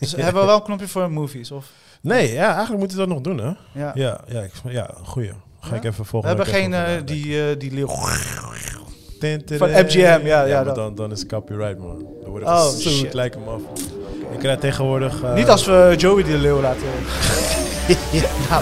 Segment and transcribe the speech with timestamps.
[0.00, 1.50] Dus hebben we wel een knopje voor movies?
[1.50, 1.66] Of?
[2.00, 3.50] Nee, ja, eigenlijk moet je dat nog doen, hè?
[3.80, 3.92] Ja.
[3.94, 5.32] Ja, ja, ik, ja goeie.
[5.60, 6.28] Ga ik even We volgen.
[6.28, 7.86] hebben geen eh, die, eh, die leeuw.
[7.86, 8.08] van
[9.58, 12.06] Van MGM, ja, ja, dan, dan is het copyright, man.
[12.22, 13.14] Dan worden Oh, gesued, shit.
[13.14, 13.60] lijkt hem af.
[14.32, 15.22] Ik krijg tegenwoordig...
[15.22, 16.82] eh, Niet als we Joey die leeuw laten.
[18.12, 18.28] Ja,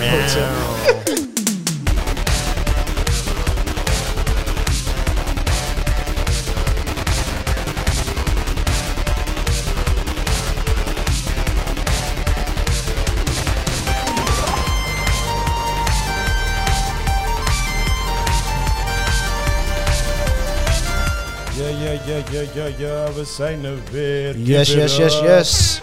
[22.79, 24.39] ja, we zijn er weer.
[24.39, 25.81] Yes, yes, yes, yes.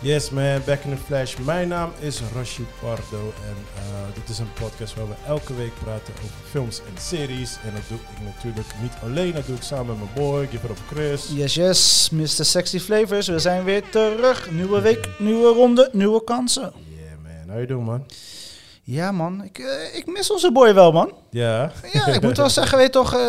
[0.00, 1.36] Yes man, back in the flash.
[1.36, 5.72] Mijn naam is Rashid Pardo en eh, dit is een podcast waar we elke week
[5.82, 7.56] praten over films en series.
[7.64, 10.64] En dat doe ik natuurlijk niet alleen, dat doe ik samen met mijn boy, Give
[10.64, 11.28] It Up Chris.
[11.34, 12.26] Yes, yes, Mr.
[12.44, 13.26] Sexy Flavors.
[13.26, 14.50] We zijn weer terug.
[14.50, 16.72] Nieuwe week, nieuwe ronde, nieuwe kansen.
[16.96, 18.04] Yeah man, how you doing man?
[18.90, 19.42] Ja, man.
[19.44, 21.12] Ik, eh, ik mis onze boy wel, man.
[21.30, 23.20] Ja, Ja, ik moet wel zeggen, weet je toch, eh,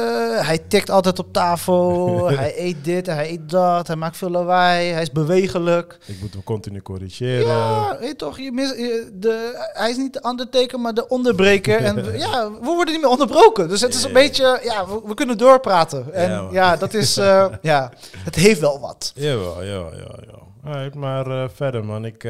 [0.48, 2.28] hij tikt altijd op tafel.
[2.38, 3.88] hij eet dit, hij eet dat.
[3.88, 4.92] Hij maakt veel lawaai.
[4.92, 5.98] Hij is bewegelijk.
[6.06, 7.48] ik moet hem continu corrigeren.
[7.48, 11.08] Ja, weet je toch, je mis, je- de, hij is niet de undertaker, maar de
[11.08, 11.78] onderbreker.
[11.84, 11.96] En
[12.28, 13.70] ja, we worden niet meer onderbroken.
[13.70, 14.14] Dus het is een Ja.
[14.16, 16.14] beetje, ja, we, we kunnen doorpraten.
[16.14, 17.92] En Ja, ja, dat is, eh, ja,
[18.24, 19.12] het heeft wel wat.
[19.16, 20.20] Jawel, jawel, jawel.
[20.26, 20.48] jawel.
[20.66, 22.28] Alright, maar verder man, ik,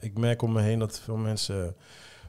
[0.00, 1.74] ik merk om me heen dat veel mensen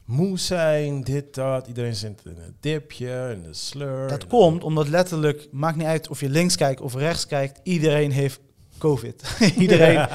[0.10, 1.68] moe zijn, dit, dat.
[1.68, 4.08] Iedereen zit in een dipje, in de slur.
[4.08, 8.12] Dat komt omdat letterlijk, maakt niet uit of je links kijkt of rechts kijkt, iedereen
[8.12, 8.40] heeft
[8.78, 9.38] COVID.
[9.58, 10.08] iedereen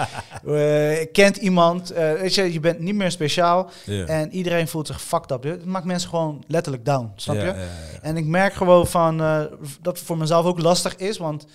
[0.44, 1.90] eh, kent iemand.
[1.90, 3.70] eh, weet je, je bent niet meer speciaal
[4.06, 5.42] en iedereen voelt zich fucked up.
[5.42, 7.68] Het maakt mensen gewoon letterlijk down, snap je?
[8.02, 9.44] En ik merk gewoon van eh,
[9.80, 11.46] dat het voor mezelf ook lastig is, want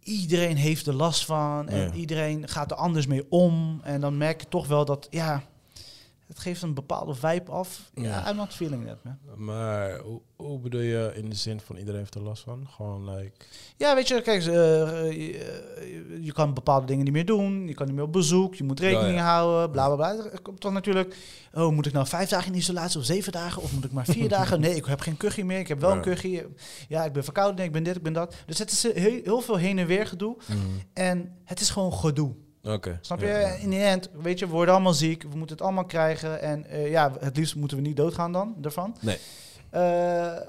[0.00, 1.92] iedereen heeft er last van en Ja.
[1.92, 3.80] iedereen gaat er anders mee om.
[3.82, 5.42] En dan merk je toch wel dat, ja,
[6.26, 7.90] het geeft een bepaalde vibe af.
[7.94, 8.30] Ja.
[8.30, 9.18] I'm not feeling that, man.
[9.44, 12.66] Maar hoe, hoe bedoel je in de zin van iedereen heeft er last van?
[12.70, 13.32] Gewoon like...
[13.76, 14.46] Ja, weet je, kijk, eh,
[15.12, 17.66] je, je kan bepaalde dingen niet meer doen.
[17.66, 18.54] Je kan niet meer op bezoek.
[18.54, 19.24] Je moet rekening Ja, ja.
[19.24, 19.70] houden.
[19.70, 20.28] Bla bla bla.
[20.42, 21.16] Komt toch natuurlijk.
[21.52, 23.62] Oh, moet ik nou vijf dagen in isolatie of zeven dagen?
[23.62, 24.60] Of moet ik maar vier dagen?
[24.60, 25.58] Nee, ik heb geen kuchje meer.
[25.58, 25.96] Ik heb wel Ja.
[25.96, 26.48] een kuchje.
[26.88, 27.64] Ja, ik ben verkouden.
[27.64, 28.34] Ik ben dit, ik ben dat.
[28.46, 30.36] Dus het is heel, heel veel heen en weer gedoe.
[30.92, 32.34] En het is gewoon gedoe.
[32.64, 32.98] Oké.
[33.00, 33.26] Snap je?
[33.26, 33.48] ja.
[33.48, 35.22] In de end, weet je, we worden allemaal ziek.
[35.22, 36.40] We moeten het allemaal krijgen.
[36.40, 38.96] En eh, ja, het liefst moeten we niet doodgaan dan, daarvan.
[39.00, 39.18] Nee.
[39.70, 39.80] Eh,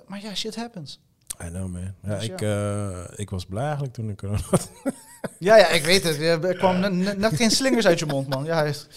[0.08, 1.00] maar ja, shit happens.
[1.44, 1.94] I know man.
[2.04, 4.72] Ja, Dus ik, eh, ik was blij eigenlijk toen ik corona had.
[5.40, 6.20] Ja, ja, ik weet het.
[6.22, 8.44] Er kwam net- geen slingers uit je mond, man.
[8.46, 8.88] Ja, is-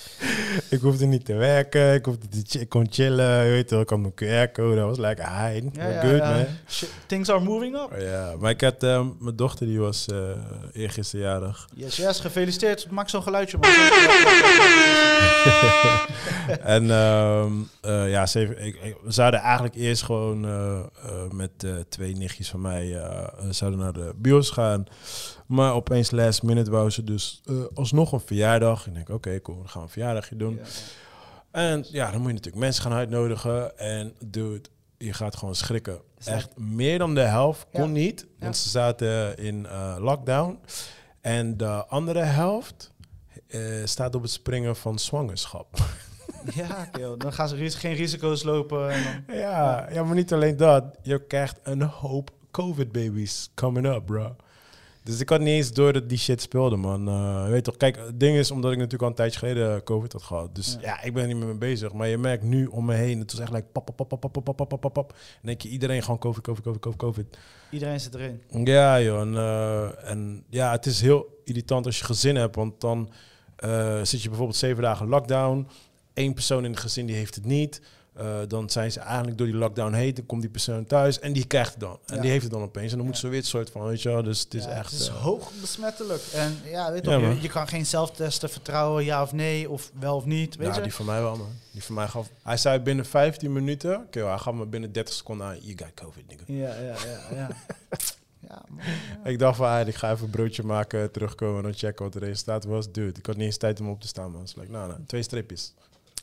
[0.71, 3.89] ik hoefde niet te werken, ik, hoefde te ik kon chillen, je weet wel, ik
[3.89, 6.31] had mijn QR-code, dat was like, hi, ja, good ja.
[6.31, 6.47] man.
[7.07, 8.01] Things are moving up.
[8.01, 10.17] Ja, maar ik had, eh, mijn dochter die was eh
[10.73, 11.69] eergisteren jarig.
[11.75, 12.91] Yes, yes, gefeliciteerd.
[12.91, 13.71] Maak zo'n geluidje, man.
[16.63, 20.81] en ehm, eh, ja, ze ik, ik- we zouden eigenlijk eerst gewoon eh,
[21.33, 21.51] met
[21.89, 23.03] twee nichtjes van mij
[23.51, 24.87] zouden naar de bios gaan.
[25.47, 28.87] Maar opeens last minute wou ze dus eh, alsnog een verjaardag.
[28.87, 30.55] Ik denk, oké, cool, dan gaan we een verjaardagje doen.
[30.55, 30.69] Ja, ja.
[31.51, 33.79] En ja, dan moet je natuurlijk mensen gaan uitnodigen.
[33.79, 34.69] En dude,
[34.99, 36.01] je gaat gewoon schrikken.
[36.25, 37.87] Echt meer dan de helft kon Ja.
[38.01, 38.27] niet.
[38.39, 40.59] Want ze zaten in eh, lockdown.
[41.21, 42.93] En de andere helft
[43.47, 45.77] eh, staat op het springen van zwangerschap.
[46.55, 47.19] Ja, joh.
[47.19, 48.91] dan gaan ze ris- geen risico's lopen.
[48.91, 49.37] En dan...
[49.37, 50.85] ja, ja, maar niet alleen dat.
[51.03, 54.37] Je krijgt een hoop COVID-babies coming up, bro.
[55.09, 57.09] Dus ik had niet eens door dat die shit speelde, man.
[57.09, 60.13] Eh, weet toch, kijk, het ding is omdat ik natuurlijk al een tijdje geleden COVID
[60.13, 60.55] had gehad.
[60.55, 61.93] Dus ja, ik ben er niet meer mee bezig.
[61.93, 64.33] Maar je merkt nu om me heen, het was echt like pap, pap, pap, pap,
[64.33, 65.13] pap, pap, pap, pap.
[65.13, 67.39] En denk je, iedereen gewoon COVID, COVID, COVID, COVID, COVID.
[67.71, 68.43] Iedereen zit erin.
[68.65, 69.21] Ja, joh.
[69.21, 73.11] En, eh, en ja, het is heel irritant als je gezin hebt, want dan
[73.57, 75.69] eh, zit je bijvoorbeeld zeven dagen lockdown.
[76.15, 77.81] Eén persoon in het gezin die heeft het niet.
[78.19, 80.15] Eh, dan zijn ze eigenlijk door die lockdown heen.
[80.15, 81.99] Dan komt die persoon thuis en die krijgt het dan.
[82.07, 82.21] En Ja.
[82.21, 82.91] die heeft het dan opeens.
[82.93, 83.13] En dan Ja.
[83.13, 84.23] moet ze weer het soort van, weet je wel.
[84.23, 84.91] Dus het is Ja, echt...
[84.91, 86.23] Het is eh, hoog besmettelijk.
[86.35, 89.91] En ja, weet je, Ja, je, je kan geen zelftesten vertrouwen, ja of nee, of
[89.99, 90.57] wel of niet.
[90.57, 90.81] Weet ja, je?
[90.83, 91.49] die van mij wel, man.
[91.73, 92.29] Die van mij gaf...
[92.43, 93.97] Hij zei binnen 15 minuten...
[94.01, 95.59] Oké, hij gaf me binnen 30 seconden aan...
[95.61, 96.45] You got COVID, nigga.
[96.47, 97.37] Ja, ja, ja.
[97.37, 97.49] ja.
[98.49, 98.81] ja man.
[99.33, 101.57] Ik dacht van, ah, ik ga even een broodje maken, terugkomen...
[101.57, 102.93] en dan checken wat de resultaat was.
[102.93, 104.41] Dude, ik had niet eens tijd om op te staan, man.
[104.41, 105.75] Dus like, nou, nou, twee stripjes.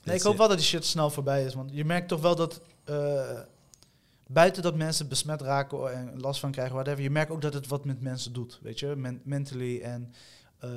[0.06, 1.54] Nee, ik hoop wel dat die shit snel voorbij is.
[1.54, 3.40] Want je merkt toch wel dat eh,
[4.28, 7.68] buiten dat mensen besmet raken en last van krijgen, whatever, je merkt ook dat het
[7.68, 8.60] wat met mensen doet.
[8.62, 9.82] Weet je, Men- mentally.
[9.82, 10.14] En
[10.60, 10.70] eh,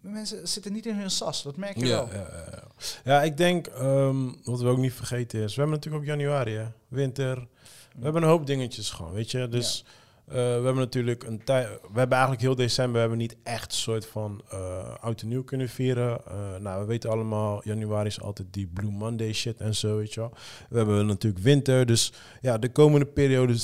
[0.00, 1.42] mensen zitten niet in hun sas.
[1.42, 2.08] Dat merk je Ja, wel.
[2.20, 2.62] ja, ja, ja.
[3.04, 6.52] ja, ik denk, ehm, wat we ook niet vergeten is, we hebben natuurlijk ook januari,
[6.56, 6.66] hè?
[6.88, 7.48] winter.
[7.96, 9.48] We hebben een hoop dingetjes gewoon, weet je.
[9.48, 9.84] Dus
[10.30, 11.66] Eh, we hebben natuurlijk een tijd.
[11.68, 15.28] We hebben eigenlijk heel december we hebben niet echt een soort van eh oud en
[15.28, 16.20] nieuw kunnen vieren.
[16.26, 20.14] Eh, nou, we weten allemaal, januari is altijd die Blue Monday shit en zo, weet
[20.14, 20.32] je wel.
[20.68, 21.86] We hebben natuurlijk winter.
[21.86, 23.56] Dus ja, de komende periode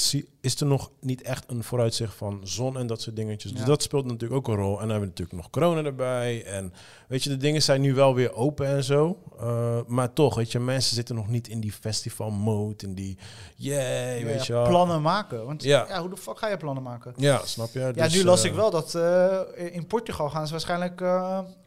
[0.46, 3.52] is er nog niet echt een vooruitzicht van zon en dat soort dingetjes.
[3.52, 4.72] Dus dat speelt natuurlijk ook een rol.
[4.72, 6.44] En dan hebben we natuurlijk nog corona erbij.
[6.44, 6.72] En
[7.08, 9.18] weet je, de dingen zijn nu wel weer open en zo.
[9.40, 12.86] Eh, maar toch, weet je, mensen zitten nog niet in die festival mode.
[12.86, 13.18] In die,
[13.56, 13.76] Ja,
[14.24, 14.68] weet je wel.
[14.68, 15.46] plannen maken.
[15.46, 15.86] Want Ja.
[15.88, 16.00] ja.
[16.00, 17.12] hoe de fuck ga je plannen maken?
[17.16, 17.78] Ja, snap je?
[17.78, 21.00] Ja, Dus, nu las eh, ik wel dat eh, in Portugal gaan ze waarschijnlijk...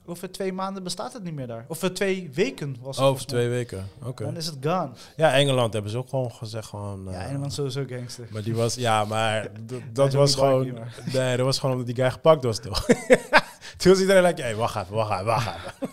[0.09, 1.65] over twee maanden bestaat het niet meer daar.
[1.67, 3.05] Of voor twee weken was het.
[3.05, 3.39] Over volgens mij.
[3.41, 3.87] twee weken.
[4.03, 4.23] Oké.
[4.23, 4.89] Dan is het gone.
[5.15, 7.07] Ja, Engeland hebben ze ook gewoon gezegd gewoon.
[7.11, 8.27] ja, eh, Engeland sowieso gangster.
[8.31, 9.47] Maar die was, ja, maar
[9.93, 10.77] dat was gewoon,
[11.13, 12.85] nee, dat was gewoon omdat die guy gepakt was, toch?
[13.77, 15.89] Toen was iedereen like, hey, wacht even, wacht even, wacht even.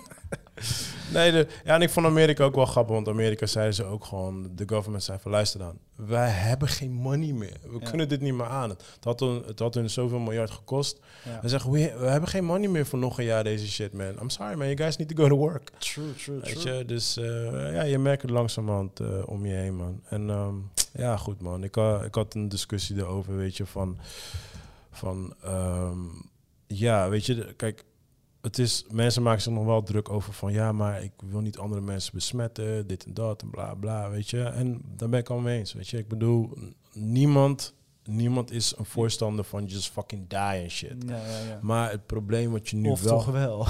[1.16, 4.04] nee, de, ja, en ik vond Amerika ook wel grappig, want Amerika zeiden ze ook
[4.04, 7.56] gewoon, de government zei van, luister dan, wij hebben geen money meer.
[7.62, 7.88] We Ja.
[7.90, 8.68] kunnen dit niet meer aan.
[8.70, 10.98] Het had, hun, het had hun zoveel miljard gekost.
[11.24, 11.38] Ja.
[11.42, 14.12] We zeggen, we, we hebben geen money meer voor nog een jaar deze shit, man.
[14.20, 15.70] I'm sorry, man, you guys need to go to work.
[15.78, 16.74] True, true, Weet true.
[16.76, 20.00] je, dus eh, ja, je merkt het langzamerhand eh, om je heen, man.
[20.08, 20.54] En ehm,
[20.92, 21.64] ja, goed, man.
[21.64, 23.98] Ik, ha- ik had een discussie erover, weet je, van...
[24.90, 25.98] van ehm,
[26.66, 27.84] ja, weet je, de- kijk,
[28.46, 28.84] het is...
[28.90, 30.52] Mensen maken zich nog wel druk over van...
[30.52, 34.31] Ja, maar ik wil niet andere mensen besmetten, dit en dat en bla, bla, weet
[34.31, 34.43] je.
[34.43, 35.98] En daar ben ik al mee eens, weet je.
[35.98, 36.58] Ik bedoel,
[36.93, 37.75] niemand...
[38.08, 40.94] Niemand is een voorstander van just fucking die en shit.
[41.06, 41.58] Ja, ja, ja.
[41.60, 43.19] Maar het probleem wat je nu Of wel...
[43.19, 43.66] toch wel.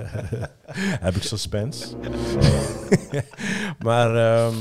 [1.06, 1.96] Heb ik suspense.
[3.86, 4.54] maar, ehm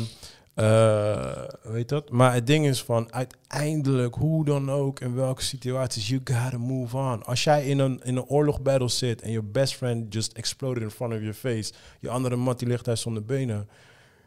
[0.60, 2.10] eh, weet dat?
[2.10, 6.98] Maar het ding is van, uiteindelijk, hoe dan ook, in welke situaties, you gotta move
[6.98, 7.24] on.
[7.24, 10.90] Als jij in een, in een oorlogbattle zit en your best friend just exploded in
[10.92, 13.70] front of your face, je andere mat die ligt daar zonder benen.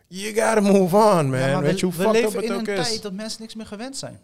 [0.06, 1.38] You gotta move on, man.
[1.38, 2.88] Ja, weet we, je hoe we fucked up leven het in ook een is?
[2.88, 4.20] tijd dat mensen niks meer gewend zijn.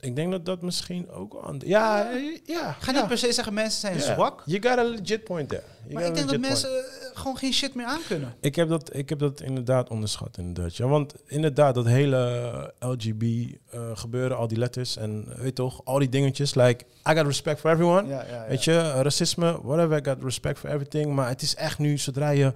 [0.00, 1.60] Ik denk dat dat misschien ook wel aan...
[1.64, 2.76] Ja, eh, ja.
[2.80, 2.98] Ga ja.
[2.98, 4.00] niet per se zeggen mensen zijn Ja.
[4.00, 4.42] zwak.
[4.46, 5.62] You got a legit point there.
[5.82, 6.48] You Maar ik denk dat point.
[6.48, 8.34] mensen eh, gewoon geen shit meer aankunnen.
[8.40, 10.76] Ik heb, dat, ik heb dat inderdaad onderschat, inderdaad.
[10.76, 13.22] Ja, want inderdaad, dat hele LGB
[13.70, 16.54] eh, gebeuren, al die letters en weet toch, al die dingetjes.
[16.54, 18.08] Like, I got respect for everyone.
[18.08, 18.48] Ja, ja, ja.
[18.48, 21.14] Weet je, racisme, whatever, I got respect for everything.
[21.14, 22.52] Maar het is echt nu, zodra je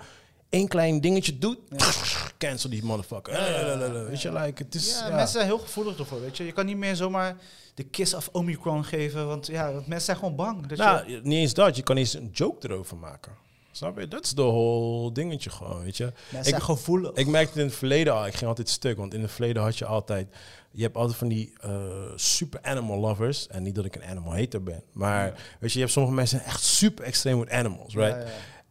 [0.55, 1.59] één klein dingetje doet,
[2.39, 3.33] cancel die motherfucker.
[3.33, 4.99] Ja, Weet je, like, het is...
[4.99, 6.45] ja, mensen zijn heel gevoelig ervoor, weet je.
[6.45, 7.37] Je kan niet meer zomaar
[7.75, 10.67] de kiss of Omicron geven, want ja, want mensen zijn gewoon bang.
[10.67, 11.77] Dat je, Nou, niet eens dat.
[11.77, 13.33] Je kan eens een joke erover maken.
[13.73, 14.09] Snap je?
[14.09, 16.05] Dat is de whole dingetje gewoon, weet je.
[16.05, 17.12] mensen ik- zijn gevoelig.
[17.15, 19.62] Ik merkte het in het verleden al, ik ging altijd stuk, want in het verleden
[19.62, 20.29] had je altijd,
[20.71, 21.71] je hebt altijd van die eh,
[22.15, 25.81] super animal lovers, en niet dat ik een animal hater ben, maar weet je, je
[25.81, 28.17] hebt sommige mensen echt super extreem met animals, right?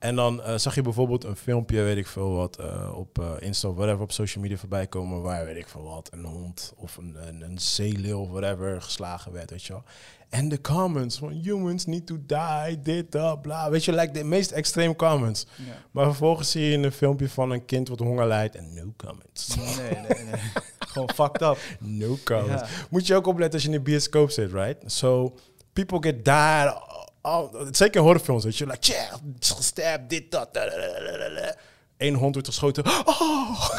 [0.03, 3.31] En dan eh, zag je bijvoorbeeld een filmpje, weet ik veel wat, eh, op eh,
[3.39, 6.73] Insta of whatever, op social media voorbij komen, waar, weet ik veel wat, een hond
[6.75, 9.83] of een, een, een zeeleeuw of whatever geslagen werd, weet je wel.
[10.29, 13.69] En de comments van humans need to die, dit, dat, bla.
[13.69, 15.45] Weet je, like de meest extreme comments.
[15.55, 15.73] Ja.
[15.91, 19.55] Maar vervolgens zie je een filmpje van een kind wat honger lijdt en no comments.
[19.55, 20.41] Nee, nee, nee.
[20.91, 21.57] gewoon fucked up.
[21.79, 22.61] No comments.
[22.61, 22.85] Ja.
[22.89, 24.91] Moet je ook opletten als je in de bioscoop zit, right?
[24.91, 25.35] So,
[25.73, 26.91] people get died.
[27.23, 28.65] Al- zeker in horrorfilms, weet je.
[28.65, 30.53] Like, yeah, gestab, dit, dat.
[30.53, 31.55] da, da, da, da, da, da.
[31.97, 32.85] Eén hond wordt geschoten.
[33.05, 33.69] Oh!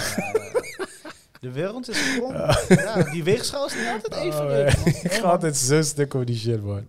[1.41, 2.32] De wereld is gewoon...
[2.69, 4.87] Ja, die weegschaal is niet altijd even Oh, leuk, man.
[5.02, 6.87] Ik ga altijd zo stuk over die shit, man.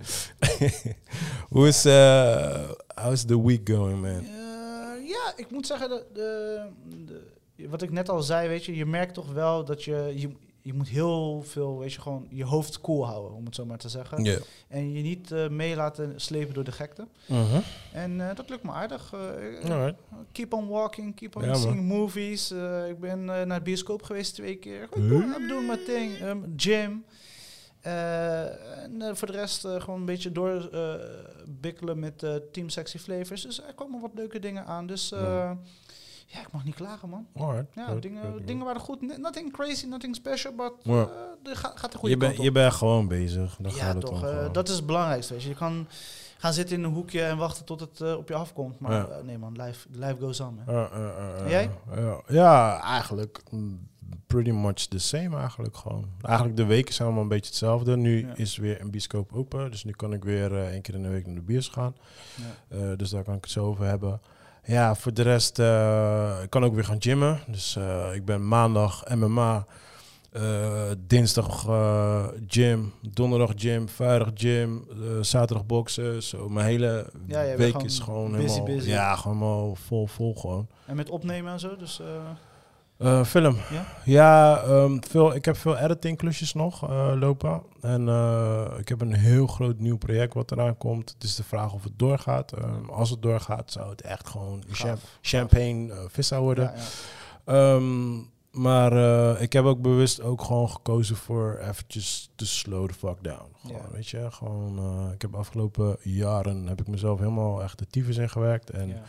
[1.49, 4.19] Hoe is, eh how's the week going, man?
[4.25, 8.85] Eh, ja, ik moet zeggen, de, de, wat ik net al zei, weet je, je
[8.85, 10.29] merkt toch wel dat je, je,
[10.65, 13.77] je moet heel veel, weet je, gewoon je hoofd cool houden, om het zo maar
[13.77, 14.24] te zeggen.
[14.24, 14.38] Ja.
[14.67, 17.07] En je niet eh, mee laten slepen door de gekte.
[17.27, 17.60] Mhm.
[17.93, 19.13] En eh, dat lukt me aardig.
[19.13, 19.88] Eh,
[20.31, 21.57] keep on walking, keep on Ja, man.
[21.57, 22.51] seeing movies.
[22.51, 24.88] Eh, ik ben eh, naar de bioscoop geweest twee keer.
[24.91, 25.10] Goed,
[25.48, 26.17] doing my thing.
[26.19, 27.05] Ehm, gym.
[27.81, 30.93] Eh, en voor de rest eh, gewoon een beetje door eh,
[31.48, 33.41] bikkelen met eh, Team Sexy Flavors.
[33.41, 34.88] Dus er komen wat leuke dingen aan.
[34.88, 35.51] Dus eh,
[36.25, 36.39] Ja.
[36.39, 37.27] ik mag niet klagen, man.
[37.36, 37.65] Alright.
[37.75, 39.17] Ja, Good, dingen, good, dingen waren goed.
[39.17, 40.94] Nothing crazy, nothing special, but Ja.
[41.44, 42.44] eh, er ga- gaat de goede Je, op.
[42.44, 43.58] je bent gewoon bezig.
[43.60, 44.24] Dan ja, gaat het toch.
[44.24, 45.34] eh, dat is het belangrijkste.
[45.34, 45.50] Weet je.
[45.50, 45.88] je kan
[46.38, 48.79] gaan zitten in een hoekje en wachten tot het eh, op je afkomt.
[48.79, 49.22] Maar Ja.
[49.24, 50.60] nee man, life, life goes on.
[50.65, 51.70] En jij?
[52.27, 53.88] Ja, eigenlijk mm,
[54.27, 56.05] pretty much the same eigenlijk gewoon.
[56.22, 57.98] Eigenlijk de weken zijn allemaal een beetje hetzelfde.
[57.98, 58.36] Nu Ja.
[58.36, 61.25] is weer een bioscoop open, dus nu kan ik weer één keer in de week
[61.25, 61.96] naar de bios gaan.
[62.98, 64.22] Dus daar kan ik het zo over hebben.
[64.65, 67.39] Ja, voor de rest, eh, ik kan ook weer gaan gymmen.
[67.48, 69.65] Dus eh, ik ben maandag MMA,
[70.31, 70.41] eh,
[71.07, 71.62] dinsdag
[72.48, 74.88] gym, donderdag gym, vrijdag gym,
[75.22, 76.24] zaterdag boksen.
[76.24, 78.89] Zo, mijn hele Ja, week is gewoon busy, helemaal, busy.
[78.89, 80.67] ja, gewoon vol, vol gewoon.
[80.86, 81.75] En met opnemen en zo.
[81.75, 82.01] Dus
[82.97, 83.57] Eh, film.
[83.71, 83.85] Ja?
[84.03, 87.61] Ja, ehm, veel, ik heb veel editing klusjes nog eh, lopen.
[87.81, 91.09] En eh, ik heb een heel groot nieuw project wat eraan komt.
[91.09, 92.51] Het is de vraag of het doorgaat.
[92.51, 96.63] Ehm, als het doorgaat, zou het echt gewoon champ champagne uh, vissa worden.
[96.63, 96.73] Ja,
[97.45, 97.75] ja.
[97.75, 98.17] Ehm,
[98.55, 103.17] maar eh, ik heb ook bewust ook gewoon gekozen voor eventjes te slow the fuck
[103.24, 103.47] down.
[103.62, 103.91] Gewoon, Ja.
[103.91, 107.88] weet je, gewoon, eh, ik heb de afgelopen jaren heb ik mezelf helemaal echt de
[107.88, 108.69] tyfus in gewerkt.
[108.69, 109.01] En Ja.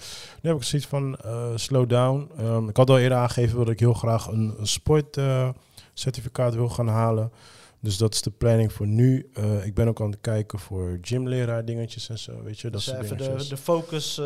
[0.42, 2.30] nu heb ik zoiets van eh, slow down.
[2.38, 5.48] Ehm, ik had al eerder aangegeven dat ik heel graag een, een sport eh,
[5.94, 7.32] certificaat wil gaan halen.
[7.80, 9.30] Dus dat is de planning voor nu.
[9.64, 12.70] Ik ben ook aan het kijken voor gymleraar dingetjes en zo, weet je.
[12.70, 14.20] Dat Dus soort even de, de focus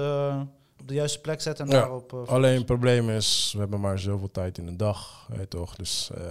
[0.81, 2.13] op de juiste plek zetten en Ja, daarop...
[2.13, 5.77] eh, Alleen het probleem is, we hebben maar zoveel tijd in de dag, weet toch?
[5.77, 6.23] Dus eh,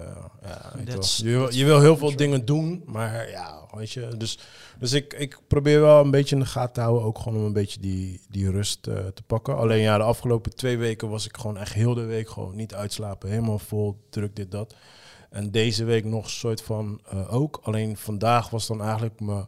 [0.41, 1.25] ja, weet je, That's- toch?
[1.27, 2.07] je, that's je wil heel true.
[2.07, 4.07] veel dingen doen, maar ja, weet je.
[4.17, 4.39] Dus,
[4.79, 7.45] dus ik, ik probeer wel een beetje in de gaten te houden, ook gewoon om
[7.45, 9.57] een beetje die, die rust eh, te pakken.
[9.57, 12.73] Alleen ja, de afgelopen twee weken was ik gewoon echt heel de week gewoon niet
[12.73, 14.75] uitslapen, helemaal vol druk dit dat.
[15.29, 17.59] En deze week nog een soort van eh, ook.
[17.63, 19.47] Alleen vandaag was dan eigenlijk mijn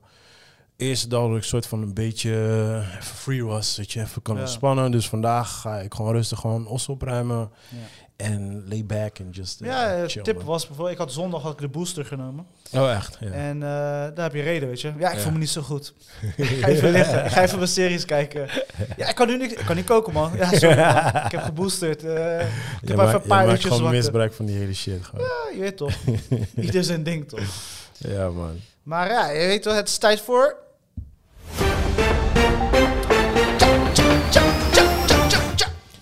[0.82, 3.76] eerste dag dat ik soort van een beetje eh, even free was.
[3.76, 4.42] Dat je even kan Ja.
[4.42, 4.92] ontspannen.
[4.92, 7.50] Dus vandaag ga ik gewoon rustig gewoon os opruimen.
[7.70, 7.78] Ja.
[8.16, 11.42] En lay back en just uh, Ja, eh, chill, tip was bijvoorbeeld, ik had zondag
[11.42, 12.46] had ik de booster genomen.
[12.74, 13.18] Oh, echt?
[13.20, 13.32] Ja.
[13.32, 14.94] En eh, daar heb je reden, weet je.
[15.00, 15.22] Ja, ik Ja.
[15.22, 15.94] voel me niet zo goed.
[16.38, 17.26] ik ga even liggen.
[17.26, 18.48] Ik ga even mijn series kijken.
[18.98, 20.32] Ja, ik kan nu niet, ik kan niet koken, man.
[20.38, 21.26] Ja, sorry, man.
[21.26, 22.04] Ik heb geboosterd.
[22.04, 22.10] ik
[22.88, 25.06] heb even een paar uurtjes gewoon misbruik van die hele shit.
[25.06, 25.26] Gewoon.
[25.26, 25.94] Ja, je weet toch.
[26.56, 27.40] Ieder zijn ding, toch.
[27.98, 28.60] Ja, man.
[28.84, 30.56] Maar ja, je weet toch, het is tijd voor...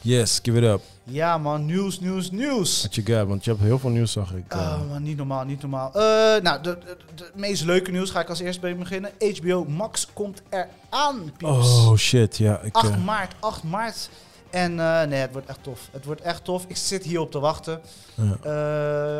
[0.09, 0.81] Yes, give it up.
[1.03, 1.65] Ja, man.
[1.65, 2.79] Nieuws, nieuws, nieuws.
[2.79, 3.27] What you got?
[3.27, 4.53] Want je hebt heel veel nieuws, zag ik.
[4.53, 5.87] Oh man, niet normaal, niet normaal.
[5.93, 9.11] Eh, nou, de, de, de meest leuke nieuws ga ik als eerst bij beginnen.
[9.41, 11.53] HBO Max komt eraan, pieps.
[11.53, 12.37] oh, shit.
[12.37, 12.75] Ja, ik...
[12.75, 14.09] 8 eh, maart, 8 maart.
[14.49, 15.89] En eh, nee, het wordt echt tof.
[15.91, 16.65] Het wordt echt tof.
[16.67, 17.81] Ik zit hier op te wachten.
[18.15, 18.37] ja,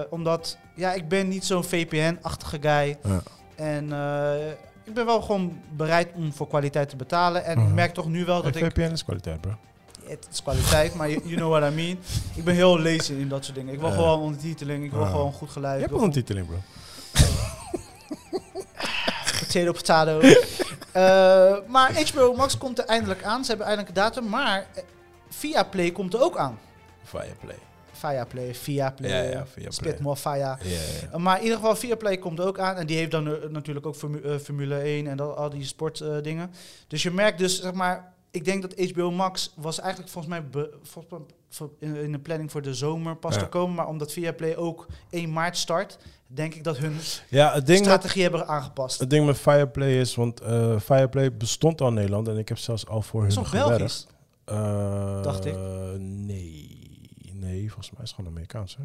[0.01, 2.98] Eh, omdat, ja, ik ben niet zo'n VPN-achtige guy.
[3.03, 3.22] ja.
[3.55, 4.50] En eh,
[4.84, 7.46] ik ben wel gewoon bereid om voor kwaliteit te betalen.
[7.46, 7.74] En ik Mhm.
[7.74, 8.72] merk toch nu wel dat Hey, ik...
[8.72, 9.51] VPN is kwaliteit, bro.
[10.09, 11.99] Het is kwaliteit, maar you, you know what I mean.
[12.35, 13.73] Ik ben heel lazy in dat soort dingen.
[13.73, 13.95] Ik wil Ja.
[13.95, 14.83] gewoon ondertiteling.
[14.83, 15.11] Ik wil Ah.
[15.11, 15.81] gewoon goed geluid.
[15.81, 16.57] Je hebt een titeling, bro.
[19.39, 20.21] Potato, potato.
[20.91, 23.41] Eh, maar HBO Max komt er eindelijk aan.
[23.43, 24.29] Ze hebben eindelijk een datum.
[24.29, 24.83] Maar eh,
[25.29, 26.59] Via Play komt er ook aan.
[27.03, 27.23] Via
[28.29, 29.09] Play, Via Play.
[29.09, 29.71] Ja, ja, Viaplay.
[29.71, 30.33] Spit more Via.
[30.33, 31.07] Ja, ja.
[31.09, 32.75] Uh, maar in ieder geval, Via Play komt er ook aan.
[32.75, 35.63] En die heeft dan eh, natuurlijk ook Formu- eh, Formule 1 en dat, al die
[35.65, 36.23] sportdingen.
[36.23, 36.51] dingen.
[36.87, 38.13] dus je merkt dus, zeg maar...
[38.31, 40.77] Ik denk dat HBO Max was eigenlijk volgens mij be-
[41.79, 43.39] in, de planning voor de zomer pas Ja.
[43.41, 43.75] te komen.
[43.75, 46.95] Maar omdat Via Play ook 1 maart start, denk ik dat hun
[47.29, 49.00] ja, het ding met strategie hebben aangepast.
[49.00, 52.57] Het ding met Fireplay is, want eh, Fireplay bestond al in Nederland en ik heb
[52.57, 53.67] zelfs al voor hun gewerkt.
[53.67, 54.07] Belgisch?
[54.45, 55.55] Eh, Dacht ik.
[55.98, 56.77] Nee,
[57.33, 58.77] nee, volgens mij is het gewoon Amerikaans.
[58.77, 58.83] Hè?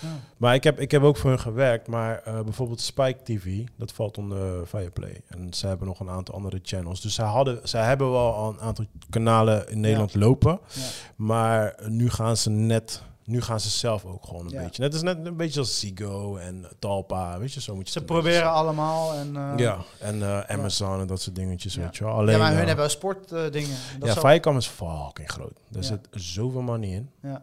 [0.00, 0.08] Ja.
[0.36, 3.92] Maar ik heb, ik heb ook voor hun gewerkt, maar eh, bijvoorbeeld Spike TV, dat
[3.92, 5.20] valt onder Fireplay.
[5.28, 7.00] En ze hebben nog een aantal andere channels.
[7.00, 10.82] Dus zij, hadden, zij hebben wel een aantal kanalen in Nederland lopen, Ja.
[11.16, 13.02] maar nu gaan ze net...
[13.24, 14.62] Nu gaan ze zelf ook gewoon een Ja.
[14.62, 14.82] beetje.
[14.82, 17.98] Net is net een beetje als Ziggo en Talpa, weet je, zo moet je Ze
[17.98, 19.12] het proberen allemaal.
[19.14, 21.80] En, eh, ja, en eh, Amazon en dat soort dingetjes, Ja.
[21.82, 22.12] weet je wel.
[22.12, 23.76] Alleen, ja, maar hun eh, hebben sportdingen.
[24.02, 25.58] ja, Viacom is fucking groot.
[25.68, 27.10] Daar zit zoveel money in.
[27.22, 27.42] ja.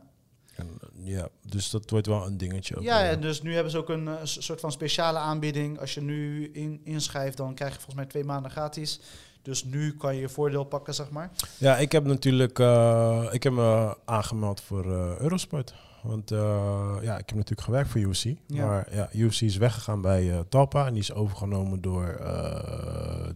[0.56, 2.84] En, eh, ja, dus dat wordt wel een dingetje ook.
[2.84, 5.80] ja, en dus nu hebben ze ook een eh, soort van speciale aanbieding.
[5.80, 9.00] Als je nu in, inschrijft, dan krijg je volgens mij twee maanden gratis.
[9.42, 11.32] Dus nu kan je je voordeel pakken, zeg maar.
[11.58, 14.86] ja, ik heb natuurlijk eh, ik heb me aangemeld voor
[15.20, 15.74] Eurosport.
[16.02, 16.30] Want
[17.02, 18.24] ja, ik heb natuurlijk gewerkt voor UFC.
[18.48, 18.66] Ja.
[18.66, 20.86] Maar ja, UFC is weggegaan bij Talpa.
[20.86, 22.22] En die is overgenomen door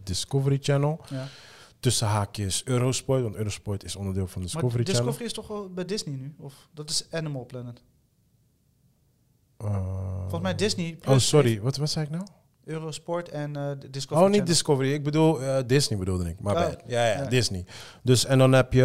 [0.02, 1.00] Discovery Channel.
[1.10, 1.26] Ja.
[1.80, 3.22] Tussen haakjes Eurosport.
[3.22, 4.94] Want Eurosport is onderdeel van Discovery maar Channel.
[5.02, 6.34] Discovery is toch wel bij Disney nu?
[6.38, 7.82] Of dat is Animal Planet.
[9.56, 10.98] Eh, Volgens mij Disney.
[11.06, 11.60] Oh, sorry.
[11.60, 12.26] Wat, wat zei ik nou?
[12.64, 14.44] Eurosport en eh, Discovery Oh, niet Channel.
[14.54, 14.92] Discovery.
[14.92, 16.40] Ik bedoel eh, Disney bedoelde ik.
[16.40, 17.28] Maar Oh, ja, ja, ja.
[17.28, 17.64] Disney.
[18.02, 18.82] Dus en dan heb je...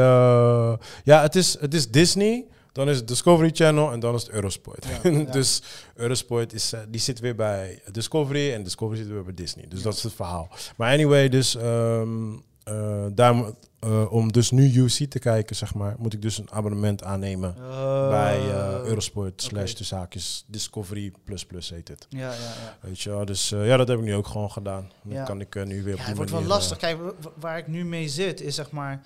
[1.03, 2.45] ja, het is, het is Disney.
[2.71, 4.85] Dan is het Discovery Channel en dan is het Eurosport.
[5.03, 5.23] Ja, ja.
[5.31, 5.61] dus
[5.95, 9.65] Eurosport is, die zit weer bij Discovery en Discovery zit weer bij Disney.
[9.67, 9.83] Dus Ja.
[9.83, 10.49] dat is het verhaal.
[10.77, 12.31] Maar anyway, dus ehm,
[13.13, 13.43] daar,
[13.79, 17.55] eh, om dus nu UC te kijken, zeg maar, moet ik dus een abonnement aannemen
[17.57, 22.05] Eh, bij eh, Eurosport slash de zaakjes Discovery plus plus heet het.
[22.09, 22.77] Ja, ja, ja.
[22.81, 24.91] Weet je dus ja, dat heb ik nu ook gewoon gedaan.
[25.03, 25.23] Dan Ja.
[25.23, 26.77] kan ik nu weer op Ja, die het wordt wel lastig.
[26.77, 29.01] Kijk, wa- wa- waar ik nu mee zit is zeg maar...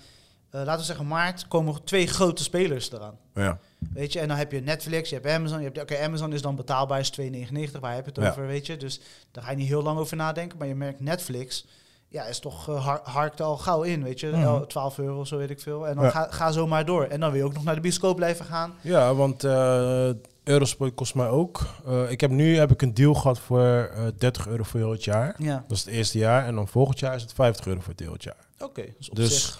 [0.52, 3.18] laten we zeggen maart komen twee grote spelers eraan.
[3.34, 3.60] ja.
[3.94, 5.58] Weet je, en dan heb je Netflix, je hebt Amazon.
[5.58, 7.80] Je hebt, Oké, Amazon is dan betaalbaar, is 2,99.
[7.80, 8.30] Waar heb je het Ja.
[8.30, 8.78] over, weet je?
[8.78, 9.00] Dus
[9.32, 10.58] daar ga je niet heel lang over nadenken.
[10.58, 11.66] Maar je merkt Netflix
[12.10, 14.28] ja, is toch uh, har harkt al gauw in, weet je.
[14.28, 14.66] Mhm.
[14.68, 15.88] 12 euro, zo weet ik veel.
[15.88, 16.10] En dan Ja.
[16.10, 17.04] ga, ga zo maar door.
[17.04, 18.74] En dan wil je ook nog naar de bioscoop blijven gaan.
[18.82, 20.10] Ja, want eh
[20.44, 21.60] Eurosport kost mij ook.
[21.86, 24.92] Eh, ik heb nu heb ik een deal gehad voor eh 30 euro voor heel
[24.92, 25.36] het jaar.
[25.38, 26.46] Ja, Dat is het eerste jaar.
[26.46, 28.46] En dan volgend jaar is het 50 euro voor het heel het jaar.
[28.60, 28.84] oké.
[28.98, 29.60] Dus op Dus zich.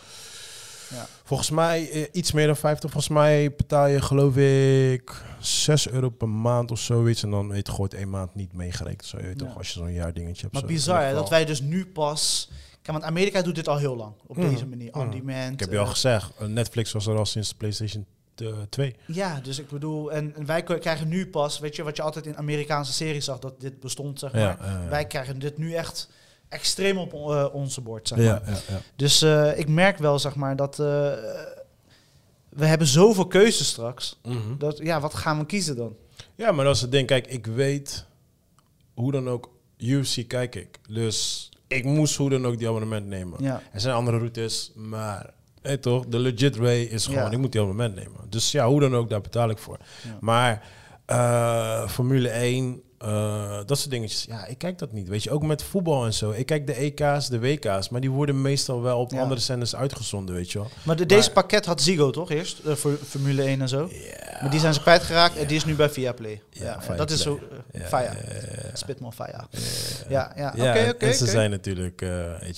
[0.90, 1.06] Ja.
[1.24, 2.92] volgens mij eh, iets meer dan 50.
[2.92, 7.24] Volgens mij betaal je geloof ik 6 euro per maand of zoiets.
[7.24, 9.06] En dan weet je gewoon één maand niet meegerekend.
[9.06, 9.46] Zo, je weet Ja.
[9.46, 10.54] toch, als je zo'n jaar dingetje hebt.
[10.54, 10.68] Maar zo.
[10.68, 12.50] bizar, hè, dat wij dus nu pas...
[12.82, 14.14] Kijk, want Amerika doet dit al heel lang.
[14.28, 14.50] Op Mhm.
[14.50, 14.94] deze manier.
[14.94, 15.12] On Mhm.
[15.18, 15.54] demand.
[15.54, 18.48] Ik heb je al eh, gezegd, eh, Netflix was er al sinds de PlayStation eh,
[18.70, 18.96] 2.
[19.06, 20.12] Ja, dus ik bedoel...
[20.12, 21.60] En, en wij krijgen nu pas...
[21.60, 24.42] Weet je, wat je altijd in Amerikaanse series zag, dat dit bestond, zeg maar.
[24.42, 26.10] Ja, Wij krijgen dit nu echt
[26.50, 28.28] extreem op eh, onze bord, zeg maar.
[28.28, 28.80] ja, ja, ja.
[28.96, 30.80] Dus eh, ik merk wel, zeg maar, dat...
[30.80, 30.86] eh,
[32.50, 34.20] we hebben zoveel keuzes straks.
[34.24, 34.58] Mhm.
[34.58, 35.96] Dat, ja, wat gaan we kiezen dan?
[36.36, 37.08] Ja, maar dat is het ding.
[37.08, 38.06] Kijk, ik weet
[38.94, 40.80] hoe dan ook UFC kijk ik.
[40.90, 43.44] Dus ik moest hoe dan ook die abonnement nemen.
[43.44, 47.52] Ja, Er zijn andere routes, maar hey, toch, de legit way is gewoon, ik moet
[47.52, 48.20] die abonnement nemen.
[48.30, 49.78] Dus ja, hoe dan ook, daar betaal ik voor.
[50.20, 50.64] Maar
[51.90, 55.08] Formule 1, eh, dat soort dingetjes, ja, ik kijk dat niet.
[55.08, 56.32] Weet je, ook met voetbal en zo.
[56.32, 59.22] Ik kijk de EK's, de WK's, maar die worden meestal wel op Ja.
[59.22, 60.68] andere zenders uitgezonden, weet je wel.
[60.84, 62.60] maar de, deze Maar- pakket had Ziggo toch eerst?
[62.60, 63.90] eh, voor Formule 1 en zo.
[64.42, 66.42] Maar die zijn ze kwijtgeraakt en die is nu bij Viaplay.
[66.50, 66.98] Ja, Ja, Viaplay.
[66.98, 67.40] dat is zo...
[67.74, 68.14] uh, Ja, Faya.
[70.10, 70.70] ja, ja, ja.
[70.70, 72.02] Oké, oké, en ze zijn natuurlijk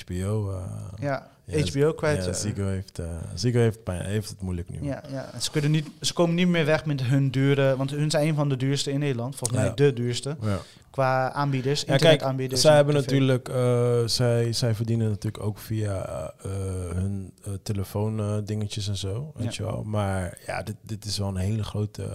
[0.06, 0.52] HBO.
[0.52, 0.64] eh,
[1.02, 2.24] Ja, HBO kwijt.
[2.24, 4.78] Ja, eh, Ziggo heeft, eh, Ziggo heeft, pijn, heeft het moeilijk nu.
[4.88, 5.40] Ja, ja.
[5.40, 7.76] Ze, kunnen niet, ze komen niet meer weg met hun dure...
[7.78, 9.36] Want hun zijn een van de duurste in Nederland.
[9.36, 10.38] Volgens mij de duurste.
[10.92, 12.62] Qua aanbieders, Ja, kijk, internetaanbieders.
[12.62, 16.32] zij en hebben natuurlijk, eh, zij, zij verdienen natuurlijk ook via
[16.94, 19.66] hun telefoon dingetjes en zo, weet Ja.
[19.66, 19.84] je wel.
[19.84, 22.08] Maar ja, dit, dit is wel een hele grote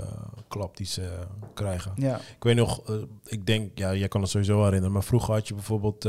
[0.48, 1.08] klap die ze
[1.54, 1.92] krijgen.
[1.96, 2.82] Ja, Ik weet nog,
[3.24, 6.04] ik denk, ja, jij kan het sowieso herinneren, maar vroeger had je bijvoorbeeld,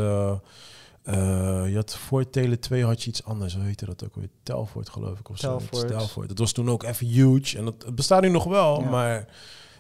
[1.06, 4.30] je had voor Tele 2 had je iets anders, hoe heette dat ook weer?
[4.44, 5.58] Telfort geloof ik of zo.
[5.58, 5.88] Telfort.
[5.88, 6.28] Telfort.
[6.28, 8.90] Dat was toen ook even huge en dat, het bestaat nu nog wel, Ja.
[8.90, 9.28] maar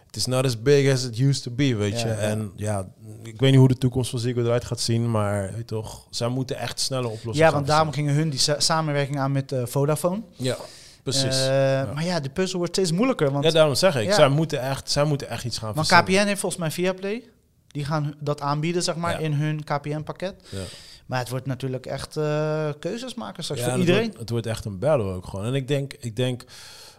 [0.05, 2.07] het is not as big as it used to be, weet je.
[2.07, 2.13] ja.
[2.15, 2.87] En ja,
[3.23, 6.27] ik weet niet hoe de toekomst van Ziggo eruit gaat zien, maar weet toch, zij
[6.27, 9.65] moeten echt snelle oplossingen ja want daarom gingen hun die sa- samenwerking aan met eh,
[9.65, 10.21] Vodafone.
[10.35, 10.57] Ja,
[11.03, 11.41] precies.
[11.47, 11.47] Eh,
[11.93, 13.31] Maar ja, de puzzel wordt steeds moeilijker.
[13.31, 15.87] Want, ja, daarom zeg ik, zij, moeten echt, zij moeten echt iets gaan want.
[15.87, 17.23] KPN heeft volgens mij Viaplay.
[17.67, 20.35] Die gaan dat aanbieden, zeg maar, in hun KPN-pakket.
[20.49, 20.59] Ja.
[21.05, 24.05] Maar het wordt natuurlijk echt eh, keuzes maken straks Ja, voor het iedereen.
[24.05, 25.45] wordt- Het wordt echt een battle ook gewoon.
[25.45, 26.43] En ik denk, ik denk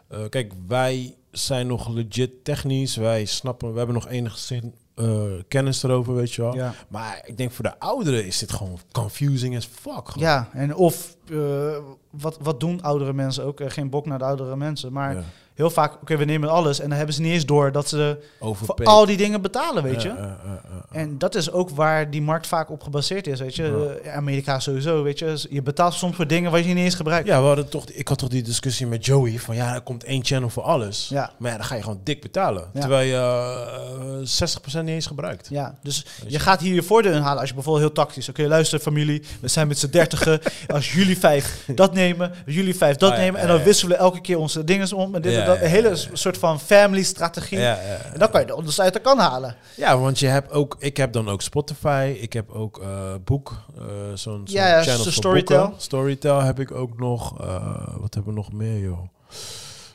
[0.09, 2.97] eh, kijk, wij zijn nog legit technisch.
[2.97, 6.55] Wij snappen, we hebben nog enige zin, eh, kennis erover, weet je wel.
[6.55, 6.75] Ja.
[6.89, 10.09] Maar ik denk voor de ouderen is dit gewoon confusing as fuck.
[10.09, 10.29] gewoon.
[10.29, 11.17] ja, en of
[12.11, 13.61] wat, wat doen oudere mensen ook?
[13.67, 14.93] Geen bok naar de oudere mensen.
[14.93, 15.23] Maar Ja.
[15.57, 16.81] Heel vaak, oké, we nemen alles.
[16.81, 18.89] En dan hebben ze niet eens door dat ze voor Overpaid.
[18.89, 20.13] al die dingen betalen, weet je.
[20.91, 23.99] En dat is ook waar die markt vaak op gebaseerd is, weet je.
[24.05, 25.47] Eh, Amerika sowieso, weet je.
[25.51, 27.27] Je betaalt soms voor dingen wat je niet eens gebruikt.
[27.27, 30.05] Ja, we hadden toch, ik had toch die discussie met Joey van ja, er komt
[30.05, 31.09] één channel voor alles.
[31.09, 31.31] Ja.
[31.39, 32.65] Maar ja, dan ga je gewoon dik betalen.
[32.73, 32.81] Ja.
[32.81, 33.15] Terwijl je
[34.23, 35.49] eh, 60% niet eens gebruikt.
[35.51, 36.39] Ja, dus je je.
[36.39, 38.29] gaat hier je voordeel inhalen als je bijvoorbeeld heel tactisch...
[38.29, 40.41] Oké, luister familie, we zijn met z'n dertigen.
[40.75, 43.41] als jullie vijf dat nemen, jullie vijf dat Ah, ja, nemen...
[43.41, 45.15] en dan wisselen we elke keer onze dingen om.
[45.15, 45.61] En dit en dat.
[45.61, 47.59] Een hele soort van family-strategie.
[47.67, 49.57] En dan kan je de onderste uit de kan halen.
[49.77, 53.53] Ja, want je hebt ook, ik heb dan ook Spotify, ik heb ook eh boek,
[53.79, 53.83] eh,
[54.15, 55.61] zo'n zo'n Ja, channel zo voor Storytel.
[55.63, 55.81] boeken.
[55.83, 57.41] Storytel heb ik ook nog.
[57.41, 58.99] eh, wat hebben we nog meer, joh?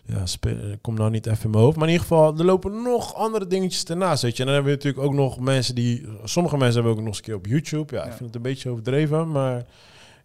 [0.05, 0.23] Ja,
[0.71, 1.75] ik kom nou niet even in mijn hoofd.
[1.77, 4.39] Maar in ieder geval, er lopen nog andere dingetjes ernaast, weet je.
[4.39, 6.07] En dan hebben we natuurlijk ook nog mensen die...
[6.23, 7.95] Sommige mensen hebben ook nog eens een keer op YouTube.
[7.95, 8.13] Ja, ik Ja.
[8.15, 9.63] vind het een beetje overdreven, maar...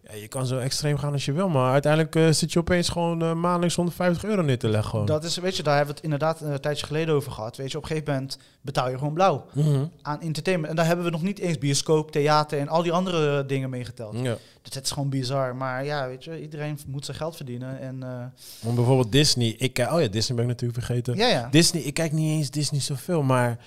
[0.09, 2.89] Ja, je kan zo extreem gaan als je wil, maar uiteindelijk eh, zit je opeens
[2.89, 4.89] gewoon eh, maandelijks 150 euro neer te leggen.
[4.89, 5.05] Gewoon.
[5.05, 7.57] Dat is, weet je, daar hebben we het inderdaad een tijdje geleden over gehad.
[7.57, 9.85] Weet je, op een gegeven moment betaal je gewoon blauw Mhm.
[10.01, 10.69] aan entertainment.
[10.69, 13.69] En daar hebben we nog niet eens bioscoop, theater en al die andere eh, dingen
[13.69, 14.15] meegeteld.
[14.21, 14.37] Ja.
[14.61, 15.55] Dus het is gewoon bizar.
[15.55, 17.79] Maar ja, weet je, iedereen moet zijn geld verdienen.
[17.79, 18.25] En eh,
[18.61, 19.55] Want bijvoorbeeld Disney.
[19.57, 21.15] Ik, oh ja, Disney ben ik natuurlijk vergeten.
[21.15, 21.47] ja, ja.
[21.51, 23.57] Disney, ik kijk niet eens Disney zoveel, maar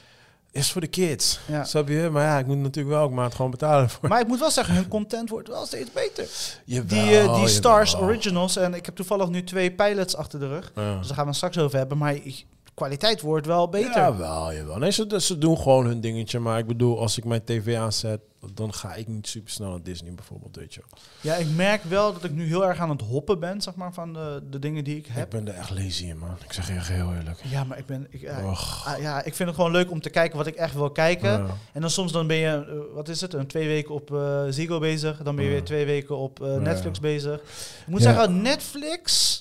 [0.52, 1.40] is voor de kids.
[1.46, 1.64] Ja.
[1.64, 2.08] Snap je?
[2.12, 4.08] Maar ja, ik moet natuurlijk wel ook maand gewoon betalen voor.
[4.08, 6.28] Maar ik moet wel zeggen, hun content wordt wel steeds beter.
[6.64, 7.48] Jawel, Die, eh, die jawel.
[7.48, 8.56] Stars Originals.
[8.56, 10.72] En ik heb toevallig nu twee pilots achter de rug.
[10.74, 10.96] Ja.
[10.98, 11.98] Dus daar gaan we het straks over hebben.
[11.98, 12.44] Maar ik-
[12.80, 13.96] kwaliteit wordt wel beter.
[13.96, 14.78] Ja, wel, jawel.
[14.78, 16.38] Nee, ze, ze doen gewoon hun dingetje.
[16.38, 18.20] Maar ik bedoel, als ik mijn tv aanzet,
[18.54, 20.80] dan ga ik niet super snel naar Disney bijvoorbeeld, weet je.
[20.90, 21.00] wel.
[21.20, 23.92] Ja, ik merk wel dat ik nu heel erg aan het hoppen ben, zeg maar,
[23.92, 25.30] van de, de dingen die ik Ik heb.
[25.30, 26.36] ben er echt lazy in, man.
[26.44, 27.40] Ik zeg je echt heel eerlijk.
[27.50, 28.06] Ja, maar ik ben...
[28.10, 28.86] Ik, ja, Och.
[28.86, 31.30] ah, ja, ik vind het gewoon leuk om te kijken wat ik echt wil kijken.
[31.30, 31.46] Ja.
[31.72, 34.42] En dan soms dan ben je, eh, wat is het, een twee weken op eh
[34.48, 35.22] Ziggo bezig.
[35.22, 35.56] Dan ben je Ja.
[35.56, 36.58] weer twee weken op eh, Ja.
[36.58, 37.34] Netflix bezig.
[37.40, 38.12] Ik moet Ja.
[38.12, 39.38] zeggen, Netflix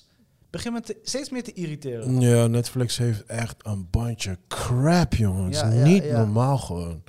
[0.49, 2.21] begint me te- steeds meer te irriteren.
[2.21, 5.59] Ja, Netflix heeft echt een bandje crap, jongens.
[5.59, 6.17] Ja, ja, niet ja.
[6.17, 7.03] normaal gewoon.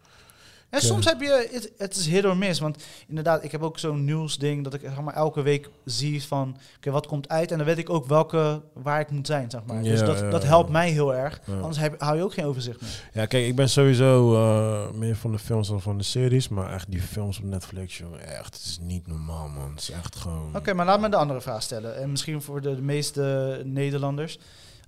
[0.71, 2.61] En soms heb je, het, het is hit or miss.
[2.61, 6.57] Want inderdaad, ik heb ook zo'n nieuwsding dat ik zeg maar, elke week zie van,
[6.77, 7.51] oké, wat komt uit?
[7.51, 9.83] En dan weet ik ook welke, waar ik moet zijn, zeg maar.
[9.83, 11.41] dus dat, dat helpt mij heel erg.
[11.47, 13.05] Anders heb, hou je ook geen overzicht meer.
[13.13, 16.49] Ja, kijk, ik ben sowieso eh, meer van de films dan van de series.
[16.49, 19.71] Maar echt die films op Netflix, jongen, echt, het is niet normaal, man.
[19.71, 20.57] Het is echt gewoon...
[20.57, 21.97] Oké, maar laat me de andere vraag stellen.
[21.97, 24.39] En misschien voor de, de meeste Nederlanders.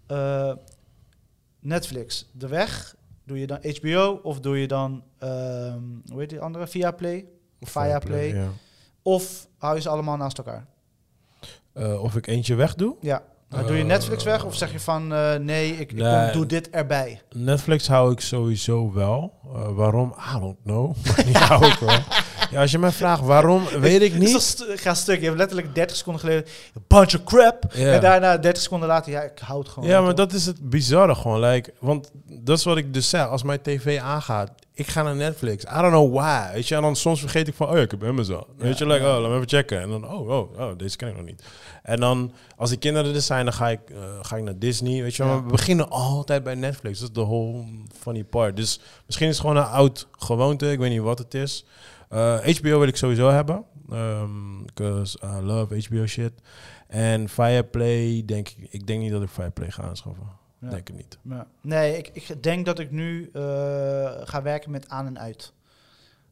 [0.06, 0.52] Eh,
[1.60, 2.94] Netflix, de weg.
[3.24, 6.66] Doe je dan HBO of doe je dan, ehm, hoe heet die andere?
[6.66, 7.26] Viaplay?
[7.60, 8.34] Of Viaplay?
[8.34, 8.48] Ja.
[9.02, 10.66] Of hou je ze allemaal naast elkaar?
[11.72, 12.96] Eh, of ik eentje weg doe?
[13.00, 13.22] Ja.
[13.52, 16.24] Maar doe je Netflix weg of zeg je van eh, nee, ik, ik Nee.
[16.24, 17.20] kom- doe dit erbij?
[17.36, 19.32] Netflix hou ik sowieso wel.
[19.54, 20.14] Eh, waarom?
[20.36, 20.94] I don't know.
[21.06, 21.98] Maar die hou ik wel.
[22.50, 24.40] Ja, als je mij vraagt waarom, weet ik niet.
[24.40, 25.18] st- ga stuk.
[25.20, 27.64] Je hebt letterlijk 30 seconden geleden een bunch of crap.
[27.74, 29.88] En daarna 30 seconden later, ja, ik hou het gewoon.
[29.88, 31.40] Ja, maar dat is het bizarre gewoon.
[31.40, 32.10] Like, want
[32.42, 33.26] dat is wat ik dus zeg.
[33.28, 35.64] Als mijn tv aangaat, ik ga naar Netflix.
[35.64, 36.52] I don't know why.
[36.52, 38.44] Weet je, en dan soms vergeet ik van, oh ja, ik heb Amazon.
[38.56, 39.16] Weet je, like, ja.
[39.16, 39.80] oh, laat me even checken.
[39.80, 41.44] En dan, oh, oh, oh, deze ken ik nog niet.
[41.82, 45.02] En dan, als die kinderen er zijn, dan ga ik, eh, ga ik naar Disney.
[45.02, 45.22] Weet je.
[45.22, 45.28] Ja.
[45.28, 46.98] maar we beginnen altijd bij Netflix.
[46.98, 47.64] Dat is de whole
[47.98, 48.56] funny part.
[48.56, 50.70] Dus misschien is het gewoon een oud gewoonte.
[50.70, 51.64] Ik weet niet wat het is.
[52.08, 53.64] Eh, HBO wil ik sowieso hebben.
[54.64, 56.32] Because I love HBO shit.
[56.88, 60.26] En Fireplay, denk ik, ik denk niet dat ik Fireplay ga aanschaffen.
[60.62, 60.68] Ja.
[60.70, 61.18] Denk ik niet.
[61.22, 61.46] Ja.
[61.60, 63.42] Nee, ik, ik denk dat ik nu eh,
[64.24, 65.52] ga werken met aan en uit.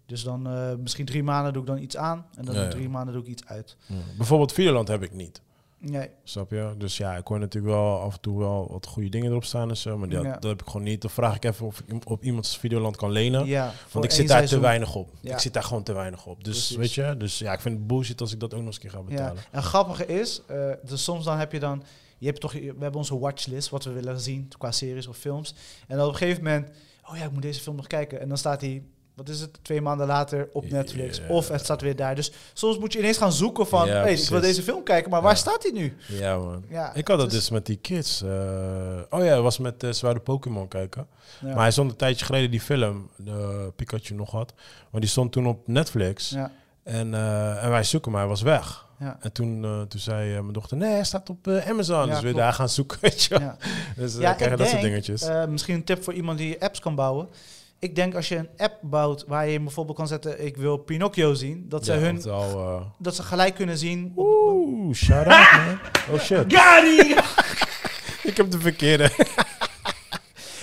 [0.06, 2.26] Dus dan eh, misschien drie maanden doe ik dan iets aan.
[2.36, 3.76] En dan Ja, drie maanden doe ik iets uit.
[4.16, 5.40] Bijvoorbeeld Videoland heb ik niet.
[5.78, 6.08] Nee.
[6.24, 6.74] Snap je?
[6.78, 9.68] Dus ja, ik hoor natuurlijk wel af en toe wel wat goede dingen erop staan
[9.68, 9.98] en zo.
[9.98, 10.32] Maar dat, Ja.
[10.32, 11.00] dat heb ik gewoon niet.
[11.00, 13.46] Dan vraag ik even of ik op iemands Videoland kan lenen.
[13.46, 14.58] Ja, want ik zit daar seizoen.
[14.58, 15.10] te weinig op.
[15.20, 15.32] Ja.
[15.32, 16.44] Ik zit daar gewoon te weinig op.
[16.44, 16.76] Dus Precies.
[16.76, 18.82] weet je, dus ja, ik vind het bullshit als ik dat ook nog eens een
[18.82, 19.04] keer ga Ja.
[19.04, 19.42] betalen.
[19.50, 21.82] En grappige is, eh, dus soms dan heb je dan,
[22.20, 25.54] je hebt toch, we hebben onze watchlist, wat we willen zien qua series of films.
[25.88, 26.68] En dan op een gegeven moment,
[27.10, 28.20] oh ja, ik moet deze film nog kijken.
[28.20, 28.82] En dan staat hij,
[29.14, 30.70] wat is het, twee maanden later op.
[30.70, 31.20] Netflix.
[31.28, 32.14] Of het staat weer daar.
[32.14, 35.10] Dus soms moet je ineens gaan zoeken van, Ja, hey, ik wil deze film kijken,
[35.10, 35.96] maar waar staat hij nu?
[36.08, 36.64] Ja, man.
[36.68, 38.22] Ja, Ik had dat het is- dus met die kids.
[38.22, 41.06] eh, oh ja, was met uh, Zware Pokémon kijken.
[41.42, 44.52] Maar hij stond een tijdje geleden die film, de Pikachu nog had.
[44.90, 46.32] Maar die stond toen op Netflix.
[46.82, 48.88] En, eh, en wij zoeken, maar hij was weg.
[49.00, 49.16] Ja.
[49.20, 52.06] En toen, eh, toen zei eh, mijn dochter, nee, hij staat op eh, Amazon.
[52.06, 53.56] Dus weer daar gaan zoeken, weet je ja.
[53.96, 55.28] Dus krijg je dat soort denk, dingetjes.
[55.48, 57.28] misschien een tip voor iemand die apps kan bouwen.
[57.78, 61.34] Ik denk als je een app bouwt waar je bijvoorbeeld kan zetten, ik wil Pinocchio
[61.34, 64.12] zien, dat ze hun, al, dat ze gelijk kunnen zien.
[64.16, 65.78] Oeh, shout out, man.
[66.14, 66.52] Oh shit.
[68.30, 69.10] Ik heb de verkeerde.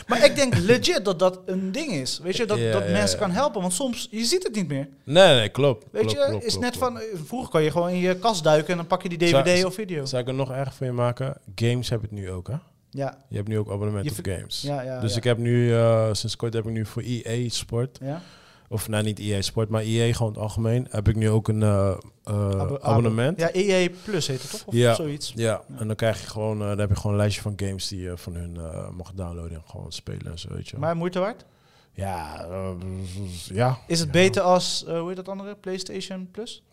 [0.07, 2.19] Maar ik denk legit dat dat een ding is.
[2.23, 3.25] Weet je, dat, Ja, dat ja, mensen ja.
[3.25, 3.61] kan helpen.
[3.61, 4.87] Want soms, je ziet het niet meer.
[5.03, 5.85] Nee, nee, klopt.
[5.91, 6.99] Weet klopt, je, klopt, is klopt, net van...
[6.99, 9.43] eh, Vroeger kon je gewoon in je kast duiken en dan pak je die Zou-
[9.43, 10.05] DVD of video.
[10.05, 11.37] Zal ik er nog erg voor je maken?
[11.55, 12.55] Games heb het nu ook, hè?
[12.89, 14.61] Ja, Je hebt nu ook abonnement op games.
[14.61, 14.99] ja, ja.
[14.99, 18.21] dus ik heb nu, eh, sinds kort heb ik nu voor EA Sport, Ja?
[18.69, 21.63] Of nou niet EA Sport, maar EA gewoon het algemeen, heb ik nu ook een
[21.63, 21.87] eh,
[22.23, 23.39] eh, Abo- abonnement.
[23.39, 24.65] Ja, EA Plus heet het toch?
[24.65, 24.93] Of Ja.
[24.95, 25.33] zoiets.
[25.35, 27.87] Ja, en dan krijg je gewoon, eh, dan heb je gewoon een lijstje van games
[27.87, 28.57] die je van hun
[28.95, 30.77] mag downloaden en gewoon spelen en zo, weet je.
[30.77, 31.45] Maar moeite waard?
[31.93, 32.45] ja,
[33.53, 33.77] ja.
[33.87, 35.55] Is het beter als, hoe heet dat andere?
[35.55, 36.63] PlayStation Plus?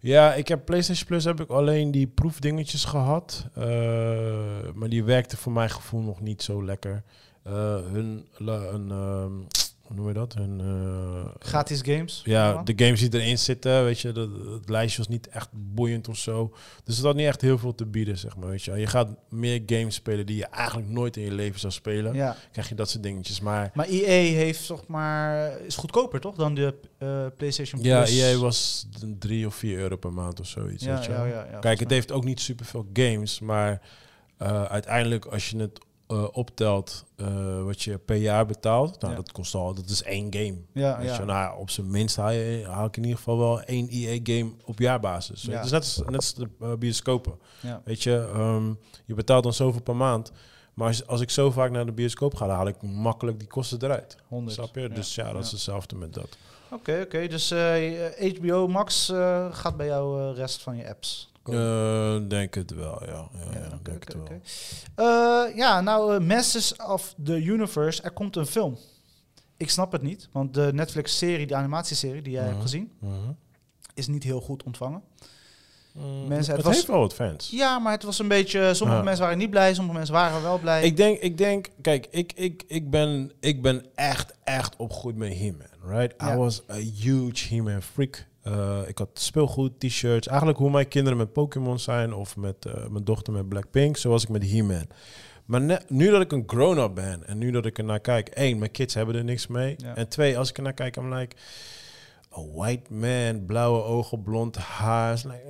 [0.00, 3.46] Ja, ik heb PlayStation Plus heb ik alleen die proefdingetjes gehad.
[3.54, 3.64] Eh,
[4.74, 7.02] maar die werkte voor mijn gevoel nog niet zo lekker.
[7.92, 9.32] Hun, la- een, ehm,
[9.94, 10.34] hoe noem je dat?
[10.34, 12.22] Hun, eh, Gratis games?
[12.24, 16.08] ja, de games die erin zitten, weet je, dat, het lijstje was niet echt boeiend
[16.08, 16.54] of zo.
[16.84, 18.72] Dus het had niet echt heel veel te bieden, zeg maar, weet je.
[18.72, 22.14] Je gaat meer games spelen die je eigenlijk nooit in je leven zou spelen.
[22.14, 22.36] Ja.
[22.52, 23.40] Krijg je dat soort dingetjes.
[23.40, 25.60] Maar Maar EA heeft toch maar...
[25.60, 27.92] Is goedkoper toch dan de eh, PlayStation Plus?
[28.18, 31.10] ja, EA was d- drie of vier euro per maand of zoiets, Ja, weet je
[31.12, 33.80] ja, Kijk, het heeft ook niet superveel games, maar
[34.36, 39.18] eh, uiteindelijk als je het eh, optelt eh, wat je per jaar betaalt, nou Ja.
[39.20, 40.56] dat kost al, dat is één game.
[40.72, 41.18] Ja, Weet ja.
[41.18, 44.52] je, nou, op zijn minst haal, je, haal ik in ieder geval wel één EA-game
[44.64, 45.42] op jaarbasis.
[45.42, 45.62] Ja.
[45.62, 47.38] Is net als, net als de eh, bioscopen.
[47.60, 47.80] Ja.
[47.84, 48.72] Weet je, ehm,
[49.04, 50.32] je betaalt dan zoveel per maand.
[50.74, 53.48] Maar als, als ik zo vaak naar de bioscoop ga, dan haal ik makkelijk die
[53.48, 54.16] kosten eruit.
[54.28, 54.54] 100.
[54.56, 54.88] Snap je?
[54.88, 56.36] Dus ja, dat is hetzelfde met dat.
[56.70, 57.26] Oké, oké.
[57.26, 57.50] Dus
[58.38, 59.12] HBO Max
[59.50, 61.32] gaat bij jou rest van je apps.
[61.52, 63.28] Eh, denk het wel, ja.
[63.52, 64.26] ja, denk wel.
[64.94, 68.78] Eh, ja, nou, eh, Masters of the Universe, er komt een film.
[69.56, 72.50] Ik snap het niet, want de Netflix-serie, de animatieserie die jij Mhm.
[72.50, 73.12] hebt gezien, Mhm.
[73.94, 75.02] is niet heel goed ontvangen.
[75.92, 77.50] Mm, Mensen, het het was- heeft wel wat fans.
[77.50, 78.74] Ja, maar het was een beetje...
[78.74, 79.04] Sommige Ja.
[79.04, 80.82] mensen waren niet blij, sommige mensen waren wel blij.
[80.82, 85.38] Ik denk, ik denk, kijk, ik, ik, ik, ben, ik ben echt, echt opgegroeid met
[85.38, 85.66] He-Man,
[85.98, 86.14] right?
[86.18, 86.32] Ja.
[86.34, 88.26] I was a huge He-Man freak.
[88.44, 90.26] Eh, ik had speelgoed, t-shirts.
[90.26, 93.96] Eigenlijk hoe mijn kinderen met Pokémon zijn of met eh, mijn dochter met Blackpink.
[93.96, 94.86] Zo was ik met He-Man.
[95.44, 98.58] Maar nu dat ik een grown-up ben en nu dat ik er naar kijk, één,
[98.58, 99.74] mijn kids hebben er niks mee.
[99.78, 99.96] Ja.
[99.96, 101.36] En twee, als ik er naar kijk, I'm like,
[102.38, 105.20] a white man, blauwe ogen, blond haar.
[105.24, 105.42] Like,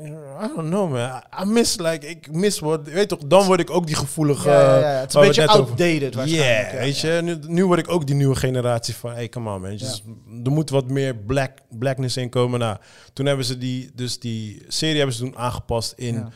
[0.44, 3.70] I don't know man, I- miss like, ik mis wat, weet toch, dan word ik
[3.70, 4.48] ook die gevoelige...
[4.50, 5.00] Ja, ja, ja.
[5.00, 6.70] Het is een beetje over- outdated waarschijnlijk.
[6.70, 7.20] Yeah, weet je.
[7.22, 9.70] Nu, nu word ik ook die nieuwe generatie van, hey, come on man.
[9.76, 10.02] Dus
[10.44, 12.58] Er moet wat meer black, blackness in komen.
[12.60, 12.76] Nou,
[13.12, 16.28] toen hebben ze die, dus die serie hebben ze toen aangepast in Ja.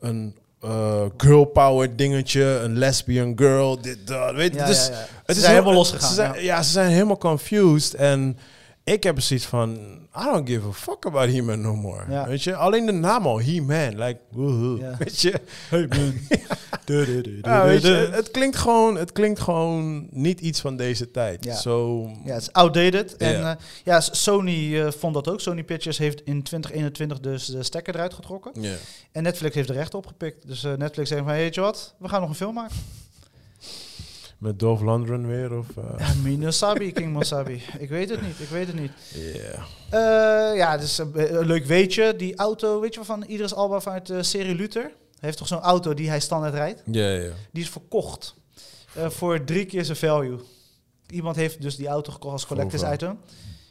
[0.00, 4.58] een eh, girl power dingetje, een lesbian girl, dit, dat, weet je.
[4.58, 4.98] Ja, dus ja, ja.
[4.98, 6.40] het Ze is zijn helemaal losgegaan, Ze zijn, ja.
[6.40, 6.62] ja.
[6.62, 8.38] ze zijn helemaal confused en
[8.92, 9.74] ik heb precies van,
[10.16, 12.04] I don't give a fuck about He-Man no more.
[12.08, 12.26] Ja.
[12.26, 14.78] Weet je, alleen de naam al, He-Man, like, woehoe.
[14.78, 14.96] Ja.
[14.98, 15.34] weet je.
[15.68, 16.14] Hey man.
[16.84, 18.14] Du- du- du- du- Ja, weet du- je, du.
[18.14, 21.44] het, klinkt gewoon, het klinkt gewoon niet iets van deze tijd.
[21.44, 21.54] Ja.
[21.56, 23.16] Zo, Ja, het is outdated.
[23.16, 23.50] En Ja.
[23.56, 25.40] eh, ja, Sony eh, vond dat ook.
[25.40, 28.52] Sony Pictures heeft in 2021 dus de stekker eruit getrokken.
[29.12, 30.46] En Netflix heeft de rechten opgepikt.
[30.46, 32.76] Dus eh, Netflix zegt van, weet je wat, we gaan nog een film maken.
[34.40, 35.66] Met Dolph Lundgren weer of...
[35.76, 37.62] eh, Ja, Minasabi, King Masabi.
[37.78, 38.92] Ik weet het niet, ik weet het niet.
[39.12, 39.62] yeah.
[39.90, 42.16] Eh, ja, dus een, een leuk weetje.
[42.16, 44.82] Die auto, weet je wel, van Idris Alba vanuit de serie Luther?
[44.82, 44.92] Hij
[45.28, 46.82] heeft toch zo'n auto die hij standaard rijdt?
[46.86, 47.30] Ja, ja.
[47.52, 48.34] Die is verkocht
[48.94, 50.38] eh, voor drie keer zijn value.
[51.06, 53.18] Iemand heeft dus die auto gekocht als collectors item.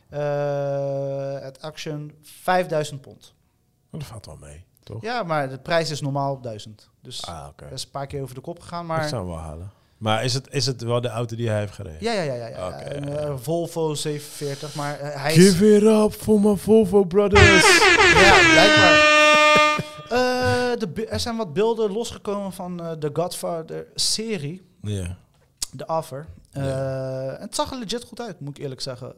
[0.09, 3.33] Eh, het action 5000 pond.
[3.91, 5.01] Oh, dat valt wel mee, toch?
[5.01, 6.89] Ja, maar de prijs is normaal 1000.
[7.01, 8.85] Dus Ah, dat is een paar keer over de kop gegaan.
[8.85, 9.71] Maar zou hem wel halen.
[9.99, 11.97] Maar is het, is het wel de auto die hij heeft gereden?
[12.01, 12.47] ja, ja, ja, ja.
[12.47, 12.91] ja.
[12.91, 13.33] Een, eh.
[13.37, 14.75] Volvo 47.
[14.75, 15.49] Maar eh, hij is...
[15.49, 17.77] Give it up for my Volvo brothers.
[18.13, 19.17] Ja, blijkbaar.
[20.09, 25.17] Eh, de, er zijn wat beelden losgekomen van de Godfather-serie, Ja.
[25.71, 26.25] de Offer.
[26.51, 29.13] En het zag er legit goed uit, moet ik eerlijk zeggen.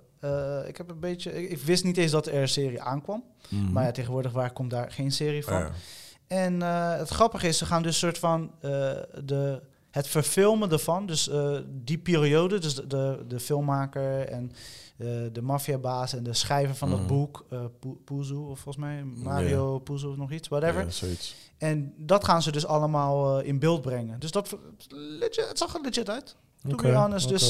[0.68, 3.24] Ik heb een beetje, ik, ik wist niet eens dat er een serie aankwam.
[3.50, 3.72] Mhm.
[3.72, 5.60] Maar ja, tegenwoordig waar komt daar geen serie van.
[5.60, 5.72] Ja.
[6.28, 6.62] En
[7.00, 8.52] het grappige is, ze gaan dus soort van
[9.24, 11.06] de, het verfilmen ervan.
[11.06, 14.52] Dus eh, die periode, dus de, de, de filmmaker en
[14.98, 16.98] eh, de maffiabaas en de schrijver van Mhm.
[16.98, 17.46] dat boek,
[18.06, 20.86] Puzo, of volgens mij Mario Puzo of nog iets, whatever.
[21.58, 24.20] En dat gaan ze dus allemaal in beeld brengen.
[24.20, 24.58] Dus dat
[25.20, 26.36] legit, het zag er legit uit.
[26.68, 27.30] To be honest.
[27.30, 27.50] dus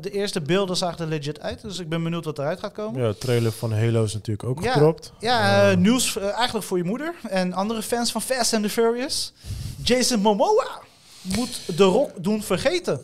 [0.00, 1.62] de eerste beelden zagen er legit uit.
[1.62, 3.00] Dus ik ben benieuwd wat eruit gaat komen.
[3.02, 4.72] Ja, de trailer van Halo is natuurlijk ook Ja.
[5.18, 9.32] Ja, nieuws eigenlijk voor je moeder en andere fans van Fast and the Furious.
[9.82, 10.80] Jason Momoa
[11.22, 13.00] moet de Rock doen vergeten.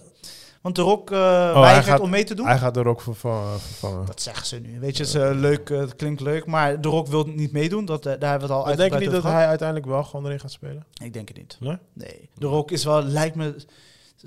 [0.61, 2.47] Want de Rock eh Oh, weigert gaat- om mee te doen.
[2.47, 3.61] Hij gaat er ook vervangen.
[3.61, 4.07] vervangen.
[4.07, 4.81] Dat zeggen ze nu.
[4.81, 7.53] Weet je, het, is, eh, leuk, eh, het klinkt leuk, maar de Rock wil niet
[7.53, 7.85] meedoen.
[7.85, 9.37] Dat, eh, daar hebben we het al Maar denk je niet dat gehad.
[9.37, 10.87] hij uiteindelijk wel gewoon erin gaat spelen?
[11.03, 11.57] Ik denk het niet.
[11.61, 11.77] Nee?
[11.93, 12.29] Nee.
[12.35, 13.55] De Rock is wel, lijkt me,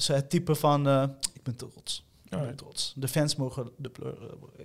[0.06, 2.06] het type van, eh, ik ben trots.
[2.24, 2.94] Ik ben trots.
[2.96, 4.14] De fans mogen de pleur,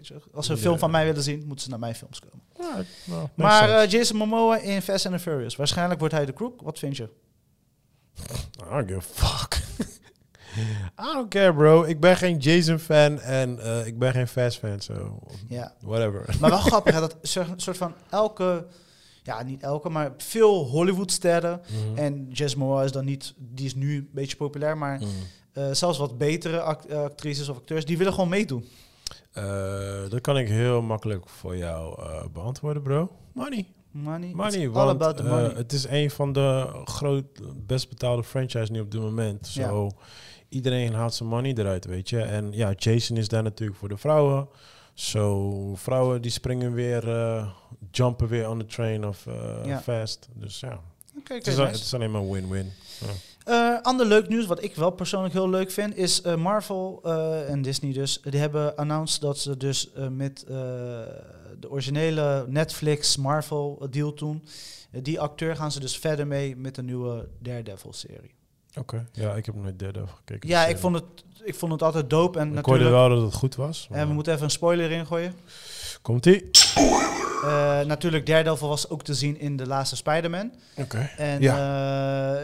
[0.02, 0.16] eh.
[0.34, 2.84] Als ze een film van mij willen zien, moeten ze naar mijn films komen.
[3.04, 5.56] Ja, Maar eh, Jason Momoa in Fast and the Furious.
[5.56, 6.60] Waarschijnlijk wordt hij de crook.
[6.62, 7.08] Wat vind je?
[8.18, 9.54] I don't give a fuck.
[11.00, 11.82] I don't care, bro.
[11.84, 15.74] Ik ben geen Jason-fan en eh, ik ben geen Fast-fan, so Ja.
[15.80, 16.24] whatever.
[16.40, 18.66] Maar wel grappig, hè, dat zo- soort van elke,
[19.22, 21.60] ja niet elke, maar veel Hollywoodsterren.
[21.70, 21.98] Mhm.
[21.98, 25.08] En Jason Momoa is dan niet, die is nu een beetje populair, maar Mhm.
[25.52, 28.68] eh, zelfs wat betere act- eh, actrices of acteurs, die willen gewoon meedoen.
[29.32, 29.44] Eh,
[30.08, 31.98] dat kan ik heel makkelijk voor jou
[32.32, 33.10] beantwoorden, bro.
[33.32, 33.66] Money.
[34.02, 35.52] Money, Money, it's all want about the eh, money.
[35.56, 37.24] het is een van de groot,
[37.66, 39.46] best betaalde franchise nu op dit moment.
[39.46, 39.90] Zo,
[40.48, 42.20] iedereen haalt zijn money eruit, weet je.
[42.20, 44.48] En ja, Jason is daar natuurlijk voor de vrouwen.
[44.94, 47.48] Zo, vrouwen die springen weer, eh,
[47.90, 49.24] jumpen weer on the train of
[49.64, 49.80] Ja.
[49.80, 50.28] fast.
[50.34, 50.80] Dus ja,
[51.24, 51.70] het is, nice.
[51.70, 52.72] het is alleen maar win-win.
[53.44, 57.00] Eh, ander leuk nieuws, wat ik wel persoonlijk heel leuk vind, is Marvel
[57.48, 58.20] en Disney dus.
[58.22, 60.44] Die hebben announced dat ze dus met
[61.60, 64.44] de originele Netflix Marvel deal doen.
[64.90, 68.34] Eh, die acteur gaan ze dus verder mee met de nieuwe Daredevil-serie.
[68.78, 70.48] Oké, ja, ik heb nooit derde gekeken.
[70.48, 71.04] Ja, dus, ik vond, het,
[71.44, 72.38] ik vond het altijd dope.
[72.38, 73.88] En ik hoorde wel dat het goed was.
[73.90, 75.34] en we moeten even een spoiler ingooien.
[76.02, 76.50] Komt-ie?
[77.46, 80.52] Eh natuurlijk, Daredevil was ook te zien in de laatste Spider-Man.
[80.76, 81.10] Oké.
[81.16, 82.42] En eh,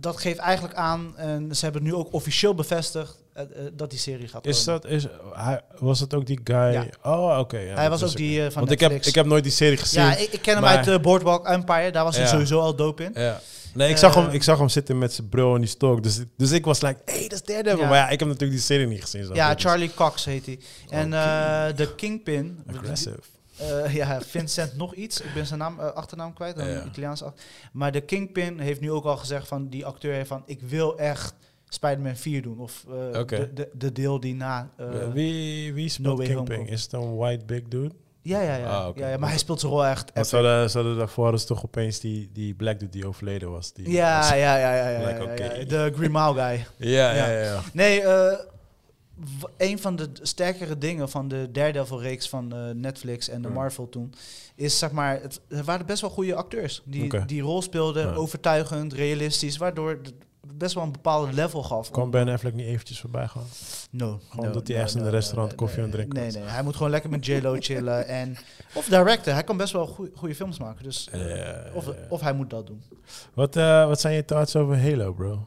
[0.00, 3.23] dat geeft eigenlijk aan, en ze hebben het nu ook officieel bevestigd, eh, eh,
[3.72, 6.56] dat die serie gaat Is dat, is, hij, was het ook die guy?
[6.72, 6.86] Ja.
[7.02, 7.58] Oh, oké.
[7.58, 9.52] ja, Hij dat was ook die eh, van Want ik heb, ik heb nooit die
[9.52, 10.02] serie gezien.
[10.02, 11.90] ja, ik, ik ken hem uit eh, Boardwalk Empire.
[11.90, 13.10] Daar was hij sowieso al dope in.
[13.14, 13.40] Ja.
[13.74, 16.02] Nee, ik zag, Eh, hem, ik zag hem zitten met zijn bril en die stok.
[16.02, 17.78] Dus, dus ik was like, hey, dat is Daredevil.
[17.78, 17.88] Ja.
[17.88, 19.24] Maar ja, ik heb natuurlijk die serie niet gezien.
[19.24, 19.34] zo.
[19.34, 20.58] Ja, Dus- Charlie Cox heet hij.
[20.88, 21.16] En Oké.
[21.16, 22.62] eh, de Kingpin.
[22.76, 23.18] Aggressive.
[23.56, 25.20] eh, ja, Vincent nog iets.
[25.20, 26.58] Ik ben zijn naam, eh, achternaam kwijt.
[26.58, 26.84] Een Ja.
[26.84, 27.32] Italiaans ach-
[27.72, 31.34] Maar de Kingpin heeft nu ook al gezegd van die acteur van ik wil echt
[31.74, 32.58] Spider-Man 4 doen.
[32.58, 32.84] Of
[33.14, 33.36] Oké.
[33.38, 34.70] de, de, de deel die na...
[34.76, 36.66] eh, wie, wie No speelt Home Kingpin?
[36.66, 37.94] Is het een white big dude?
[38.22, 38.66] Ja, ja, ja.
[38.84, 39.16] Ah, ja, ja.
[39.18, 40.10] Maar hij speelt zijn rol echt.
[40.14, 40.28] Epic.
[40.28, 43.72] ze hadden, daarvoor ze toch opeens die, die black dude die overleden was.
[43.72, 44.88] Die Ja, was- ja, ja, ja.
[44.88, 45.64] ja, Like, ja.
[45.64, 46.66] De Green Mile guy.
[46.92, 47.28] ja, Ja.
[47.30, 47.60] ja, ja.
[47.72, 48.38] Nee, eh,
[49.56, 53.54] een van de sterkere dingen van de Daredevil-reeks van Netflix en de Ja.
[53.54, 54.14] Marvel toen,
[54.54, 58.92] is zeg maar, het, er waren best wel goede acteurs die die rol speelden, overtuigend,
[58.92, 60.00] realistisch, waardoor
[60.54, 61.90] best wel een bepaalde level gaf.
[61.90, 63.46] Kwam om- Ben Affleck niet eventjes voorbij gaan?
[63.90, 64.20] No.
[64.28, 66.30] Gewoon no, dat hij no, ergens in een no, restaurant no, koffie aan drinken Nee,
[66.30, 68.36] nee, hij moet gewoon lekker met J-Lo chillen en
[68.74, 69.32] of directen.
[69.34, 71.08] Hij kan best wel goede films maken, dus
[71.74, 72.82] of, of hij moet dat doen.
[73.34, 75.46] Wat, eh, wat zijn je thoughts over Halo, bro?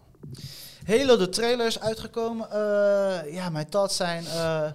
[0.85, 2.51] Halo, de trailer is uitgekomen.
[2.51, 4.25] Eh, ja, mijn thoughts zijn...
[4.25, 4.65] eh,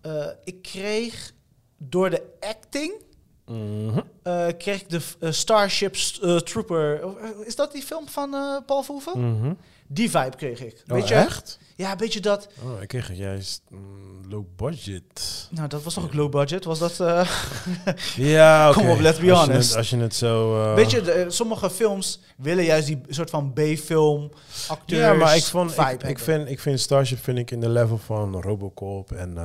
[0.00, 1.32] eh, ik kreeg
[1.78, 3.04] door de acting...
[3.46, 4.00] Mhm.
[4.22, 7.00] eh, kreeg ik de eh, Starship eh, Trooper...
[7.44, 8.30] Is dat die film van
[8.66, 9.36] Paul Verhoeven?
[9.36, 9.52] Mhm.
[9.86, 10.82] Die vibe kreeg ik.
[10.88, 11.14] Oh, Weet je?
[11.14, 11.58] echt?
[11.76, 12.48] Ja, een beetje dat...
[12.64, 15.48] Oh, ik kreeg het juist mm, low budget.
[15.50, 16.64] Nou, dat was toch ook low budget?
[16.64, 17.00] Was dat...
[17.00, 17.28] eh
[18.16, 18.70] Ja.
[18.74, 19.68] Kom op, let's be Als je honest.
[19.68, 20.62] het- Als je het zo...
[20.62, 24.30] eh, Weet je, de- eh, sommige films willen juist die soort van B-film
[24.68, 27.68] acteurs Ja, maar ik, vond, vibe ik, vind, ik vind Starship vind ik in de
[27.68, 29.38] level van Robocop en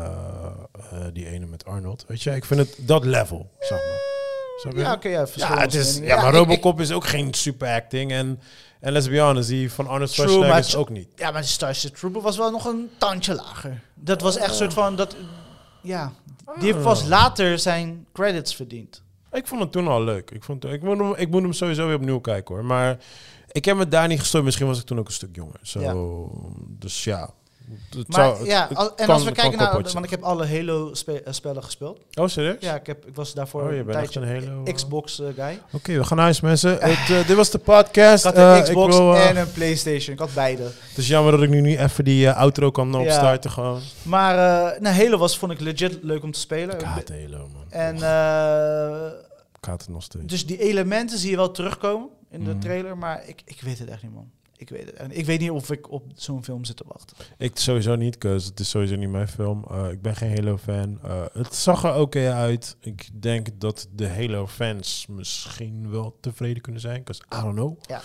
[1.14, 2.06] die ene met Arnold.
[2.08, 4.10] Weet je, ik vind het dat level, zeg maar.
[4.76, 8.12] Ja, oké, ja, ja, verschillende het is, ja, maar Robocop is ook geen super acting.
[8.12, 8.40] En,
[8.82, 11.08] en let's be honest, die van Arnold Schwarzenegger is ook niet.
[11.16, 13.82] Ja, maar Starship Trooper was wel nog een tandje lager.
[13.94, 14.96] Dat was echt een soort van...
[14.96, 15.16] Dat,
[15.82, 16.12] ja,
[16.60, 19.04] die heeft pas later zijn credits verdiend.
[19.32, 20.32] Ik vond het toen al leuk.
[20.32, 22.66] Ik, vond, ik, moet hem, ik moet hem sowieso weer opnieuw kijken hoor.
[22.66, 22.98] Maar
[23.52, 24.44] ik heb me daar niet gestoord.
[24.44, 25.60] Misschien was ik toen ook een stuk jonger.
[25.62, 25.96] Zo, Ja.
[26.80, 27.30] Dus ja.
[27.98, 29.72] Het Maar zou- het- ja, al- en als we kijken naar...
[29.94, 32.00] Want ik heb alle Halo-spellen gespeeld.
[32.14, 32.56] Oh, serieus?
[32.60, 34.74] Ja, ik, heb, ik was daarvoor Oh, je een bent echt tijdje een Halo, eh,
[34.74, 35.60] Xbox eh, guy.
[35.72, 36.72] Oké, we gaan naar huis mensen.
[36.80, 38.26] Het, eh, dit was de podcast.
[38.26, 40.14] Ik had Eh, een Xbox wil, eh, en een Playstation.
[40.14, 40.64] Ik had beide.
[40.64, 43.00] Het is jammer dat ik nu niet even die eh, outro kan Ja.
[43.00, 43.82] opstarten gewoon.
[44.04, 44.36] Maar
[44.82, 46.76] nou, Halo was, vond ik legit leuk om te spelen.
[46.76, 47.66] Ik haat Halo, man.
[47.70, 49.08] En eh,
[49.60, 50.26] ik haat het nog steeds.
[50.26, 52.60] dus die elementen zie je wel terugkomen in de Mhm.
[52.60, 52.98] trailer.
[52.98, 54.30] Maar ik, ik weet het echt niet, man.
[54.62, 55.18] Ik weet het niet.
[55.18, 57.18] Ik weet niet of ik op zo'n film zit te wachten.
[57.38, 59.66] Ik sowieso niet, cause het is sowieso niet mijn film.
[59.72, 61.00] Eh, ik ben geen Halo-fan.
[61.04, 62.76] Eh, het zag er oké uit.
[62.80, 67.78] Ik denk dat de Halo-fans misschien wel tevreden kunnen zijn, cause I don't know.
[67.82, 68.02] Ja.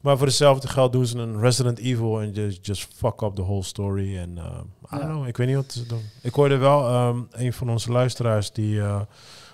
[0.00, 3.42] Maar voor hetzelfde geld doen ze een Resident Evil en just, just fuck up the
[3.42, 4.16] whole story.
[4.18, 4.46] En uh, I
[4.90, 5.08] don't Ja.
[5.08, 6.02] know, ik weet niet wat ze doen.
[6.22, 9.00] Ik hoorde wel ehm, een van onze luisteraars die eh,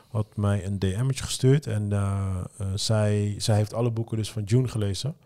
[0.09, 1.67] had mij een DM'tje gestuurd.
[1.67, 2.27] En eh,
[2.59, 5.17] eh, zij, zij heeft alle boeken dus van June gelezen.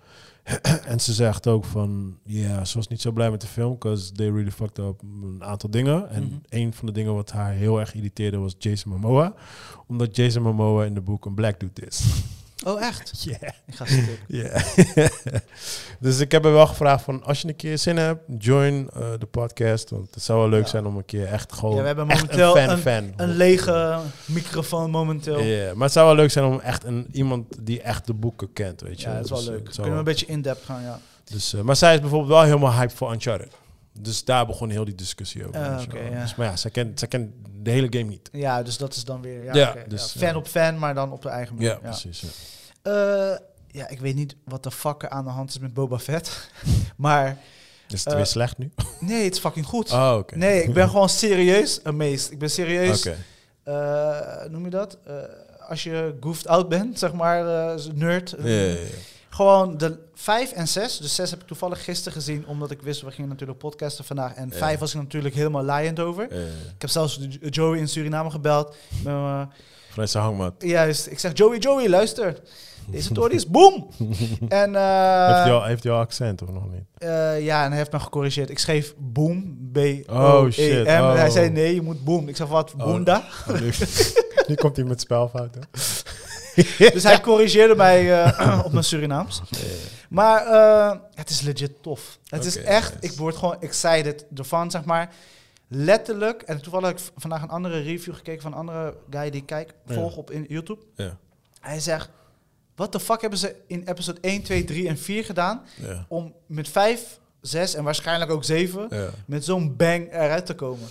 [0.86, 4.12] en ze zegt ook van, ja, ze was niet zo blij met de film, because
[4.12, 6.10] they really fucked up een aantal dingen.
[6.10, 6.34] En Mhm.
[6.48, 9.34] een van de dingen wat haar heel erg irriteerde was Jason Momoa.
[9.86, 12.04] Omdat Jason Momoa in de boek een black dude is.
[12.66, 13.12] Oh, echt?
[13.24, 13.42] Yeah.
[13.66, 14.20] Ik ga stuk.
[14.26, 14.62] Ja.
[16.00, 19.00] dus ik heb er wel gevraagd van, als je een keer zin hebt, join eh,
[19.18, 19.90] de podcast.
[19.90, 20.68] Want het zou wel leuk Ja.
[20.68, 23.26] zijn om een keer echt gewoon Ja, we hebben momenteel een fan, een- fan.
[23.28, 25.40] Een lege microfoon momenteel.
[25.40, 28.52] Ja, maar het zou wel leuk zijn om echt een, iemand die echt de boeken
[28.52, 29.08] kent, weet je.
[29.08, 29.64] Ja, dat is wel Dus, eh, leuk.
[29.72, 31.00] Kunnen we een beetje in-depth gaan, ja.
[31.24, 33.52] Dus, eh, maar zij is bijvoorbeeld wel helemaal hyped voor Uncharted.
[34.00, 35.60] Dus daar begon heel die discussie over.
[35.60, 36.02] Wel.
[36.10, 36.20] ja.
[36.20, 37.32] Dus, maar ja, zij kent, zij kent
[37.62, 38.28] de hele game niet.
[38.32, 39.44] Ja, dus dat is dan weer...
[39.54, 40.20] Ja, dus, ja.
[40.20, 40.36] Fan ja.
[40.36, 41.70] op fan, maar dan op de eigen manier.
[41.70, 42.20] Ja, precies.
[42.82, 43.30] Ja.
[43.32, 43.38] Eh,
[43.70, 46.50] ja, ik weet niet wat de fuck er aan de hand is met Boba Fett.
[46.96, 47.36] maar
[47.88, 48.70] Is het Eh, weer slecht nu?
[49.00, 49.92] nee, het is fucking goed.
[49.92, 50.20] Oh.
[50.34, 52.30] Nee, ik ben gewoon serieus amazed.
[52.32, 53.08] Ik ben serieus...
[53.64, 54.98] Eh, noem je dat?
[55.06, 55.14] Eh,
[55.68, 58.34] als je goofed out bent, zeg maar, eh, nerd.
[58.42, 58.76] Ja, ja.
[59.38, 60.96] Gewoon de 5 en 6.
[60.98, 64.34] Dus 6 heb ik toevallig gisteren gezien, omdat ik wist, we gingen natuurlijk podcasten vandaag.
[64.34, 64.56] En Ja.
[64.56, 66.34] 5 was ik natuurlijk helemaal laaiend over.
[66.34, 66.40] Ja.
[66.74, 68.76] Ik heb zelfs Jo- Joey in Suriname gebeld.
[69.04, 69.46] Met me-
[69.90, 70.54] Vanuit zijn hangmat.
[70.58, 72.40] juist, ik zeg, Joey, Joey, luister.
[72.90, 73.88] Deze tory is boom!
[74.48, 76.84] en eh, heeft, hij al, heeft hij al accent of nog niet?
[76.98, 78.50] eh, ja, en hij heeft me gecorrigeerd.
[78.50, 80.16] Ik schreef boom, B-O-E-M.
[80.16, 80.58] Oh, shit.
[80.58, 81.32] E En hij Oh.
[81.32, 82.28] zei, nee, je moet boom.
[82.28, 82.84] Ik zeg, wat, Oh.
[82.84, 83.22] boenda?
[83.48, 83.70] Oh, nu,
[84.48, 85.62] nu komt hij met spelfouten.
[86.92, 89.40] dus hij corrigeerde mij eh, op mijn Surinaams.
[90.08, 92.18] Maar eh, het is legit tof.
[92.28, 95.14] Het is echt, ik word gewoon excited ervan, zeg maar.
[95.68, 99.40] Letterlijk, en toevallig heb ik vandaag een andere review gekeken van een andere guy die
[99.40, 99.94] ik kijk, Ja.
[99.94, 100.82] volg op in YouTube.
[100.94, 101.16] Ja.
[101.60, 102.08] Hij zegt,
[102.76, 106.04] wat de fuck hebben ze in episode 1, 2, 3 en 4 gedaan Ja.
[106.08, 109.08] om met 5, 6 en waarschijnlijk ook 7 ja.
[109.26, 110.88] met zo'n bang eruit te komen?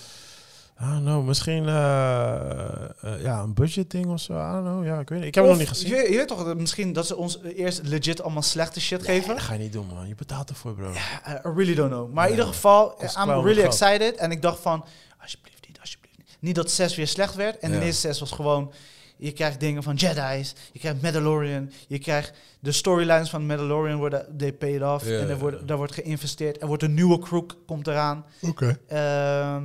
[0.80, 4.32] I don't know, misschien eh, eh, ja, een budget ding of zo.
[4.32, 4.84] I don't know.
[4.84, 5.28] Ja, ik weet niet.
[5.28, 5.88] Ik heb het nog niet gezien.
[5.88, 9.16] Je, je weet toch, dat misschien dat ze ons eerst legit allemaal slechte shit Nee,
[9.18, 9.34] geven?
[9.34, 10.08] dat ga je niet doen, man.
[10.08, 10.90] Je betaalt ervoor, bro.
[10.92, 12.12] I really don't know.
[12.12, 14.14] Maar in ieder geval, I'm really excited.
[14.16, 14.84] En ik dacht van,
[15.20, 16.36] alsjeblieft niet, alsjeblieft niet.
[16.40, 17.58] Niet dat 6 weer slecht werd.
[17.58, 17.78] En Ja.
[17.78, 18.72] de eerste 6 was gewoon,
[19.16, 24.36] je krijgt dingen van Jedi's, je krijgt Mandalorian, je krijgt de storylines van Mandalorian worden,
[24.36, 25.06] they paid off.
[25.06, 25.66] Ja, en er ja, wordt, ja.
[25.66, 26.60] daar wordt geïnvesteerd.
[26.60, 28.24] Er wordt een nieuwe crew, komt eraan.
[28.40, 28.78] Oké.
[28.88, 29.64] Ehm,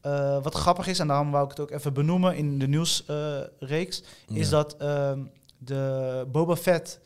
[0.00, 4.02] Eh, wat grappig is, en daarom wou ik het ook even benoemen in de nieuwsreeks,
[4.32, 4.50] is Ja.
[4.50, 5.20] dat ehm,
[5.58, 7.00] de Boba Fett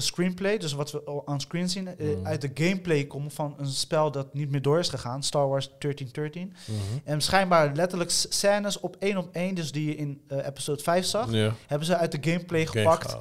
[0.00, 2.26] screenplay, dus wat we al aan screen zien, eh, Mhm.
[2.26, 5.70] uit de gameplay komt van een spel dat niet meer door is gegaan, Star Wars
[5.78, 6.54] 1313.
[6.66, 6.78] Mhm.
[7.04, 11.04] En schijnbaar letterlijk scènes op één op één, dus die je in eh, episode 5
[11.06, 11.30] zag,
[11.66, 13.16] hebben ze uit de gameplay gepakt.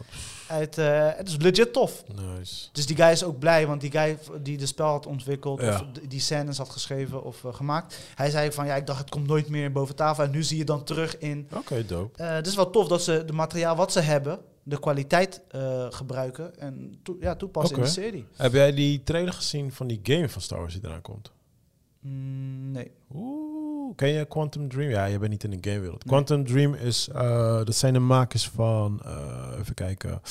[0.47, 2.03] Uit, eh, het is legit tof.
[2.37, 2.67] Nice.
[2.71, 5.69] Dus die guy is ook blij, want die guy die de spel had ontwikkeld, Ja.
[5.73, 9.27] of die scènes had geschreven of gemaakt, hij zei van ja, ik dacht het komt
[9.27, 10.23] nooit meer boven tafel.
[10.23, 11.47] En nu zie je dan terug in.
[11.53, 12.23] Oké, dope.
[12.23, 15.85] eh het is wel tof dat ze de materiaal wat ze hebben, de kwaliteit eh,
[15.89, 18.25] gebruiken en ja, toepassen in de serie.
[18.35, 21.31] Heb jij die trailer gezien van die game van Star Wars die eraan komt?
[21.99, 22.91] Mm, nee.
[23.13, 24.89] Oeh, ken je Quantum Dream?
[24.89, 26.05] Ja, je bent niet in de gamewereld.
[26.05, 26.13] Nee.
[26.13, 30.21] Quantum Dream is, eh, dat zijn de makers van, eh, even kijken,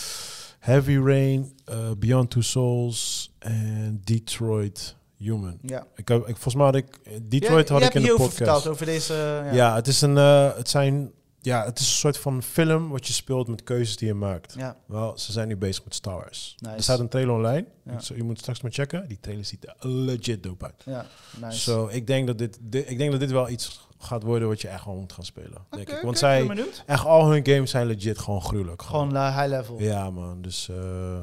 [0.58, 5.58] Heavy Rain, eh, Beyond Two Souls en Detroit Human.
[5.62, 5.86] Ja.
[5.96, 8.34] Ik, heb, ik, volgens mij had ik, eh, Detroit Ja, had ik in de podcast.
[8.34, 9.14] verteld over deze.
[9.46, 9.74] eh, ja.
[9.74, 11.10] het is een, eh, het zijn,
[11.42, 14.54] ja, het is een soort van film wat je speelt met keuzes die je maakt.
[14.58, 14.76] ja.
[14.86, 16.56] Wel, ze zijn nu bezig met Star Wars.
[16.58, 16.74] Nice.
[16.74, 17.66] Er staat een trailer online.
[17.84, 17.98] Ja.
[18.14, 19.08] Je moet straks maar checken.
[19.08, 20.82] Die trailer ziet er legit dope uit.
[20.84, 21.06] ja,
[21.40, 21.58] nice.
[21.58, 24.60] Zo, ik denk dat dit, dit, ik denk dat dit wel iets gaat worden wat
[24.60, 25.66] je echt gewoon moet gaan spelen.
[25.70, 26.00] denk ik.
[26.02, 28.82] Want zij, echt al hun games zijn legit gewoon gruwelijk.
[28.82, 29.80] Gewoon eh, high level.
[29.80, 29.90] Ja.
[29.90, 30.42] Ja, man.
[30.42, 30.76] Dus eh,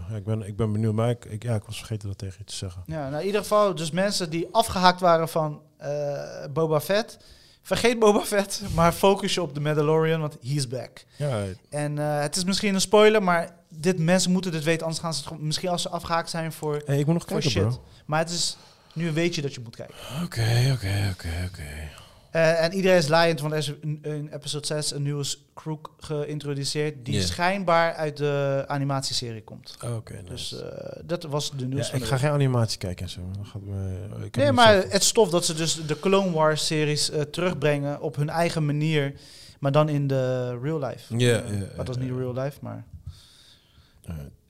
[0.10, 0.94] ja, ik, ben, ik ben benieuwd.
[0.94, 2.84] Maar ik, ik, ja, ik was vergeten dat tegen je te zeggen.
[2.86, 7.18] nou in ieder geval, dus mensen die afgehaakt waren van eh, Boba Fett.
[7.62, 11.06] Vergeet Boba Fett, maar focus je op de Mandalorian, want he's back.
[11.16, 15.02] Ja, En eh, het is misschien een spoiler, maar dit, mensen moeten dit weten, anders
[15.02, 17.62] gaan ze het misschien als ze afgehaakt zijn voor, hey, ik moet nog kijken, shit.
[17.62, 17.84] bro.
[18.06, 18.58] Maar het is,
[18.94, 19.96] nu weet je dat je moet kijken.
[20.24, 21.90] Oké, oké, oké, oké.
[22.32, 27.94] Eh, en iedereen is er is in, episode 6 een nieuwe crook geïntroduceerd, die schijnbaar
[27.94, 29.78] uit de animatieserie komt.
[29.96, 30.26] Oké, nice.
[30.26, 33.22] Dus eh, dat was de nieuws ja, van ik ga geen animatie kijken en zo.
[33.38, 36.66] Dat gaat me, ik Nee, maar het is tof dat ze dus de Clone Wars
[36.66, 39.14] series eh, terugbrengen op hun eigen manier,
[39.60, 41.18] maar dan in de real life.
[41.18, 41.44] Ja,
[41.76, 42.84] maar dat is ja, niet real life, maar...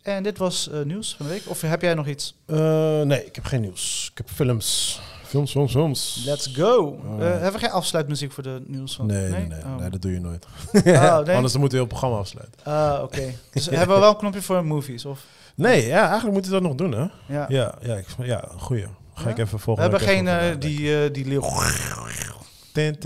[0.02, 1.42] En dit was nieuws van de week.
[1.46, 2.36] Of heb jij nog iets?
[2.46, 4.10] Nee, ik heb geen nieuws.
[4.12, 5.00] Ik heb films.
[5.30, 6.24] Films, films, films.
[6.26, 7.00] Let's go.
[7.20, 9.06] Eh, hebben we geen afsluitmuziek voor de nieuws van?
[9.06, 9.76] Nee, nee, nee, Oh.
[9.80, 10.46] nee, dat doe je nooit.
[10.74, 10.96] Oh, nee?
[11.36, 12.60] Anders dan moeten we heel het programma afsluiten.
[12.64, 13.22] Ah, oké.
[13.54, 15.06] Dus hebben we wel een knopje voor movies?
[15.06, 15.20] Of?
[15.56, 17.34] Nee, ja, eigenlijk moeten we dat nog doen, hè?
[17.36, 17.46] Ja.
[17.48, 18.86] Ja, ja, ik, ja goeie.
[19.14, 19.30] Ga Ja?
[19.30, 21.42] ik even We volgende hebben geen eh, die, eh, die leeuw.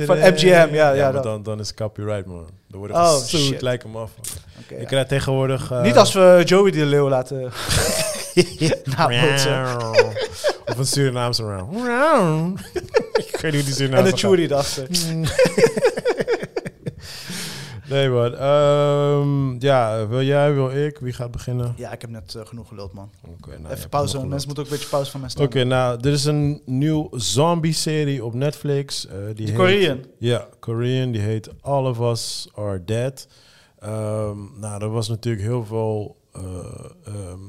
[0.05, 2.49] van MGM, ja, ja, dan, dan is copyright, man.
[2.67, 3.39] Dan worden Oh, we shit.
[3.39, 4.11] zoet, lijken me af.
[4.69, 5.71] Ik krijg tegenwoordig...
[5.81, 7.41] Niet als we Joey de leeuw laten
[8.97, 9.77] nabootsen.
[10.65, 12.59] of een Surinaamse round.
[13.33, 14.87] ik weet niet hoe die En Surinaamse de Chewie erachter.
[17.89, 18.35] Nee, man.
[18.35, 20.97] Ehm, ja, wil jij, wil ik?
[20.99, 21.73] Wie gaat beginnen?
[21.77, 23.09] Ja, ik heb net eh, genoeg geluld, man.
[23.27, 24.25] Oké, nou, Even pauze.
[24.27, 25.67] Mensen moeten ook een beetje pauze van mij Oké, staan.
[25.67, 29.07] nou, dit is een nieuw zombie-serie op Netflix.
[29.07, 30.05] eh, die De heet- Korean.
[30.17, 31.11] Ja, Korean.
[31.11, 33.27] Die heet All of Us Are Dead.
[33.79, 37.39] Ehm, nou, er was natuurlijk heel veel ehm,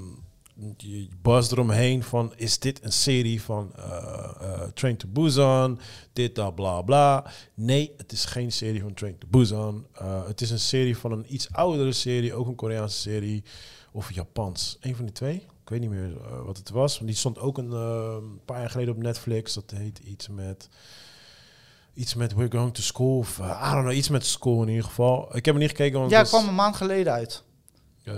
[0.55, 2.32] die buzz eromheen van...
[2.36, 5.80] is dit een serie van eh, eh, Train to Busan?
[6.12, 7.30] Dit, dat, bla, bla.
[7.55, 9.86] Nee, het is geen serie van Train to Busan.
[9.92, 12.34] Eh, het is een serie van een iets oudere serie.
[12.34, 13.44] Ook een Koreaanse serie.
[13.92, 14.76] Of Japans.
[14.80, 15.34] Een van die twee.
[15.36, 16.94] Ik weet niet meer wat het was.
[16.94, 19.55] Want die stond ook een paar jaar geleden op Netflix.
[19.55, 20.68] Dat heet iets met...
[21.94, 23.18] Iets met We're Going to School.
[23.18, 25.36] Of I don't know, iets met school in ieder geval.
[25.36, 27.44] Ik heb er niet gekeken, want Ja, het kwam een maand geleden uit.
[28.05, 28.14] Eh,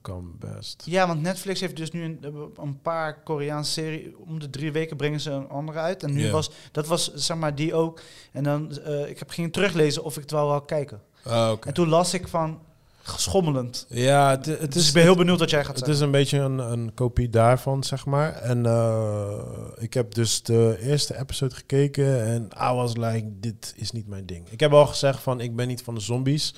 [0.00, 0.82] kan best.
[0.84, 2.18] Ja, want Netflix heeft dus nu een,
[2.56, 4.06] een paar Koreaanse series.
[4.16, 6.02] Om de drie weken brengen ze een andere uit.
[6.02, 8.00] En nu was, dat was zeg maar die ook.
[8.32, 11.00] En dan, eh, ik heb ging teruglezen of ik het wel wil kijken.
[11.24, 11.52] Ah.
[11.60, 12.60] En toen las ik van,
[13.04, 13.86] schommelend.
[13.88, 15.94] Ja, het, het dus is, ik ben heel benieuwd wat jij gaat het zeggen.
[15.94, 18.32] is een beetje een, een kopie daarvan, zeg maar.
[18.32, 19.38] En eh,
[19.76, 24.26] ik heb dus de eerste episode gekeken en I was like, dit is niet mijn
[24.26, 24.48] ding.
[24.50, 26.54] Ik heb al gezegd van, ik ben niet van de zombies.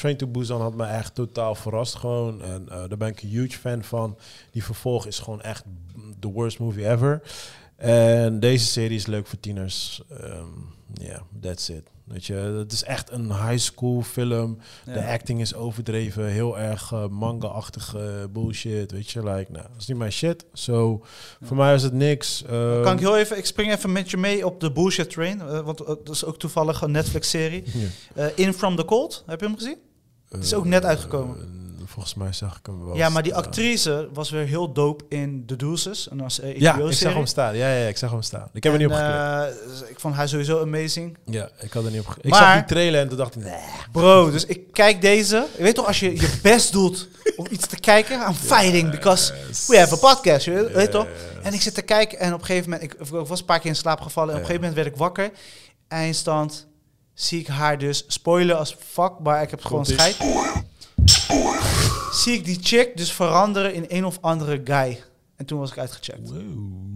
[0.00, 2.42] Train to Busan had me echt totaal verrast gewoon.
[2.42, 4.18] En eh, daar ben ik een huge fan van.
[4.50, 5.64] Die vervolg is gewoon echt
[6.18, 7.22] the worst movie ever.
[7.76, 10.02] En deze serie is leuk voor tieners.
[10.20, 10.44] Ehm,
[10.94, 11.82] Ja, that's it.
[12.04, 14.58] Weet je, het is echt een high school film.
[14.86, 14.92] Ja.
[14.92, 18.90] De acting is overdreven, heel erg eh, manga-achtige bullshit.
[18.92, 20.44] Weet je, like, nou, dat is niet mijn shit.
[20.52, 21.04] So,
[21.42, 22.42] voor mij is het niks.
[22.44, 25.40] Eh, Kan ik heel even, ik spring even met je mee op de bullshit train,
[25.40, 27.64] eh, want dat is ook toevallig een Netflix-serie.
[28.14, 28.30] ja.
[28.34, 29.76] In From the Cold, heb je hem gezien?
[30.38, 31.36] Is ook net uitgekomen.
[31.36, 32.96] Eh, volgens mij zag ik hem wel.
[32.96, 33.44] ja, maar die staan.
[33.44, 37.26] actrice was weer heel dope in The Deuces, en als uh, Ja, ik zag hem
[37.26, 37.56] staan.
[37.56, 38.48] Ja, ja, ik zag hem staan.
[38.52, 39.90] Ik heb er niet op geklikt.
[39.90, 41.16] ik vond haar sowieso amazing.
[41.24, 42.16] Ja, ik had er niet op.
[42.20, 43.58] Ik maar- zag die trailer en toen dacht ik, nee.
[43.92, 45.46] Bro, dus ik kijk deze.
[45.56, 49.32] Je weet toch, als je je best doet om iets te kijken, I'm fighting because
[49.66, 51.06] we have a podcast, je weet, toch?
[51.42, 53.58] En ik zit te kijken en op een gegeven moment, ik, ik was een paar
[53.60, 55.30] keer in slaap gevallen en op een gegeven moment werd ik wakker.
[55.88, 56.66] Eindstand
[57.20, 59.98] zie ik haar dus spoilen als fuck, maar ik heb gewoon Komt-ie.
[59.98, 60.16] scheid.
[62.12, 65.02] zie ik die chick dus veranderen in een of andere guy.
[65.36, 66.30] En toen was ik uitgecheckt.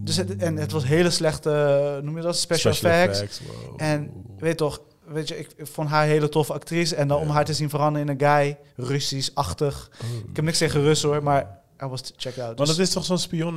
[0.03, 3.39] Dus het, en het was hele slechte, noem je dat, special, effects.
[3.39, 3.73] wow.
[3.77, 6.95] En weet toch, weet je, ik, ik vond haar een hele toffe actrice.
[6.95, 9.89] En dan om haar te zien veranderen in een guy, Russisch-achtig.
[10.03, 10.29] Oh.
[10.29, 12.57] Ik heb niks tegen Russen hoor, maar I was check out.
[12.57, 13.55] Maar Dus- dat is toch zo'n spion...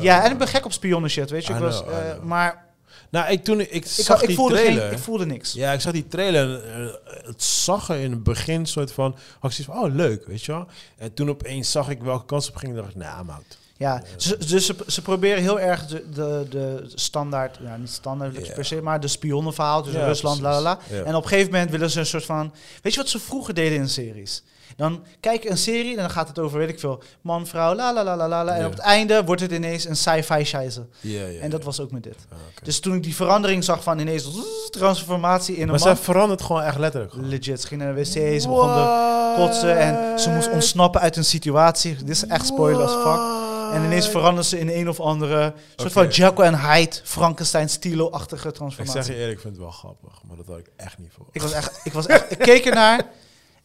[0.00, 1.52] ja, en ik ben gek op spionnen shit, weet je.
[1.52, 2.64] Ik I was, know, eh, maar
[3.10, 4.82] Nou, ik, toen ik, ik zag ik, die voelde trailer...
[4.82, 5.52] geen, ik voelde niks.
[5.52, 6.64] Ja, ik zag die trailer.
[6.64, 9.16] en, eh, het zag er in het begin soort van...
[9.38, 10.66] Had ik van, oh leuk, weet je wel.
[10.98, 12.74] En toen opeens zag ik welke kans op ging.
[12.74, 13.36] dacht ik, nou, nah.
[13.76, 14.02] Ja,
[14.38, 18.82] dus ze, ze proberen heel erg de, de, de standaard, ja, niet standaard per se,
[18.82, 20.78] maar de spionnenverhaal tussen Ja, Rusland, la la la.
[21.04, 22.52] En op een gegeven moment willen ze een soort van,
[22.82, 24.42] weet je wat ze vroeger deden in series?
[24.76, 27.74] Dan kijk je een serie en dan gaat het over, weet ik veel, man, vrouw,
[27.74, 28.54] la la la la la.
[28.56, 30.86] En op het einde wordt het ineens een sci-fi scheisse.
[31.00, 32.16] Ja, En dat was ook met dit.
[32.32, 32.38] Ah.
[32.62, 34.28] Dus toen ik die verandering zag van ineens
[34.70, 35.96] transformatie in een maar man.
[35.96, 37.12] zij verandert gewoon echt letterlijk.
[37.12, 37.28] gewoon.
[37.28, 41.16] Legit, ze ging naar de wc, ze begon te kotsen en ze moest ontsnappen uit
[41.16, 41.96] een situatie.
[41.96, 43.42] Dit is echt spoiler as fuck.
[43.72, 48.48] En ineens verandert ze in een of andere soort van Jekyll en Hyde, Frankenstein, Stilo-achtige
[48.48, 49.02] Ik transformatie.
[49.02, 50.12] zeg je eerlijk, ik vind het wel grappig.
[50.28, 51.26] Maar dat had ik echt niet voor.
[51.32, 53.04] Ik was echt, ik was echt, ik keek ernaar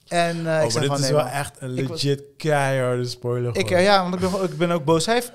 [0.10, 1.34] en eh, oh, ik maar zei dit van is nee, wel man.
[1.34, 3.56] echt een was- legit keiharde spoiler.
[3.56, 5.06] Ik, eh, ja, want ik ben, ik ben ook boos.
[5.06, 5.32] Hij heeft,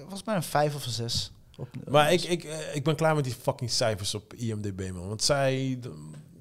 [0.00, 1.30] volgens mij een vijf of een zes.
[1.58, 5.08] Op, Maar ik, ik, eh, ik ben klaar met die fucking cijfers op IMDb, man.
[5.08, 5.78] Want zij...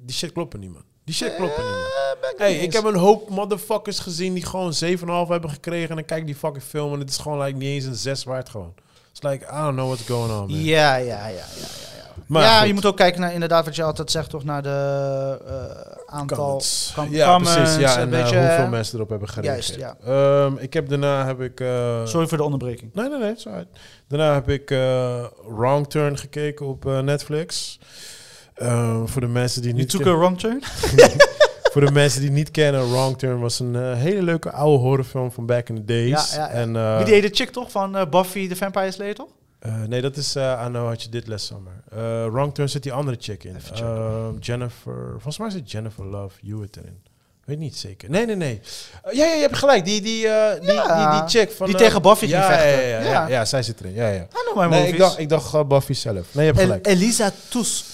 [0.06, 0.84] Die shit kloppen niet, man.
[1.04, 2.32] Die shit kloppen niet, man.
[2.32, 5.90] Ik Hey, ik heb een hoop motherfuckers gezien die gewoon 7,5 hebben gekregen.
[5.90, 8.24] En dan kijk die fucking film en het is gewoon like, niet eens een 6
[8.24, 8.74] waard gewoon.
[9.12, 10.64] It's like, I don't know what's going on, man.
[10.64, 11.95] Ja, ja, ja, ja, ja.
[12.16, 12.24] Ja.
[12.28, 12.68] Maar ja, goed.
[12.68, 16.62] je moet ook kijken naar inderdaad wat je altijd zegt, toch naar de eh, aantal
[16.96, 17.80] com- ja, comments, precies.
[17.80, 19.76] Ja, een en eh, beetje, hoeveel eh, mensen erop hebben gereageerd.
[19.80, 21.60] Juist, Ehm, ik heb daarna heb ik...
[21.60, 22.94] eh, Sorry voor de onderbreking.
[22.94, 23.36] Nee, nee, nee.
[23.46, 23.68] alright.
[24.08, 27.80] Daarna heb ik eh, Wrong Turn gekeken op eh, Netflix.
[28.56, 29.92] Ehm, voor de mensen die You niet...
[29.92, 30.64] took ken- a wrong turn?
[31.72, 35.32] Voor de mensen die niet kennen, Wrong Turn was een eh, hele leuke oude horrorfilm
[35.32, 36.10] van back in the days.
[36.36, 36.50] Ja, ja, ja.
[36.50, 39.28] En, eh, Wie deed de chick toch van eh, Buffy the Vampire Slayer toch?
[39.66, 41.74] Eh, nee, dat is uh, I Know What You Did Last Summer.
[41.90, 41.98] Eh,
[42.32, 43.58] Wrong Turn zit die andere chick in.
[43.74, 47.04] Ehm, Jennifer, volgens mij zit Jennifer Love Hewitt erin.
[47.46, 48.10] Weet niet zeker.
[48.10, 48.62] Nee, nee, nee.
[49.04, 49.86] Ja, ja, je hebt gelijk.
[49.86, 50.28] Die, die,
[50.62, 50.72] die,
[51.12, 51.68] die, chick van...
[51.68, 52.88] Die tegen Buffy ging ja, vechten.
[52.88, 53.94] Ja, ja, ja, zij zit erin.
[53.94, 54.28] Ja, ja.
[54.68, 56.34] Nee, ik dacht, ik dacht Buffy zelf.
[56.34, 56.88] Nee, je hebt El- gelijk.
[56.88, 57.94] Elisa Tus.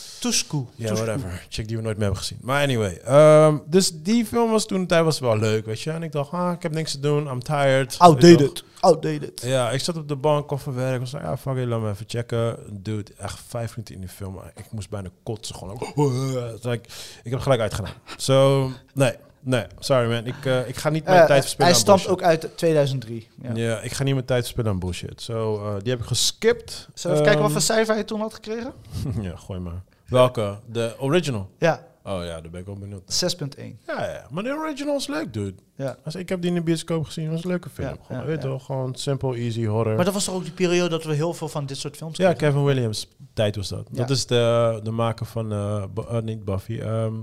[0.76, 1.45] Ja, whatever.
[1.49, 2.38] Chick die we nooit meer hebben gezien.
[2.41, 2.99] Maar anyway.
[3.05, 5.91] ehm, dus die film was toen tijd was wel leuk, weet je.
[5.91, 7.28] En ik dacht, ah, ik heb niks te doen.
[7.28, 7.93] I'm tired.
[7.93, 7.99] Je?
[7.99, 8.63] Outdated.
[8.82, 9.41] Outdated.
[9.41, 10.93] Ja, ik zat op de bank of van werk.
[10.93, 12.57] Ik was like, ja, fuck it, laat me even checken.
[12.71, 14.39] Dude, echt vijf minuten in die film.
[14.55, 15.55] Ik moest bijna kotsen.
[15.55, 15.77] Gewoon.
[16.61, 16.89] Like,
[17.23, 17.93] ik heb gelijk uitgedaan.
[18.17, 19.13] So, nee.
[19.43, 20.25] Nee, sorry man.
[20.25, 23.27] Ik, eh, ik ga niet mijn Eh, tijd verspillen hij stamt ook uit 2003.
[23.41, 23.51] Ja.
[23.53, 23.79] Ja.
[23.79, 25.21] ik ga niet mijn tijd verspillen aan bullshit.
[25.21, 26.89] So, eh, die heb ik geskipt.
[26.93, 28.73] Zullen we even kijken wat Ehm, voor cijfer hij toen had gekregen?
[29.21, 29.82] ja, gooi maar.
[30.07, 30.57] Welke?
[30.65, 31.49] De original?
[31.57, 33.24] Ja, Oh ja, daar ben ik wel benieuwd.
[33.36, 33.64] 6.1.
[33.88, 35.56] Ja, ja, maar de original is leuk, dude.
[35.76, 35.97] Ja.
[36.04, 37.88] Als, ik heb die in de bioscoop gezien, was een leuke film.
[37.88, 39.95] Ja, gewoon, ja, weet wel, gewoon simple, easy horror.
[39.95, 42.18] Maar dat was toch ook die periode dat we heel veel van dit soort films
[42.18, 42.34] ja?
[42.34, 43.88] Kevin Williams tijd was dat.
[43.91, 45.47] Dat is de, de maker van,
[45.93, 47.14] Bu- eh, niet Buffy, ehm,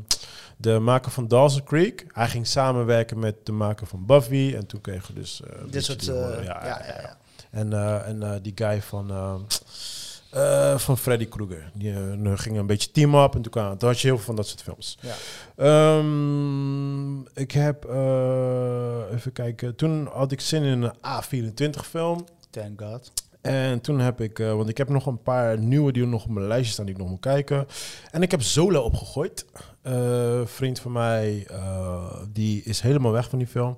[0.57, 2.05] de maker van Dawson Creek.
[2.09, 5.43] Hij ging samenwerken met de maker van Buffy en toen kregen we dus...
[5.45, 6.05] een Dit soort...
[6.05, 7.17] ja, ja, ja.
[7.51, 7.73] En,
[8.05, 9.11] en die guy van,
[10.31, 11.71] eh, van Freddy Krueger.
[11.75, 14.37] Die eh, gingen een beetje team-up en toen, kwam, toen had je heel veel van
[14.37, 14.99] dat soort films.
[15.01, 15.15] Ja.
[15.57, 22.25] Ehm, ik heb, eh, even kijken, toen had ik zin in een A24 film.
[22.51, 23.13] Thank God.
[23.41, 26.47] En toen heb ik, want ik heb nog een paar nieuwe die nog op mijn
[26.47, 27.67] lijstje staan die ik nog moet kijken.
[28.11, 29.47] En ik heb Zola opgegooid.
[30.45, 31.47] Vriend van mij,
[32.33, 33.77] die is helemaal weg van die film.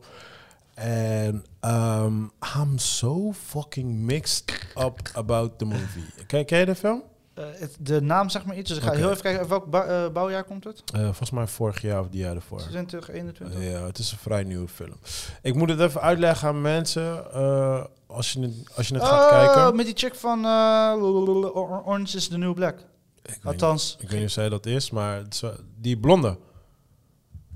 [0.81, 6.05] En um, I'm so fucking mixed up about the movie.
[6.27, 7.03] Ken, ken je de film?
[7.35, 9.49] Eh, het- de naam zeg maar iets, dus ik ga heel even kijken.
[9.49, 10.83] Welk eh, bouwjaar komt het?
[10.95, 12.59] Eh, volgens mij vorig jaar of die jaar ervoor.
[12.59, 13.63] 2021?
[13.71, 14.97] Ja, het is een vrij nieuwe film.
[15.43, 17.33] Ik moet het even uitleggen aan mensen.
[18.07, 19.77] als, je het, als je het gaat Oh, kijken.
[19.77, 22.79] met die chick van Or- Orange is the New Black.
[22.79, 22.85] Ik
[23.27, 25.43] weet, niet, Althans, ik weet niet of zij dat is, maar is
[25.81, 26.37] die blonde.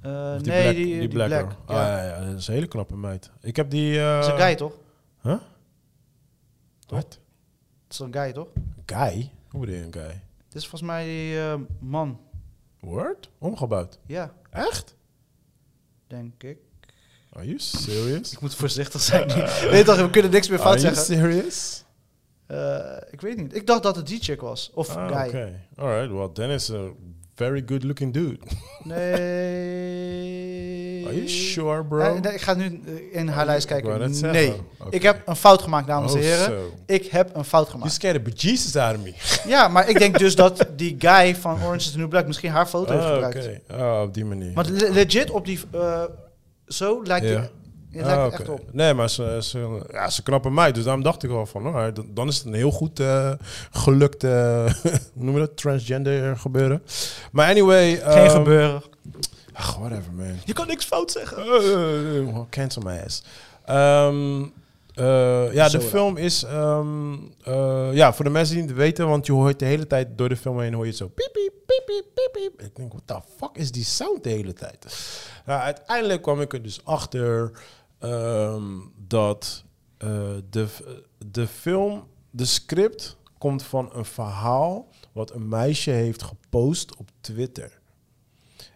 [0.05, 1.29] Eh, die nee, black, die, die, black.
[1.29, 1.41] Black.
[1.51, 1.77] girl.
[1.77, 1.83] ja.
[1.83, 3.31] Ah, ja, ja, dat is een hele knappe meid.
[3.41, 3.99] Ik heb die...
[4.01, 4.73] eh Dat is een guy, toch?
[5.23, 5.37] Huh?
[6.87, 7.11] Wat?
[7.11, 7.19] Dat
[7.91, 8.49] is een guy, toch?
[8.87, 9.31] Guy?
[9.51, 10.23] Hoe bedoel je een guy?
[10.49, 12.21] Dit is volgens mij die eh, man.
[12.81, 13.31] Word?
[13.39, 13.99] Omgebouwd.
[14.07, 14.97] Ja, Echt?
[16.07, 16.59] denk ik.
[17.33, 18.33] Are you serious?
[18.33, 19.29] Ik moet voorzichtig zijn.
[19.71, 21.17] Weet toch, we kunnen niks meer fout Are you zeggen.
[21.17, 21.85] serious?
[23.11, 23.55] Ik weet niet.
[23.55, 24.71] Ik dacht dat het die chick was.
[24.75, 25.27] Of Ah, guy.
[25.29, 25.61] Oké.
[25.77, 26.69] Alright, well, dan is
[27.35, 28.39] very good looking dude.
[29.35, 31.05] Nee.
[31.07, 32.19] Are you sure, bro?
[32.19, 32.81] Nee, ik ga nu
[33.13, 34.11] in haar lijst kijken.
[34.21, 34.53] Nee.
[34.79, 34.95] Oké.
[34.97, 36.63] Ik heb een fout gemaakt, dames en Oh, heren.
[36.87, 37.93] Ik heb een fout You gemaakt.
[37.93, 39.13] scared the bejesus out of me.
[39.55, 42.51] Ja, maar ik denk dus dat die guy van Orange is the New Black misschien
[42.51, 43.37] haar foto heeft Oh, gebruikt.
[43.69, 43.83] oké.
[43.83, 44.53] Oh, op die manier.
[44.55, 45.61] Want le- legit op die...
[45.73, 46.03] eh,
[46.67, 47.27] zo lijkt
[48.03, 48.61] Ah, echt op.
[48.73, 50.73] Nee, maar ze, ze, ja, ze knappen mij.
[50.73, 53.33] Dus daarom dacht ik wel van, oh, dan- is het een heel goed eh,
[53.71, 54.65] gelukt, eh,
[55.15, 56.83] hoe noem je dat, transgender gebeuren.
[57.33, 57.97] Maar anyway.
[57.97, 58.83] Geen ehm, gebeuren.
[59.53, 60.37] Ach, whatever, man.
[60.45, 61.47] Je kan niks fout zeggen.
[61.47, 63.23] Uh, cancel my ass.
[63.65, 64.43] Ehm,
[64.95, 66.43] eh, ja, Zo de film is...
[66.43, 67.13] ehm,
[67.45, 70.29] eh, ja, voor de mensen die het weten, want je hoort de hele tijd door
[70.29, 72.67] de film heen hoor je het zo piep, piep, piep, piep, piep, piep.
[72.67, 74.97] Ik denk, what the fuck is die sound de hele tijd?
[75.47, 77.51] Nou, uiteindelijk kwam ik er dus achter
[78.05, 78.65] ehm,
[79.07, 79.65] dat
[79.99, 80.09] eh,
[80.51, 80.67] de,
[81.27, 87.81] de film, de script, komt van een verhaal wat een meisje heeft gepost op Twitter.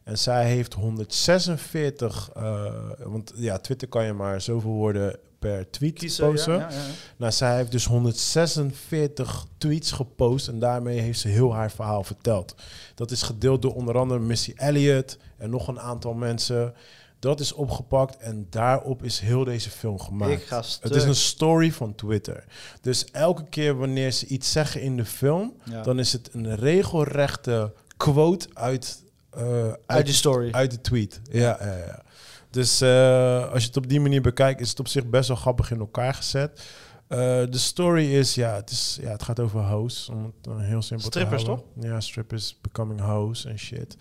[0.05, 5.99] En zij heeft 146, eh, want ja, Twitter kan je maar zoveel woorden per tweet
[5.99, 6.59] Kiezen, ja, posten.
[6.59, 6.85] ja, ja.
[7.17, 12.55] Nou, zij heeft dus 146 tweets gepost en daarmee heeft ze heel haar verhaal verteld.
[12.95, 16.75] Dat is gedeeld door onder andere Missy Elliott en nog een aantal mensen.
[17.19, 20.33] Dat is opgepakt en daarop is heel deze film gemaakt.
[20.33, 20.63] Ik ga.
[20.81, 22.45] Het is een story van Twitter.
[22.81, 25.83] Dus elke keer wanneer ze iets zeggen in de film, Ja.
[25.83, 30.53] dan is het een regelrechte quote uit, eh, Uit de story.
[30.53, 31.21] uit de tweet.
[31.31, 32.03] Ja, ja, ja.
[32.51, 35.37] Dus eh, als je het op die manier bekijkt, is het op zich best wel
[35.37, 36.61] grappig in elkaar gezet.
[37.09, 37.19] Eh,
[37.51, 40.09] de story is, ja het, is, ja, het gaat over hoes.
[40.13, 41.91] Om het heel simpel Strippers, te houden.
[41.91, 43.97] Ja, strippers becoming hoes en shit.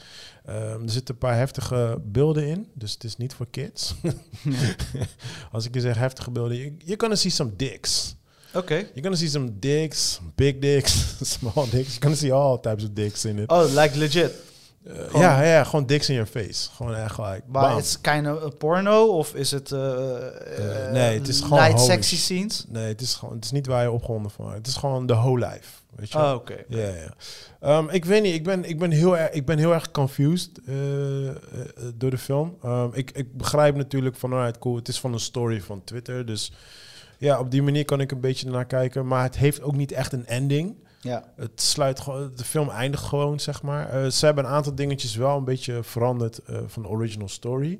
[0.46, 3.96] Ehm, er zitten een paar heftige beelden in, dus het is niet voor kids.
[5.52, 8.16] Als ik je zeg heftige beelden, je you're gonna see some dicks.
[8.54, 8.76] Oké.
[8.76, 11.88] You're gonna see some dicks, big dicks, small dicks.
[11.88, 13.50] You're gonna see all types of dicks in it.
[13.50, 14.32] Oh, like legit.
[14.90, 16.70] Gewoon- ja, ja, gewoon dicks in your face.
[16.76, 17.44] Gewoon echt gelijk.
[17.48, 22.16] Maar is kind of porno of is het Eh, nee, het is gewoon light sexy
[22.16, 22.66] scenes?
[22.70, 24.54] Nee, het is, gewoon, het is niet waar je opgewonden van.
[24.54, 25.70] Het is gewoon de whole life.
[25.96, 26.18] Weet je?
[26.18, 26.56] Oh, oké.
[26.68, 27.14] Ja, ja.
[27.60, 30.50] Ehm, ik weet niet, ik ben, ik ben, heel, erg, ik ben heel erg confused
[30.66, 30.76] eh,
[31.96, 32.58] door de film.
[32.64, 36.26] Ehm, ik, ik begrijp natuurlijk van, alright, cool, het is van een story van Twitter.
[36.26, 36.52] Dus
[37.18, 39.08] ja, op die manier kan ik een beetje naar kijken.
[39.08, 40.76] Maar het heeft ook niet echt een ending.
[41.02, 41.24] Ja.
[41.36, 43.90] Het sluit gewoon, de film eindigt gewoon, zeg maar.
[43.90, 47.80] Eh, ze hebben een aantal dingetjes wel een beetje veranderd eh, van de original story.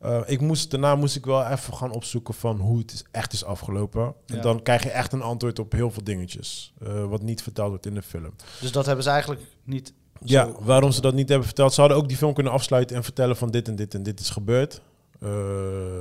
[0.00, 3.32] Eh, ik moest, daarna moest ik wel even gaan opzoeken van hoe het is, echt
[3.32, 4.14] is afgelopen.
[4.26, 6.72] En dan krijg je echt een antwoord op heel veel dingetjes.
[7.08, 8.34] wat niet verteld wordt in de film.
[8.60, 9.92] Dus dat hebben ze eigenlijk niet.
[10.20, 11.72] Ja, waarom ze dat niet hebben verteld.
[11.72, 14.20] Ze hadden ook die film kunnen afsluiten en vertellen van dit en dit en dit
[14.20, 14.80] is gebeurd.
[15.20, 15.28] Eh,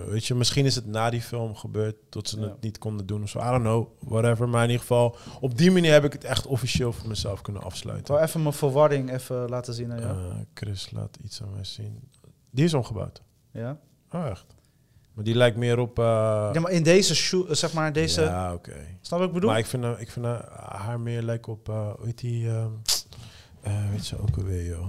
[0.07, 2.45] weet je, misschien is het na die film gebeurd dat ze Ja.
[2.47, 3.39] het niet konden doen of zo.
[3.39, 4.49] I don't know, whatever.
[4.49, 7.61] Maar in ieder geval, op die manier heb ik het echt officieel voor mezelf kunnen
[7.61, 8.13] Ik afsluiten.
[8.15, 10.17] wil even mijn verwarring even laten zien aan jou.
[10.29, 12.09] Eh, Chris laat iets aan mij zien.
[12.51, 13.21] Die is omgebouwd.
[13.51, 13.79] ja?
[14.11, 14.45] Oh, echt?
[15.13, 15.99] Maar die lijkt meer op...
[15.99, 17.13] eh, ja, maar in deze
[17.55, 18.21] zeg maar, deze...
[18.21, 18.73] Ja, oké.
[19.01, 19.49] Snap wat ik bedoel?
[19.49, 21.67] Maar ik vind, haar- ik vind haar, haar meer lijken op...
[21.67, 22.49] hoe heet die...
[22.49, 22.69] ehm,
[23.91, 24.85] weet ze ook alweer, joh.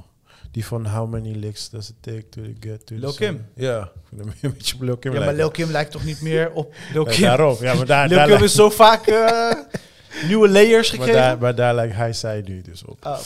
[0.56, 3.46] Die van How Many Licks Does It Take To Get To Lil the Kim.
[3.54, 5.34] Ja, ik vind hem een beetje op Lil Kim ja, maar.
[5.34, 7.22] Lil Kim lijkt toch niet meer op Lil Ja, Kim?
[7.22, 7.56] daarom.
[7.60, 9.50] Ja, maar daar, Lil daar, Kim is zo vaak eh,
[10.26, 11.28] nieuwe layers maar, gekregen.
[11.28, 13.04] daar, maar daar lijkt hij zij nu dus op.
[13.04, 13.18] Ah.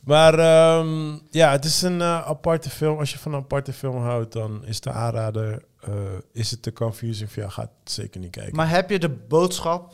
[0.00, 2.98] Maar ehm, ja, het is een eh, aparte film.
[2.98, 5.62] Als je van een aparte film houdt, dan is de aanrader...
[5.80, 5.92] eh,
[6.32, 7.50] is het te confusing voor jou?
[7.54, 8.56] Ga het zeker niet kijken.
[8.56, 9.92] Maar heb je de boodschap?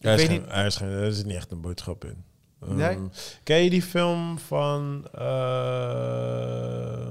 [0.00, 2.24] er, is weet geen, niet- er, is geen, er zit niet echt een boodschap in.
[2.66, 2.98] Ehm, Nee?
[3.42, 5.06] Ken je die film van...
[6.36, 7.08] eh,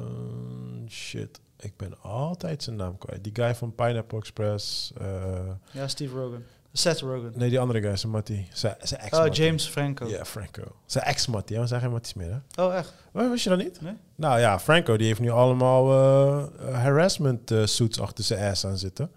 [0.89, 3.23] shit, ik ben altijd zijn naam kwijt.
[3.23, 4.91] Die guy van Pineapple Express.
[4.97, 5.33] eh,
[5.71, 6.45] Ja, Steve Rogen.
[6.73, 7.31] Seth Rogen.
[7.35, 8.47] nee, die andere guy, zijn Mattie.
[8.53, 10.07] Zijn, zijn ex Oh, James Franco.
[10.07, 10.61] Ja, Franco.
[10.85, 12.63] Zijn ex-Mattie, want zijn geen Matties meer, hè?
[12.63, 12.93] Oh, echt?
[13.13, 13.81] Oh, wist je dat niet?
[13.81, 13.93] Nee.
[14.15, 19.11] Nou ja, Franco die heeft nu allemaal eh, harassment suits achter zijn ass aan zitten.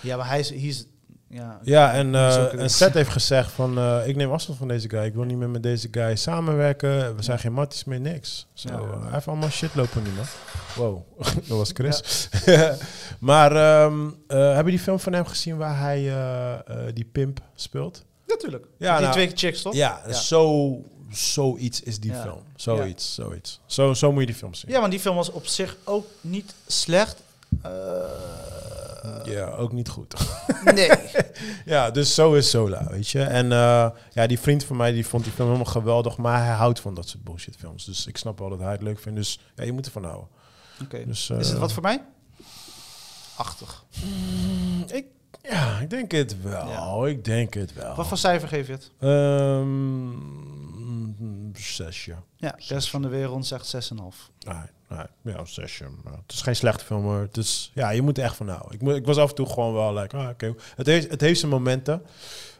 [0.00, 0.48] Ja, maar hij is...
[0.48, 0.86] hij is-
[1.32, 2.70] ja, Ja, en, eh en.
[2.70, 3.78] Seth heeft gezegd van...
[3.78, 5.04] eh, ik neem afstand van deze guy.
[5.04, 7.16] Ik wil niet meer met deze guy samenwerken.
[7.16, 8.46] We zijn geen matties meer, niks.
[8.54, 8.74] Zo, Ja.
[8.78, 10.24] eh, hij heeft allemaal shit lopen nu, man.
[10.76, 11.02] Wow,
[11.48, 12.28] dat was Chris.
[13.18, 17.40] maar ehm, eh, hebben die film van hem gezien waar hij eh, eh, die pimp
[17.54, 18.04] speelt?
[18.26, 18.66] Natuurlijk.
[18.78, 19.74] Ja, die nou, twee chicks, toch?
[19.74, 20.12] Ja, Ja.
[20.12, 20.76] Zo,
[21.10, 22.22] zoiets is die Ja.
[22.22, 22.42] film.
[22.56, 23.60] Zoiets, zoiets.
[23.66, 24.70] Zo, zo moet je die film zien.
[24.70, 27.16] Ja, want die film was op zich ook niet slecht.
[27.62, 27.70] Eh,
[29.24, 30.14] Ja, ook niet goed.
[30.74, 30.90] nee.
[31.64, 33.22] ja, dus zo is Sola, weet je.
[33.22, 36.54] En eh, ja, die vriend van mij die vond die film helemaal geweldig, maar hij
[36.54, 37.84] houdt van dat soort bullshit films.
[37.84, 39.18] Dus ik snap wel dat hij het leuk vindt.
[39.18, 40.28] Dus ja, je moet ervan houden.
[40.82, 41.04] Oké.
[41.06, 42.02] Dus, is het eh, wat voor mij?
[43.36, 43.84] Achtig.
[44.86, 45.06] Ik,
[45.42, 46.68] ja, ik denk het wel.
[46.68, 47.06] Ja.
[47.06, 47.94] Ik denk het wel.
[47.94, 48.90] Wat voor cijfer geef je het?
[48.98, 50.10] Ehm,
[51.58, 52.14] zesje.
[52.36, 54.00] Ja, de rest van de wereld zegt 6,5.
[54.38, 54.56] Nee,
[54.88, 55.84] nee, ja, zesje.
[56.04, 58.48] Maar het is geen slechte film, maar het is, ja, je moet er echt van
[58.48, 58.80] houden.
[58.80, 60.54] Ik, ik was af en toe gewoon wel like, ah, oké.
[60.76, 62.02] Het, heeft, het heeft zijn momenten.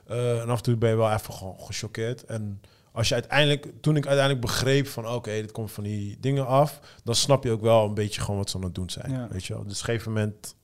[0.06, 2.24] Eh, en af en toe ben je wel even gewoon gechoqueerd.
[2.24, 2.60] En
[2.92, 6.80] als je uiteindelijk, toen ik uiteindelijk begreep van, oké, dit komt van die dingen af,
[7.04, 9.12] dan snap je ook wel een beetje gewoon wat ze aan het doen zijn.
[9.12, 9.28] Ja.
[9.30, 9.62] Weet je wel?
[9.62, 10.54] Dus op een gegeven moment,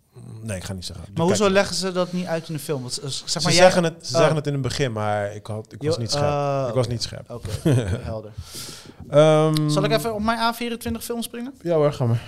[0.43, 1.05] nee, ik ga niet zeggen.
[1.15, 2.81] Maar hoezo leggen ze dat niet uit in de film?
[2.83, 4.19] Want, eh, zeg Ze, maar, jij- zeggen, het, ze Oh.
[4.19, 6.25] zeggen het in het begin, maar ik, had, ik was niet scherp.
[6.25, 7.31] ah, ik was niet scherp.
[7.31, 7.49] Oké,
[8.11, 8.33] helder.
[9.09, 11.55] Ehm, Zal ik even op mijn A24 film springen?
[11.63, 12.23] Ja hoor, ga maar.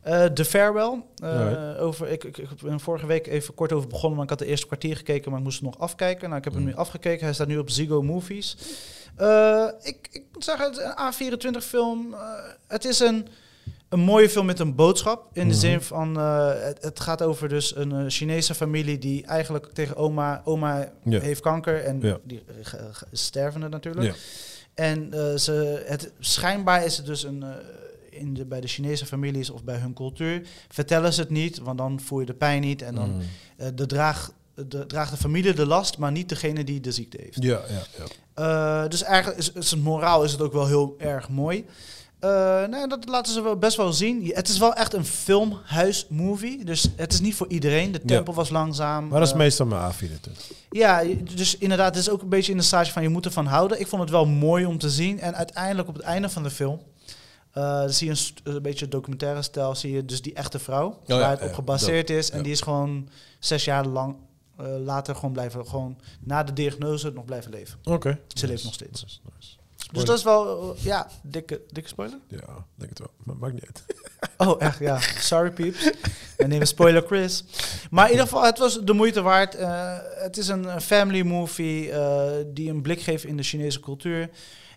[0.00, 1.02] Eh The Farewell.
[1.22, 4.38] Eh, over, ik, ik, ik ben vorige week even kort over begonnen, maar ik had
[4.38, 6.24] de eerste kwartier gekeken, maar ik moest het nog afkijken.
[6.26, 6.68] Nou, ik heb hem Mm.
[6.68, 7.24] nu afgekeken.
[7.24, 8.56] Hij staat nu op Ziggo Movies.
[9.82, 10.96] Ik, ik moet zeggen, het is een
[11.62, 12.14] A24 film.
[12.68, 13.28] het is een,
[13.92, 15.28] een mooie film met een boodschap.
[15.32, 15.60] In de Mhm.
[15.60, 19.96] zin van, eh, het, het gaat over dus een eh, Chinese familie die eigenlijk tegen
[19.96, 21.20] oma, oma Ja.
[21.20, 22.18] heeft kanker en Ja.
[22.24, 22.42] die
[23.10, 24.06] is stervende natuurlijk.
[24.06, 24.12] Ja.
[24.74, 25.08] En
[25.40, 27.44] ze, het, schijnbaar is het dus een,
[28.10, 31.78] in de, bij de Chinese families of bij hun cultuur, vertellen ze het niet, want
[31.78, 32.82] dan voel je de pijn niet.
[32.82, 33.20] En dan Mm.
[33.56, 37.18] eh, de draag, de, draagt de familie de last, maar niet degene die de ziekte
[37.22, 37.42] heeft.
[37.42, 38.88] Ja, ja, ja.
[38.88, 41.64] Dus eigenlijk is, is het moraal is het ook wel heel erg mooi.
[42.22, 42.28] Eh
[42.68, 44.30] nou, dat laten ze wel best wel zien.
[44.34, 46.64] Het is wel echt een filmhuismovie.
[46.64, 47.92] Dus het is niet voor iedereen.
[47.92, 48.06] De Ja.
[48.06, 49.08] tempo was langzaam.
[49.08, 50.52] Maar dat is Eh, meestal mijn A24.
[50.70, 51.02] ja,
[51.34, 53.80] dus inderdaad, het is ook een beetje in de stage van je moet ervan houden.
[53.80, 55.20] Ik vond het wel mooi om te zien.
[55.20, 56.80] En uiteindelijk op het einde van de film
[57.52, 58.12] eh, zie je
[58.44, 59.74] een, een beetje documentaire stijl.
[59.74, 62.30] Zie je dus die echte vrouw ja, waar het op gebaseerd is.
[62.30, 62.42] En ja.
[62.42, 63.08] die is gewoon
[63.38, 64.16] zes jaar lang
[64.84, 67.78] later gewoon blijven, gewoon na de diagnose nog blijven leven.
[67.84, 68.18] Oké.
[68.34, 69.02] Ze leeft nog steeds.
[69.02, 69.56] Nice, nice.
[69.92, 72.18] Dus dat is wel, eh, ja, dikke, dikke spoiler.
[72.28, 73.10] Ja, denk het wel.
[73.24, 73.82] Maar maakt niet uit.
[74.36, 74.98] Oh, echt, ja.
[75.18, 75.82] Sorry, peeps.
[76.36, 77.44] Mijn name is Spoiler Chris.
[77.90, 79.54] Maar in ieder geval, het was de moeite waard.
[79.54, 84.30] Eh, het is een family movie eh, die een blik geeft in de Chinese cultuur.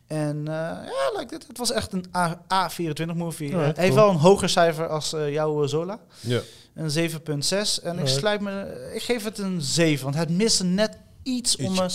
[0.08, 0.54] En eh,
[0.86, 3.54] ja, like het was echt een A- A24 movie.
[3.54, 3.96] Alright, Eh, hij heeft cool.
[3.96, 6.00] wel een hoger cijfer als jouw Zola.
[6.20, 6.40] Ja.
[6.76, 7.84] Een 7,6.
[7.84, 11.78] En ik, sluit me, ik geef het een 7, want het miste net iets om...
[11.80, 11.90] een-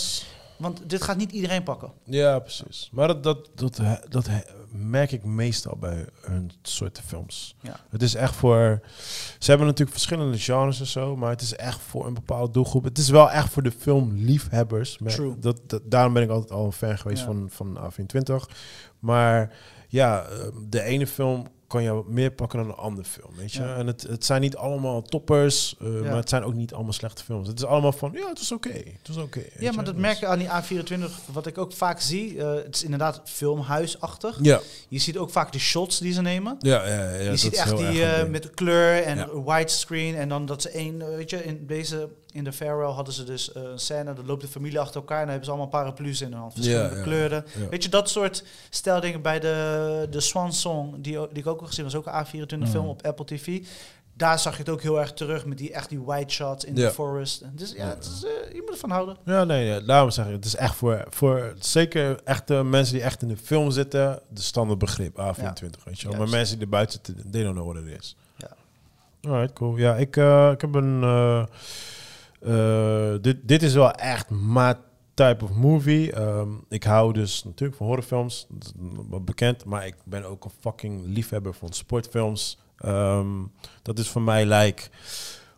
[0.61, 1.91] want dit gaat niet iedereen pakken.
[2.03, 2.89] Ja, precies.
[2.91, 4.29] Maar dat, dat, dat, dat
[4.71, 7.55] merk ik meestal bij hun soorten films.
[7.61, 7.79] Ja.
[7.89, 8.81] Het is echt voor...
[9.39, 12.83] Ze hebben natuurlijk verschillende genres en zo, maar het is echt voor een bepaalde doelgroep.
[12.83, 14.97] Het is wel echt voor de filmliefhebbers.
[15.05, 15.39] True.
[15.39, 17.25] Dat, dat, daarom ben ik altijd al een fan geweest Ja.
[17.25, 18.33] van, van A24.
[18.99, 19.53] Maar
[19.87, 23.61] ja, eh, de ene film kan je meer pakken dan een andere film, weet je.
[23.61, 23.75] Ja.
[23.75, 26.01] En het, het zijn niet allemaal toppers, eh, Ja.
[26.01, 27.47] maar het zijn ook niet allemaal slechte films.
[27.47, 28.69] Het is allemaal van, ja, het is oké.
[28.73, 29.41] Het is oké.
[29.59, 32.37] Ja, maar dat Dus- merk je aan die A24, wat ik ook vaak zie.
[32.43, 34.37] eh, het is inderdaad filmhuisachtig.
[34.41, 34.59] Ja,
[34.89, 36.55] Je ziet ook vaak de shots die ze nemen.
[36.59, 37.13] ja, ja.
[37.13, 40.15] ja je ziet echt die eh, met de kleur en widescreen.
[40.15, 43.51] En dan dat ze één, weet je, in deze, in de farewell hadden ze dus
[43.51, 44.13] eh, een scène.
[44.13, 46.53] Dan loopt de familie achter elkaar en dan hebben ze allemaal paraplu's in hun hand.
[46.53, 47.45] Verschillende Ja, kleuren.
[47.59, 47.67] ja.
[47.69, 51.67] Weet je, dat soort stijldingen bij de, de Swan Song, die, die ik ook al
[51.67, 52.67] gezien was, ook een A24 Mm.
[52.67, 53.65] film op Apple TV.
[54.13, 56.75] Daar zag je het ook heel erg terug met die echt die wide shots in
[56.75, 56.87] Ja.
[56.87, 57.43] de forest.
[57.57, 59.17] Dus ja, het is, eh, je moet ervan houden.
[59.25, 63.03] Ja, nee, nee, daarom zeg ik, het is echt voor, voor zeker echte mensen die
[63.03, 66.17] echt in de film zitten, de standaard begrip A24, weet je wel.
[66.17, 68.15] Maar mensen die er buiten zitten, they don't know what it is.
[68.37, 68.49] Ja.
[69.29, 69.77] Alright, cool.
[69.77, 71.43] Ja, ik, eh, ik heb een, eh,
[72.41, 74.75] eh, dit, dit is wel echt my
[75.13, 76.11] type of movie.
[76.11, 78.47] Ehm, ik hou dus natuurlijk van horrorfilms,
[79.09, 82.59] wel bekend, maar ik ben ook een fucking liefhebber van sportfilms.
[82.77, 83.27] Ehm,
[83.81, 84.83] dat is voor mij like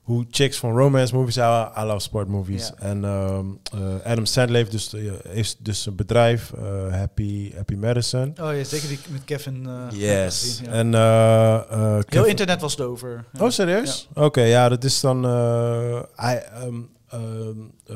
[0.03, 2.67] hoe chicks van romance movies houden, I love sport movies.
[2.67, 2.73] Ja.
[2.87, 7.75] En ehm, eh, Adam Sandler heeft dus, eh, heeft dus een bedrijf, eh, Happy, Happy
[7.75, 8.31] Medicine.
[8.41, 9.67] Oh ja, zeker die met Kevin.
[9.91, 10.39] Yes.
[10.39, 10.71] gezien, ja.
[10.71, 13.25] En eh, eh, Heel Kevin- internet was het over.
[13.33, 13.43] Ja.
[13.43, 14.07] Oh, serieus?
[14.13, 15.25] Oké, ja, dat is dan.
[15.25, 17.95] eh, hij, ehm, ehm, eh,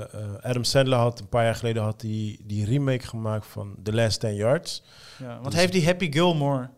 [0.00, 3.92] eh, Adam Sandler had een paar jaar geleden had die, die remake gemaakt van The
[3.94, 4.82] Last 10 Yards.
[5.18, 6.68] Ja, want hij heeft die Happy Gilmore.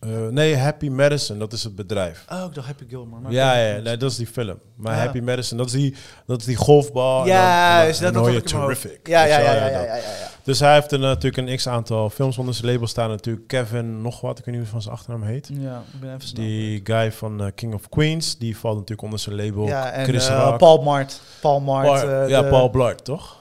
[0.00, 2.24] Eh, nee, Happy Medicine, dat is het bedrijf.
[2.32, 3.22] Oh, ik dacht Happy Gilmore.
[3.22, 4.58] maar Ja, ja, nee, dat is die film.
[4.76, 5.00] Maar Ja.
[5.00, 5.94] Happy Medicine, dat is die,
[6.26, 7.26] dat is die golfbal.
[7.26, 9.06] Ja, en dan, is dat hoor je terrific.
[9.08, 10.00] Ja, ja, ja, ja, ja.
[10.42, 13.08] Dus hij heeft er natuurlijk een x-aantal films onder zijn label staan.
[13.08, 15.50] Natuurlijk Kevin, nog wat, ik weet niet hoe van zijn achternaam heet.
[15.52, 16.44] Ja, ik ben even snel.
[16.44, 19.66] Die guy van eh, King of Queens, die valt natuurlijk onder zijn label.
[19.66, 20.56] Ja, en Chris eh.
[20.56, 21.20] Paul Mart.
[21.40, 21.86] Paul Mart.
[21.86, 23.38] Paul- ja, Paul Blart, toch?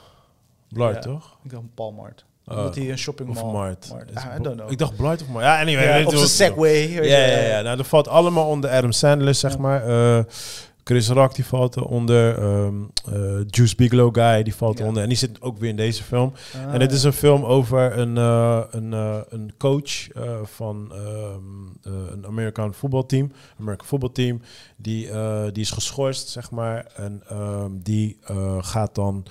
[0.69, 1.37] Blart, toch?
[1.43, 2.25] Ik dacht Paul Mart.
[2.49, 2.57] Oh.
[2.57, 3.37] Omdat hij een shopping Of
[4.13, 4.71] Ah, I Bo- don't know.
[4.71, 5.45] Ik dacht Blart of Mart.
[5.45, 5.83] Ja, anyway.
[5.85, 6.89] Ja, op zijn wat- Segway.
[6.89, 7.61] Ja, ja, ja.
[7.61, 9.81] Nou, dat valt allemaal onder Adam Sandler, zeg maar.
[10.89, 12.37] Chris Rock die valt eronder.
[12.37, 12.75] ehm
[13.05, 14.81] eh, Juice Bigelow guy die valt Ja.
[14.83, 15.03] eronder.
[15.03, 16.33] En die zit ook weer in deze film.
[16.55, 20.07] Ah, en dit is een film over een, eh, een, eh, een coach
[20.43, 23.31] van ehm, eh, een Amerikaan voetbalteam.
[23.59, 24.41] American voetbalteam.
[24.77, 25.09] Die,
[25.51, 26.85] die is geschorst, zeg maar.
[26.95, 28.17] En ehm, die
[28.59, 29.25] gaat dan...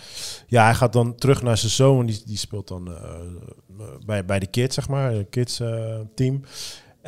[0.46, 2.06] Ja, hij gaat dan terug naar zijn zoon.
[2.06, 2.90] Die, die speelt dan
[4.06, 5.24] bij, bij de kids, zeg maar.
[5.24, 5.61] Kids
[6.14, 6.40] team.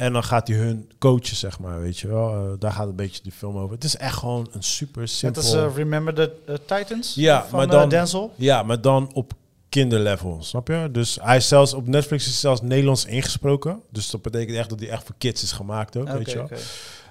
[0.01, 2.33] En dan gaat hij hun coachen, zeg maar, weet je wel.
[2.35, 3.75] Eh, daar gaat een beetje de film over.
[3.75, 5.43] Het is echt gewoon een super simpel...
[5.43, 8.33] als eh, Remember the eh, Titans Ja, van maar dan- Denzel.
[8.37, 9.33] Ja, maar dan op
[9.69, 10.89] kinderlevel, snap je?
[10.93, 13.81] Dus hij is zelfs op Netflix is zelfs Nederlands ingesproken.
[13.91, 16.49] Dus dat betekent echt dat hij echt voor kids is gemaakt ook, weet je wel.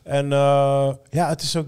[0.03, 0.29] En
[1.09, 1.67] ja, het is ook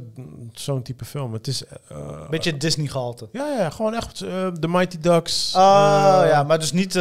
[0.54, 1.34] zo'n type film.
[1.34, 1.64] Het is...
[1.88, 3.28] eh, Beetje Disney gehalte.
[3.32, 5.52] ja, ja, gewoon echt eh, The Mighty Ducks.
[5.56, 6.98] Oh ja, maar dus niet...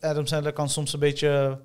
[0.00, 1.58] Adam Sandler kan soms een beetje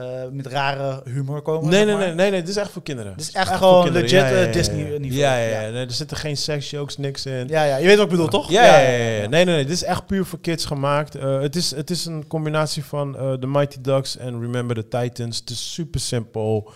[0.00, 1.70] eh, met rare humor komen.
[1.70, 2.06] Nee, nee, maar.
[2.06, 3.16] nee, nee, nee, dit is echt voor kinderen.
[3.16, 4.52] Dit is echt gewoon legit, ja, ja, ja, eh, ja.
[4.52, 5.20] Disney-niveau.
[5.20, 5.70] Ja, ja.
[5.70, 7.48] Nee, er zitten geen sex jokes, niks in.
[7.48, 8.50] Ja, ja, je weet wat ik bedoel, toch?
[8.50, 9.28] Ja, ja, ja, ja.
[9.28, 9.64] Nee, nee, nee.
[9.64, 11.14] Dit is echt puur voor kids gemaakt.
[11.14, 15.38] Eh, het, is, het is een combinatie van The Mighty Ducks en Remember the Titans.
[15.38, 16.72] Het is super simpel.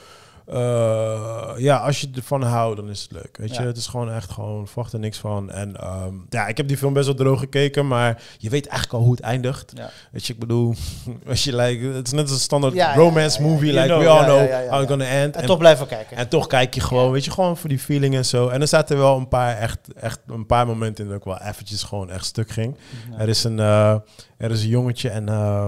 [0.47, 3.36] Eh, ja, als je ervan houdt, dan is het leuk.
[3.36, 5.51] Weet je, het is gewoon echt gewoon, verwacht er niks van.
[5.51, 8.99] En ehm, ja, ik heb die film best wel droog gekeken, maar je weet eigenlijk
[8.99, 9.72] al hoe het eindigt.
[9.74, 9.90] Ja.
[10.12, 10.74] Weet je, ik bedoel,
[11.28, 14.09] als je like, het is net als een standaard Ja, romance movie, like know, we
[14.09, 15.34] all know how it's gonna end.
[15.34, 16.16] En, En- toch blijven kijken.
[16.16, 18.49] en toch kijk je gewoon, weet je, gewoon voor die feeling en zo.
[18.49, 21.40] En er zaten wel een paar echt, echt een paar momenten in dat ik wel
[21.40, 22.76] eventjes gewoon echt stuk ging.
[23.11, 23.18] Ja.
[23.18, 23.95] Er is een, eh,
[24.38, 25.66] er is een jongetje en eh,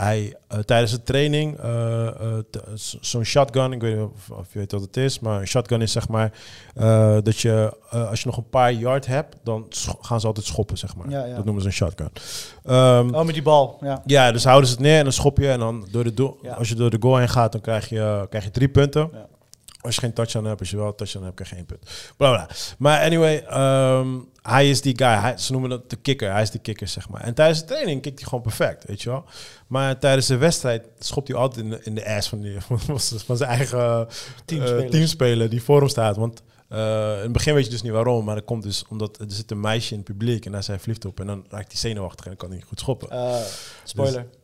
[0.00, 2.14] hij eh, tijdens de training eh, eh,
[3.00, 5.82] zo'n shotgun, ik weet niet of, of je weet wat het is, maar een shotgun
[5.82, 6.32] is zeg maar
[7.22, 9.66] dat je als je nog een paar yard hebt, dan
[10.00, 11.10] gaan ze altijd schoppen zeg maar.
[11.10, 11.34] Ja, ja.
[11.34, 12.10] Dat noemen ze een shotgun.
[12.64, 14.02] Ehm, Oh, met die bal, ja.
[14.06, 15.50] ja, dus houden ze het neer en dan schop je.
[15.50, 18.44] En dan door de als je door de goal heen gaat, dan krijg je, krijg
[18.44, 19.10] je drie punten.
[19.80, 21.90] Als je geen touchdown hebt, als je wel een touchdown hebt, krijg je één punt.
[22.16, 22.48] Bla bla.
[22.78, 24.08] Maar anyway, ehm,
[24.42, 25.06] hij is die guy.
[25.14, 26.32] Hij, ze noemen dat de kicker.
[26.32, 27.20] Hij is de kicker, zeg maar.
[27.20, 29.24] En tijdens de training kikt hij gewoon perfect, weet je wel.
[29.66, 33.00] Maar tijdens de wedstrijd schopt hij altijd in de, in de ass van, die, van,
[33.26, 34.08] van zijn eigen
[34.44, 34.84] Teamspeler.
[34.84, 36.16] eh, teamspeler die voor hem staat.
[36.16, 36.78] Want eh,
[37.16, 39.50] in het begin weet je dus niet waarom, maar dat komt dus omdat er zit
[39.50, 41.20] een meisje in het publiek en daar zijn verliefd op.
[41.20, 43.10] En dan raakt hij zenuwachtig en dan kan hij niet goed schoppen.
[43.10, 43.34] Eh,
[43.84, 44.20] spoiler.
[44.20, 44.38] Eh,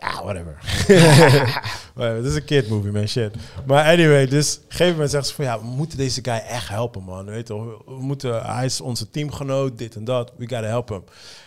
[0.00, 0.58] ja, whatever.
[1.94, 2.16] whatever.
[2.16, 3.06] Het is een kid movie, man.
[3.08, 3.34] Shit.
[3.66, 5.44] Maar anyway, dus op een gegeven moment zeggen ze van...
[5.44, 7.24] Ja, we moeten deze guy echt helpen, man.
[7.24, 7.54] Weet je,
[7.86, 10.32] we moeten, hij is onze teamgenoot, dit en dat.
[10.36, 11.02] We gotta help him.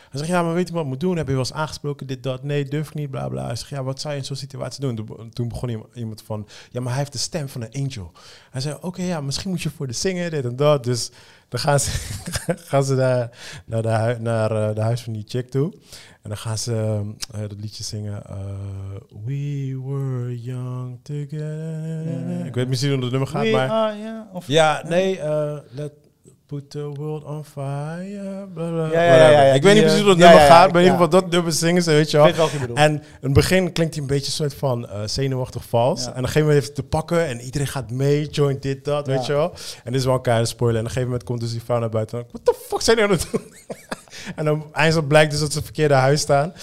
[0.09, 1.17] Hij zegt, ja, maar weet je wat ik moet doen?
[1.17, 2.43] Heb je wel eens aangesproken, dit, dat?
[2.43, 3.45] Nee, durf ik niet, bla, bla.
[3.45, 5.29] Hij zegt, ja, wat zou je in zo'n situatie doen?
[5.33, 6.47] Toen- begon iemand- van...
[6.71, 8.11] Ja, maar hij heeft de stem van een angel.
[8.51, 10.83] Hij zei, oké, ja, misschien moet je voor de zingen, dit en dat.
[10.83, 11.09] Dus
[11.49, 11.91] dan gaan ze,
[12.69, 13.29] gaan ze naar,
[13.65, 15.73] naar, de, naar eh, de huis van die chick toe.
[16.23, 17.01] En dan gaan ze
[17.33, 18.23] eh, dat liedje zingen.
[18.25, 18.35] eh,
[19.25, 22.45] We were young together.
[22.45, 23.69] Ik weet misschien hoe het nummer gaat, We maar...
[23.69, 25.91] are, of- Ja, nee, eh, let
[26.45, 28.47] put the world on fire.
[28.53, 30.81] bla, bla, Ja, ja, ja, ja, ik weet niet precies hoe ja, nummer gaat, maar
[30.81, 32.49] in ieder geval dat nummer zingen ze, weet je Ik wel.
[32.59, 32.73] weet.
[32.73, 36.03] En in het begin klinkt hij een beetje een soort van zenuwachtig vals.
[36.03, 38.85] En op een gegeven moment heeft het te pakken en iedereen gaat mee, joint dit,
[38.85, 39.49] dat, weet je wel.
[39.83, 40.75] En dit is wel een keiharde spoiler.
[40.79, 42.81] En op een gegeven moment komt dus die vrouw naar buiten en wat de fuck
[42.81, 43.41] zijn die aan het doen?
[44.35, 46.53] en dan eindelijk blijkt dus dat ze verkeerde huis staan.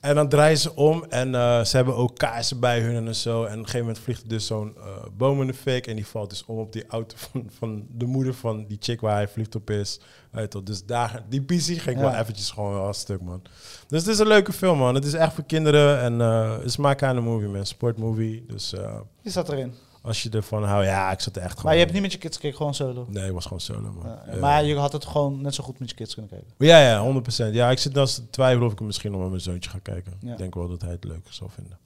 [0.00, 3.38] En dan draaien ze om en eh, ze hebben ook kaarsen bij hun en zo.
[3.44, 4.82] En op een gegeven moment vliegt er dus zo'n eh,
[5.16, 5.86] boom in de fik.
[5.86, 9.00] En die valt dus om op die auto van, van de moeder van die chick
[9.00, 10.00] waar hij verliefd op is.
[10.32, 10.64] Je wel.
[10.64, 12.00] dus daar, die PC ging Ja.
[12.00, 13.42] wel eventjes gewoon wel een stuk, man.
[13.88, 14.94] Dus het is een leuke film, man.
[14.94, 17.66] Het is echt voor kinderen en eh het is my kind of movie, man.
[17.66, 18.44] Sportmovie.
[18.48, 18.74] Dus
[19.22, 19.74] Die zat erin.
[20.02, 21.64] Als je ervan houdt, ja, ik zat echt gewoon...
[21.64, 23.06] Maar je hebt niet met je kids gekeken, gewoon solo.
[23.08, 24.18] Nee, het was gewoon solo, man.
[24.26, 24.36] Ja.
[24.40, 26.48] Maar je had het gewoon net zo goed met je kids kunnen kijken.
[26.58, 27.52] Ja, ja, 100%.
[27.52, 29.78] Ja, ik zit dan te twijfelen of ik hem misschien nog met mijn zoontje ga
[29.82, 30.12] kijken.
[30.22, 31.78] Ik denk wel dat hij het leuk zal vinden.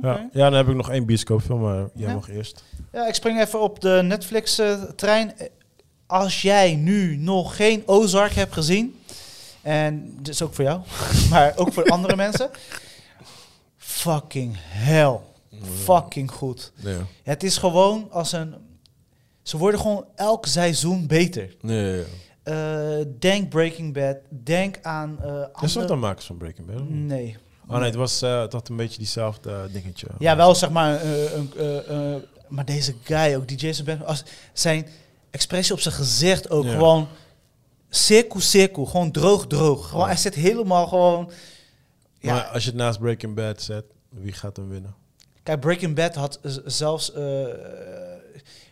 [0.00, 0.28] Ja.
[0.32, 2.64] ja, dan heb ik nog één bioscoopfilm, maar jij mag eerst.
[2.92, 5.34] Ja, ik spring even op de Netflix-trein.
[6.06, 9.00] Als jij nu nog geen Ozark hebt gezien,
[9.62, 10.80] en dit is ook voor jou,
[11.30, 12.50] maar ook voor andere mensen.
[13.76, 15.18] Fucking hell.
[15.66, 16.72] Fucking goed.
[16.82, 18.54] Nee, Het is gewoon als een...
[19.42, 21.56] Ze worden gewoon elk seizoen beter.
[21.60, 22.02] ja.
[22.42, 24.16] Eh, denk Breaking Bad.
[24.28, 25.18] Denk aan...
[25.22, 26.88] eh Is dat dan makers van Breaking Bad?
[26.88, 27.36] Nee.
[27.68, 30.06] Oh nee, het, was, het had een beetje diezelfde dingetje.
[30.18, 31.00] Ja, wel zeg maar.
[32.48, 34.86] maar deze guy ook, die Jason Bateman, als zijn
[35.30, 36.70] expressie op zijn gezicht ook Ja.
[36.70, 37.08] gewoon
[37.88, 39.88] cirkel, cirkel, gewoon droog, droog.
[39.88, 40.06] Gewoon, Ja.
[40.08, 41.30] hij zit helemaal gewoon.
[42.18, 44.94] Ja, Maar als je het naast Breaking Bad zet, wie gaat hem winnen?
[45.42, 47.46] Kijk, Breaking Bad had zelfs eh,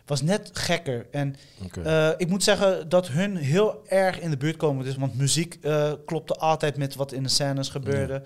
[0.06, 1.36] was net gekker en
[1.84, 4.84] eh, ik moet zeggen dat hun heel erg in de buurt komen.
[4.84, 8.22] Dus, want muziek eh, klopte altijd met wat in de scènes gebeurde.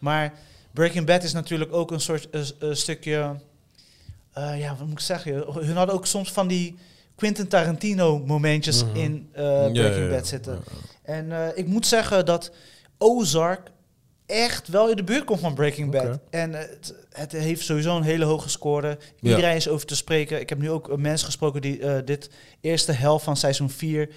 [0.00, 0.32] Maar
[0.72, 2.28] Breaking Bad is natuurlijk ook een soort
[2.72, 3.36] stukje.
[4.34, 5.44] ja, wat moet ik zeggen?
[5.52, 6.76] Hun hadden ook soms van die
[7.16, 8.96] Quentin Tarantino momentjes Mhm.
[8.96, 10.08] in Breaking ja, ja.
[10.08, 10.62] Bad zitten.
[11.02, 12.50] En ik moet zeggen dat
[12.98, 13.70] Ozark
[14.28, 16.18] echt wel in de buurt komt van Breaking Bad.
[16.30, 18.98] En eh, het, het heeft sowieso een hele hoge score.
[19.20, 19.30] Ja.
[19.30, 20.40] Iedereen is over te spreken.
[20.40, 24.08] Ik heb nu ook eh, mensen gesproken die eh, dit eerste helft van seizoen 4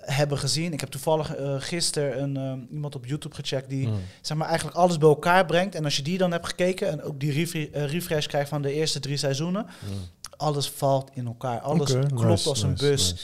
[0.00, 0.72] hebben gezien.
[0.72, 4.00] Ik heb toevallig eh gisteren een, iemand op YouTube gecheckt die Mm.
[4.20, 5.74] zeg maar, eigenlijk alles bij elkaar brengt.
[5.74, 8.72] En als je die dan hebt gekeken en ook die refre- refresh krijgt van de
[8.72, 9.90] eerste drie seizoenen, Mm.
[10.36, 11.60] alles valt in elkaar.
[11.60, 13.14] Alles klopt nice, als een nice, bus.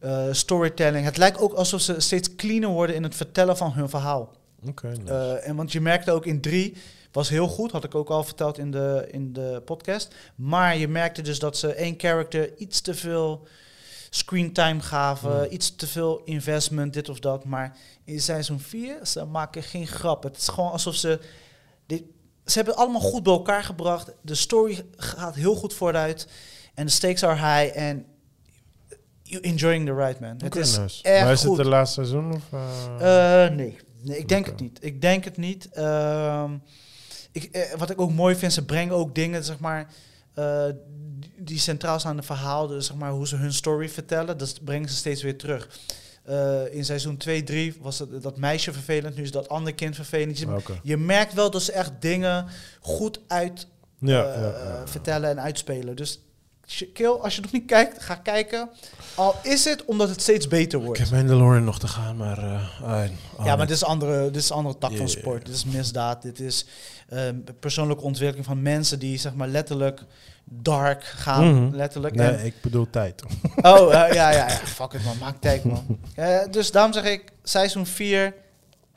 [0.00, 0.28] nice.
[0.34, 1.04] Storytelling.
[1.04, 4.32] Het lijkt ook alsof ze steeds cleaner worden in het vertellen van hun verhaal.
[4.68, 5.12] Oké, nice.
[5.12, 6.76] Eh, en want je merkte ook in drie,
[7.12, 10.14] was heel goed, had ik ook al verteld in de, in de podcast.
[10.34, 13.46] Maar je merkte dus dat ze één character iets te veel
[14.10, 15.46] screentime gaven, Hmm.
[15.52, 17.44] iets te veel investment, dit of dat.
[17.44, 20.22] Maar in seizoen 4, ze maken geen grap.
[20.22, 21.18] Het is gewoon alsof ze...
[21.86, 22.02] Dit,
[22.46, 24.12] ze hebben het allemaal goed bij elkaar gebracht.
[24.20, 26.26] De story gaat heel goed vooruit.
[26.74, 27.78] En de stakes are high.
[27.78, 28.06] En
[29.22, 30.36] you enjoying the ride, man.
[30.38, 31.02] het is nice.
[31.02, 31.56] echt Maar is goed.
[31.56, 32.32] het de laatste seizoen?
[32.34, 32.42] Of,
[33.00, 33.44] eh?
[33.44, 33.76] Eh, nee.
[34.04, 34.78] Nee, ik denk het niet.
[34.82, 35.68] Ik denk het niet.
[35.72, 36.52] Ehm,
[37.32, 39.92] ik, eh, wat ik ook mooi vind, ze brengen ook dingen, zeg maar,
[40.34, 40.64] eh,
[41.38, 44.64] die- centraal staan in het verhaal, dus zeg maar hoe ze hun story vertellen, dat
[44.64, 45.68] brengen ze steeds weer terug.
[46.24, 49.94] Eh, in seizoen 2, 3 was het, dat meisje vervelend, nu is dat andere kind
[49.94, 50.44] vervelend.
[50.82, 52.46] Je, merkt wel dat ze echt dingen
[52.80, 53.66] goed uit
[53.98, 54.86] Ja, ja, ja, ja.
[54.86, 55.96] vertellen en uitspelen.
[55.96, 56.20] Dus
[56.92, 58.68] Kill, als je nog niet kijkt, ga kijken.
[59.14, 61.00] Al is het omdat het steeds beter Ik wordt.
[61.00, 62.38] heb Mandalorian nog te gaan, maar...
[62.38, 62.90] eh, ah,
[63.36, 65.46] ah, Ja, maar dit is andere, dit is een andere tak van sport.
[65.46, 66.22] Dit is misdaad.
[66.22, 66.66] Dit is
[67.08, 70.00] ehm, persoonlijke ontwikkeling van mensen die zeg maar letterlijk
[70.44, 71.54] dark gaan.
[71.64, 71.74] Mhm.
[71.76, 72.14] Letterlijk.
[72.14, 73.22] Nee, En- ik bedoel tijd.
[73.62, 74.48] oh, eh, ja, ja, ja.
[74.48, 75.18] Fuck it man.
[75.18, 75.86] Maak tijd man.
[76.14, 78.34] Eh, dus daarom zeg ik, seizoen 4,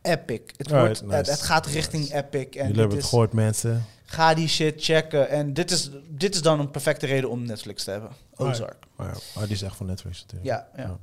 [0.02, 0.42] epic.
[0.58, 1.16] Het, wordt, nice.
[1.16, 2.16] het, het gaat richting Nice.
[2.16, 2.56] epic.
[2.56, 3.86] En Jullie hebben het gehoord, mensen.
[4.10, 5.30] Ga die shit checken.
[5.30, 8.10] En dit is, dit is dan een perfecte reden om Netflix te hebben.
[8.36, 8.86] Ozark.
[8.96, 10.46] Maar ja, maar die is echt van Netflix natuurlijk.
[10.46, 10.98] Ja, ja.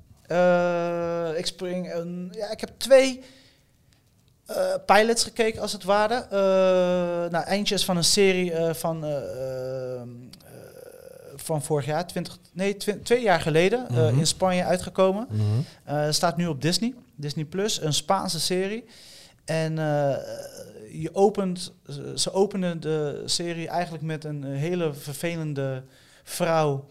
[1.32, 2.28] Eh, ik spring een.
[2.36, 3.20] Ja, ik heb twee
[4.46, 6.14] eh, pilots gekeken, als het ware.
[6.30, 9.04] Eh, nou, eentje is van een serie van.
[9.04, 10.08] eh, eh, eh,
[11.36, 14.18] van vorig jaar, 20, nee, twi- twee jaar geleden, Mhm.
[14.18, 15.26] in Spanje uitgekomen.
[15.30, 16.12] Mhm.
[16.12, 18.84] Staat nu op Disney, Disney Plus, een Spaanse serie.
[19.44, 19.78] En
[21.00, 25.82] je opent, ze- ze openen de serie eigenlijk met een hele vervelende
[26.22, 26.84] vrouw.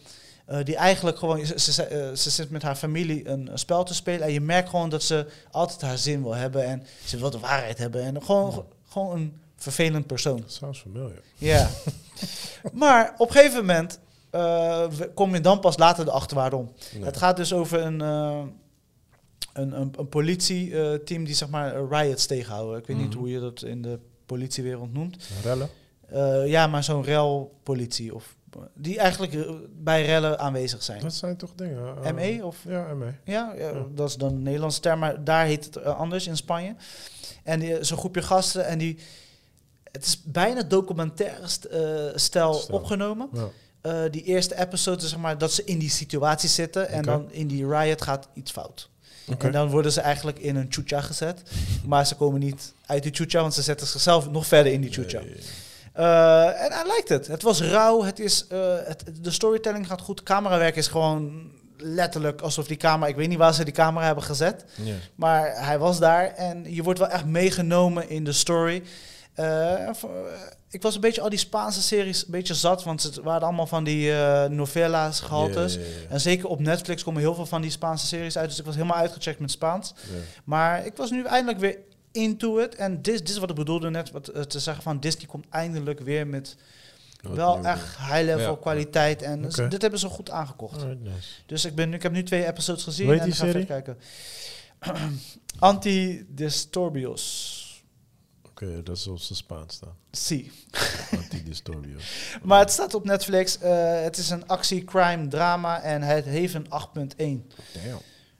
[0.45, 3.83] eh, die eigenlijk gewoon, ze, ze, eh, ze zit met haar familie een, een spel
[3.83, 4.21] te spelen.
[4.27, 6.65] En je merkt gewoon dat ze altijd haar zin wil hebben.
[6.65, 8.03] En ze wil de waarheid hebben.
[8.03, 10.43] En gewoon, gewoon een vervelend persoon.
[10.45, 11.11] Sounds familiar.
[11.37, 11.69] Ja.
[12.73, 13.99] maar op een gegeven moment
[14.29, 16.71] eh, kom je dan pas later erachter waarom.
[16.93, 17.03] Nee.
[17.03, 18.41] Het gaat dus over een, eh,
[19.53, 22.79] een, een, een politieteam die zeg maar riots tegenhouden.
[22.79, 23.17] Ik weet niet Mhm.
[23.17, 25.27] hoe je dat in de politiewereld noemt.
[25.43, 25.69] Rellen?
[26.07, 28.15] Eh, ja, maar zo'n relpolitie.
[28.15, 28.35] Of,
[28.73, 31.01] die eigenlijk eh, bij rellen aanwezig zijn.
[31.01, 32.03] Dat zijn toch dingen?
[32.03, 33.05] eh, ME of Ja, ME.
[33.23, 33.85] ja, ja, Ja.
[33.95, 36.75] dat is dan een Nederlandse term, maar daar heet het anders in Spanje.
[37.43, 38.97] En die- zo'n groepje gasten en die...
[39.91, 41.81] Het is bijna documentaire st- eh,
[42.15, 42.77] stijl Stijl.
[42.77, 43.29] opgenomen.
[43.33, 43.47] Ja.
[43.81, 47.47] Eh, die eerste episode, zeg maar, dat ze in die situatie zitten en dan in
[47.47, 48.89] die riot gaat iets fout.
[49.37, 51.41] En dan worden ze eigenlijk in een chucha gezet,
[51.85, 54.91] maar ze komen niet uit die chucha, want ze zetten zichzelf nog verder in die
[54.91, 55.19] chucha.
[55.19, 55.25] Ja.
[55.93, 57.27] Eh, en hij lijkt het.
[57.27, 58.03] Het was rauw.
[58.03, 60.23] Het is, eh, het, de storytelling gaat goed.
[60.23, 63.09] Camerawerk is gewoon letterlijk alsof die camera...
[63.09, 64.65] Ik weet niet waar ze die camera hebben gezet.
[65.15, 68.83] Maar hij was daar en je wordt wel echt meegenomen in de story.
[69.33, 69.89] Eh,
[70.73, 73.67] ik was een beetje al die Spaanse series een beetje zat, want het waren allemaal
[73.67, 75.77] van die eh novella's gehaltes.
[76.09, 78.49] En zeker op Netflix komen heel veel van die Spaanse series uit.
[78.49, 79.93] Dus ik was helemaal uitgecheckt met Spaans.
[80.43, 81.77] Maar ik was nu eindelijk weer
[82.11, 82.75] into it.
[82.75, 85.45] En dit, dit is wat ik bedoelde net, wat, eh, te zeggen van Disney komt
[85.49, 86.55] eindelijk weer met
[87.21, 88.57] Wat wel nieuw echt high-level Ja.
[88.61, 89.21] kwaliteit.
[89.21, 89.67] En Oké.
[89.67, 90.85] dit hebben ze goed aangekocht.
[90.85, 91.27] Nice.
[91.45, 93.65] Dus ik, ben, ik heb nu twee episodes gezien en ik ga serie?
[93.65, 93.97] verder kijken.
[95.59, 97.61] Antidisturbios.
[98.63, 99.95] Oké, dat is op staan.
[100.11, 100.51] Zie.
[101.11, 101.97] Antidisturbio.
[102.43, 103.57] Maar het staat op Netflix.
[103.57, 107.17] Eh, het is een actie, crime, drama en het heeft een 8.1.
[107.17, 107.47] Damn.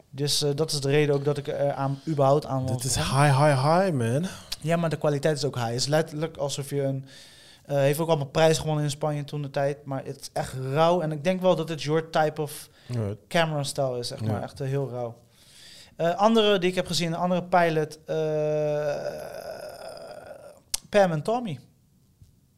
[0.10, 2.86] Dus eh, dat is de reden ook dat ik er aan, überhaupt aan wil Dit
[2.86, 4.26] is high, high, high, man.
[4.62, 5.68] Ja, maar de kwaliteit is ook high.
[5.68, 7.06] Het is letterlijk alsof je een...
[7.66, 9.86] eh, heeft ook allemaal prijs gewonnen in Spanje toen de tijd.
[9.86, 11.02] Maar het is echt rauw.
[11.02, 12.70] En ik denk wel dat het your type of
[13.28, 14.44] camera style is, zeg maar.
[14.44, 15.16] Echt eh, heel rauw.
[15.96, 18.00] Eh, andere die ik heb gezien, een andere pilot.
[20.94, 21.60] Pam en Tommy.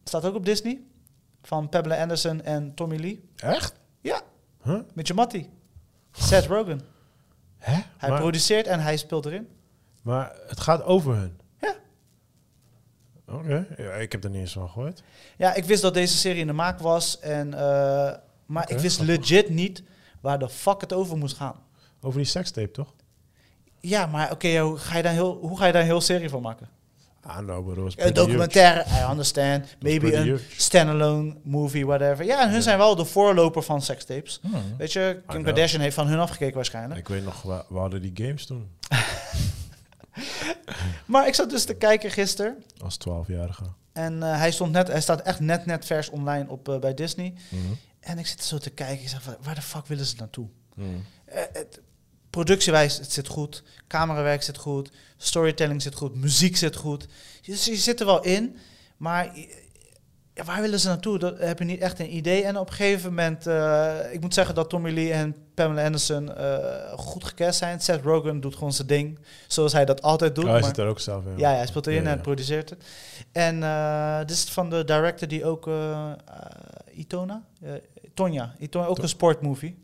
[0.04, 0.82] Staat ook op Disney.
[1.42, 3.30] Van Pamela Anderson en Tommy Lee.
[3.36, 3.74] Echt?
[4.02, 4.22] Ja.
[4.64, 4.80] Huh?
[4.94, 5.50] Met je mattie.
[6.12, 6.82] Seth Rogen.
[7.58, 7.82] Hè?
[7.98, 9.48] Hij maar, produceert en hij speelt erin.
[10.02, 11.40] maar het gaat over hun?
[11.62, 11.76] Ja.
[13.28, 13.68] Oké.
[13.78, 15.04] Ja, ik heb er niet eens van gehoord.
[15.38, 17.20] Ja, ik wist dat deze serie in de maak was.
[17.20, 18.14] En, eh,
[18.46, 19.18] maar ik wist grappig.
[19.18, 19.84] legit niet
[20.22, 21.64] waar de fuck het over moest gaan.
[22.02, 22.94] Over die sekstape, toch?
[23.80, 26.30] Ja, maar oké, hoe ga je daar heel, hoe ga je daar een heel serie
[26.30, 26.70] van maken?
[27.28, 29.76] Ah, no, but it was Een documentaire, I understand.
[29.80, 32.26] Maybe een standalone movie, whatever.
[32.26, 34.40] Ja, en hun zijn wel de voorloper van sekstapes.
[34.42, 34.56] huge.
[34.58, 34.78] Hmm.
[34.78, 35.44] Weet je, Kim know.
[35.46, 37.00] Kardashian heeft van hun afgekeken waarschijnlijk.
[37.00, 38.70] Ik weet nog, we, we hadden die games toen.
[41.06, 42.64] Maar ik zat dus te kijken gisteren.
[42.84, 43.64] Als 12-jarige.
[43.94, 46.94] En eh, hij, stond net, hij staat echt net, net vers online op, eh, bij
[46.94, 47.34] Disney.
[47.50, 47.62] Mhm.
[48.00, 49.04] En ik zit zo te kijken.
[49.04, 50.48] Ik zeg, waar- waar de fuck willen ze naartoe?
[50.76, 50.88] Mhm.
[51.26, 51.80] Eh, het,
[52.36, 53.64] productiewijs, het zit goed.
[53.88, 54.92] Camerawerk zit goed.
[55.18, 56.16] Storytelling zit goed.
[56.16, 57.08] Muziek zit goed.
[57.46, 58.58] Dus je zit er wel in.
[58.98, 59.32] Maar
[60.34, 61.20] ja, waar willen ze naartoe?
[61.20, 62.44] Dat heb je niet echt een idee.
[62.44, 63.48] En op een gegeven moment...
[63.48, 67.80] eh, ik moet zeggen dat Tommy Lee en Pamela Anderson eh, goed gecast zijn.
[67.82, 69.20] Seth Rogen doet gewoon zijn ding.
[69.48, 70.44] Zoals hij dat altijd doet.
[70.44, 71.38] Oh, hij maar- zit er ook zelf in.
[71.38, 72.84] ja, ja, hij speelt erin Ja, en produceert het.
[73.32, 75.70] En eh, dit is van de director die ook...
[76.92, 77.44] Itona?
[78.14, 78.54] Tonja.
[78.60, 79.84] Itona, ook To- een sportmovie.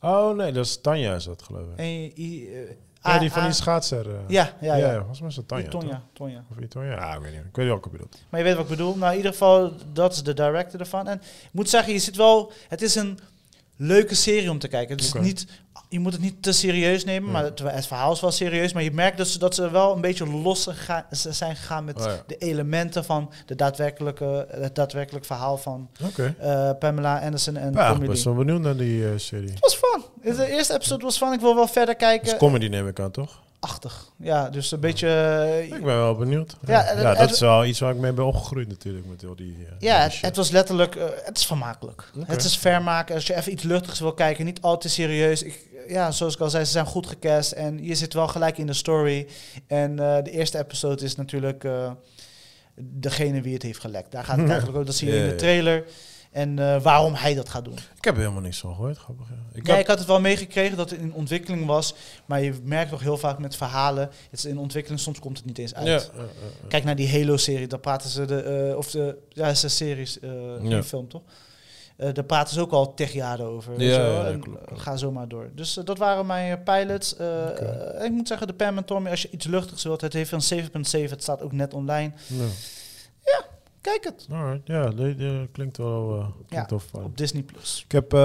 [0.00, 1.76] Oh nee, dat is Tanja is dat geloof ik.
[1.78, 2.60] En, I- eh,
[3.02, 4.06] Ja, die van die schaatser.
[4.10, 4.14] eh.
[4.28, 4.90] Ja, ja, ja.
[4.92, 4.98] ja.
[4.98, 6.02] Volgens mij is dat Tanja, Tonja?
[6.12, 6.44] Tonja.
[6.50, 6.90] Of Tonja?
[6.90, 7.40] Ja, ik weet niet.
[7.40, 8.24] Ik weet niet welke je bedoelt.
[8.28, 8.96] Maar je weet wat ik bedoel.
[8.96, 11.08] Nou, in ieder geval, dat is de director ervan.
[11.08, 12.52] En ik moet zeggen, je zit wel...
[12.68, 13.18] Het is een
[13.76, 14.96] leuke serie om te kijken.
[14.96, 15.46] Het is niet,
[15.92, 17.32] je moet het niet te serieus nemen, Ja.
[17.32, 18.72] maar het, het verhaal is wel serieus.
[18.72, 20.68] Maar je merkt dat ze, dat ze wel een beetje los
[21.10, 22.22] ze zijn gegaan met Oh, ja.
[22.26, 27.98] de elementen van de daadwerkelijke, het daadwerkelijk verhaal van eh, Pamela Anderson en Ja, ik
[27.98, 29.50] ben wel benieuwd naar die eh, serie.
[29.50, 30.02] Het was fun.
[30.36, 31.32] De eerste episode was fun.
[31.32, 32.36] Ik wil wel verder Het is kijken.
[32.38, 33.40] comedy neem ik aan, toch?
[33.60, 34.10] Achtig.
[34.16, 35.08] Ja, dus een beetje...
[35.08, 36.56] eh, Ik ben wel benieuwd.
[36.66, 39.06] Ja, dat is wel iets waar ik mee ben opgegroeid natuurlijk.
[39.06, 42.10] Met al die, eh, Ja, die het, was letterlijk, eh, het is vermakelijk.
[42.26, 43.14] Het is vermaken.
[43.14, 45.42] Als je even iets luchtigs wil kijken, niet al te serieus.
[45.42, 48.58] Ik, ja, zoals ik al zei, ze zijn goed gecast en je zit wel gelijk
[48.58, 49.26] in de story.
[49.66, 51.64] En de eerste episode is natuurlijk
[52.80, 54.12] degene wie het heeft gelekt.
[54.12, 55.84] Daar gaat het eigenlijk ook, dat zie je in de trailer.
[56.30, 57.74] En eh, waarom hij dat gaat doen.
[57.96, 59.26] Ik heb er helemaal niks van gehoord, grappig.
[59.28, 59.34] Ja.
[59.52, 61.94] Ik had- ik had het wel meegekregen dat het in ontwikkeling was.
[62.26, 65.46] Maar je merkt toch heel vaak met verhalen, het is in ontwikkeling, soms komt het
[65.46, 65.86] niet eens uit.
[66.16, 66.22] ja.
[66.68, 70.18] Kijk naar die Halo-serie, daar praten ze de, eh, of de, ja, is een series,
[70.20, 70.30] eh
[70.62, 70.82] Ja.
[70.82, 71.22] film toch?
[72.12, 73.80] Daar praten ze ook al tig jaar over.
[73.82, 74.42] Ja, ja, En.
[74.74, 75.50] Ga zo maar door.
[75.54, 77.16] Dus dat waren mijn pilots.
[78.02, 80.42] Ik moet zeggen, de Pam en Tommy, als je iets luchtigs wilt, het heeft een
[80.42, 82.12] 7.7, het staat ook net online.
[83.80, 87.42] Kijk het Alright, ja, die, die klinkt wel, eh klinkt Ja, wel op Disney+.
[87.42, 87.82] Plus.
[87.84, 88.12] Ik heb...
[88.12, 88.20] eh,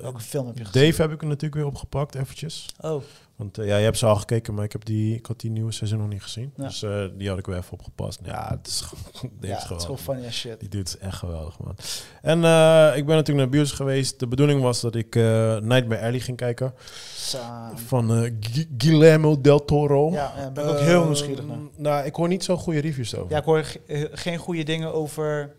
[0.00, 0.82] Welke film heb je gezien?
[0.90, 2.74] Dave heb ik er natuurlijk weer opgepakt, eventjes.
[2.80, 3.02] Oh,
[3.36, 5.50] Want eh, ja, je hebt ze al gekeken, maar ik, heb die, ik had die
[5.50, 6.52] nieuwe seizoen nog niet gezien.
[6.56, 6.64] Ja.
[6.64, 8.20] Dus eh, die had ik weer even opgepast.
[8.24, 8.84] Ja, het is,
[9.40, 10.60] ja, het is gewoon funny as shit.
[10.60, 11.76] Die dude is echt geweldig, man.
[12.22, 14.18] En eh, ik ben natuurlijk naar Bios geweest.
[14.20, 16.74] De bedoeling was dat ik Nightmare Alley ging kijken.
[17.14, 17.78] Saam.
[17.78, 18.10] Van
[18.40, 20.10] Gu- Guillermo del Toro.
[20.12, 21.56] Ja, ja, ben ik ook heel Eh, nieuwsgierig naar.
[21.76, 23.30] Nou, ik hoor niet zo goede reviews over.
[23.30, 25.54] Ja, ik hoor ge- geen goede dingen over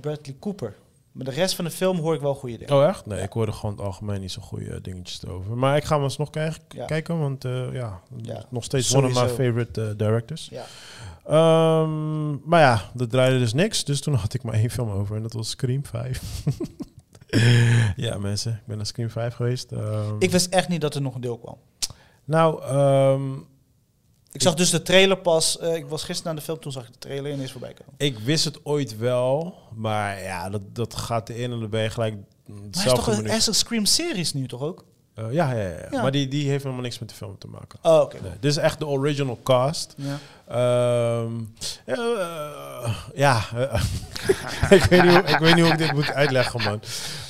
[0.00, 0.74] Bradley Cooper.
[1.18, 2.74] Maar de rest van de film hoor ik wel goede dingen.
[2.74, 3.06] Oh, echt?
[3.06, 5.56] Nee, ik hoorde gewoon het algemeen niet zo goede dingetjes over.
[5.56, 6.84] Maar ik ga hem alsnog kijken, Ja.
[6.84, 10.48] kijken want eh, ja, Ja, nog steeds one of my favorite eh, directors.
[10.50, 10.64] Ja.
[11.24, 13.84] Ehm, maar ja, dat draaide dus niks.
[13.84, 16.44] Dus toen had ik maar één film over en dat was Scream 5.
[17.96, 19.72] ja, mensen, ik ben naar Scream 5 geweest.
[19.72, 21.56] Ehm, Ik wist echt niet dat er nog een deel kwam.
[22.24, 23.22] nou, ehm,
[24.38, 25.58] Ik zag dus de trailer pas.
[25.58, 27.94] eh, ik was gisteren naar de film, toen zag ik de trailer ineens voorbij komen.
[27.96, 31.90] ik wist het ooit wel, maar ja, dat, dat gaat erin en dan ben je
[31.90, 32.14] gelijk
[32.46, 34.84] Maar hij is toch een, een Scream-series nu toch ook?
[35.18, 37.78] Eh, ja, ja, ja, maar die, die heeft helemaal niks met de film te maken.
[37.82, 38.16] Oh, oké.
[38.22, 39.94] Nee, dit is echt de original cast.
[39.96, 40.18] Ja.
[40.48, 41.32] Ehm,
[41.86, 43.36] ja, eh, ja
[44.76, 46.80] ik, weet niet hoe, ik weet niet hoe ik dit moet uitleggen, man.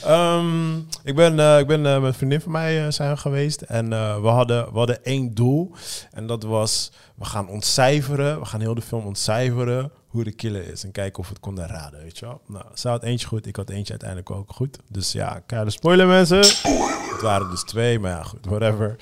[0.05, 3.63] Ehm, ik ben, eh, ik ben met een vriendin van mij zijn we geweest.
[3.63, 3.89] En
[4.23, 5.73] we, hadden, we hadden één doel.
[6.13, 8.39] En dat was, we gaan ontcijferen.
[8.39, 10.85] We gaan heel de film ontcijferen hoe de killer is.
[10.85, 12.41] En kijken of we het konden raden, weet je wel.
[12.47, 13.47] Nou, ze had eentje goed.
[13.47, 14.79] Ik had eentje uiteindelijk ook goed.
[14.89, 16.39] Dus ja, keiharde spoiler, mensen.
[16.39, 18.97] Het waren dus twee, maar ja, goed, whatever.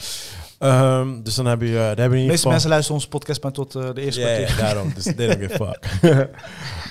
[0.59, 3.53] Ehm, dus dan heb je, uh, dan heb je meeste mensen luisteren onze podcast maar
[3.53, 4.57] tot eh, de eerste Ja, kwartier.
[4.57, 4.93] ja, daarom.
[4.95, 5.85] Dus they don't give fuck.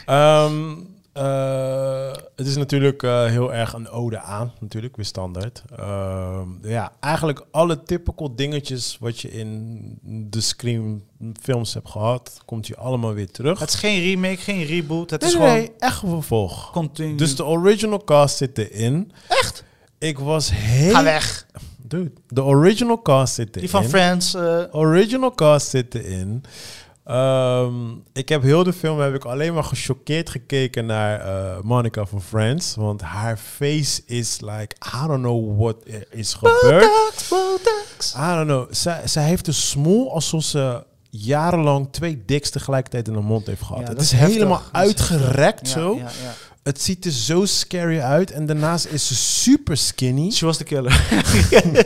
[0.05, 0.74] Ehm,
[1.16, 5.63] eh, het is natuurlijk eh, heel erg een ode aan, natuurlijk, weer standaard.
[5.78, 9.99] Ehm, ja, eigenlijk alle typical dingetjes wat je in
[10.30, 11.03] de Scream
[11.41, 13.59] films hebt gehad, komt hier allemaal weer terug.
[13.59, 15.09] Het is geen remake, geen reboot.
[15.09, 16.72] Het nee, is nee, gewoon nee, echt een vervolg.
[16.72, 17.16] continu.
[17.16, 19.11] Dus de original cast zit erin.
[19.28, 19.63] Echt?
[19.97, 20.93] Ik was heel...
[20.93, 21.45] Ga weg.
[21.78, 23.61] Dude, de original cast zit erin.
[23.61, 24.34] Die van Friends.
[24.34, 26.43] eh, Original cast zit erin.
[27.05, 27.73] Ehm,
[28.13, 32.21] ik heb heel de film heb ik alleen maar gechoqueerd gekeken naar eh, Monica van
[32.21, 32.75] Friends.
[32.75, 35.75] Want haar face is like, I don't know what
[36.09, 36.82] is gebeurd.
[36.82, 38.15] Botox, Botox.
[38.15, 38.67] I don't know.
[38.69, 40.83] Zij, zij heeft een smoel alsof ze
[41.17, 43.82] jarenlang twee diks tegelijkertijd in de mond heeft gehad.
[43.82, 45.96] Ja, het dat is, helemaal Dat uitgerekt zo.
[45.96, 46.33] ja, ja.
[46.63, 48.32] Het ziet er zo scary uit.
[48.32, 50.32] En daarnaast is ze super skinny.
[50.32, 51.08] She was the killer.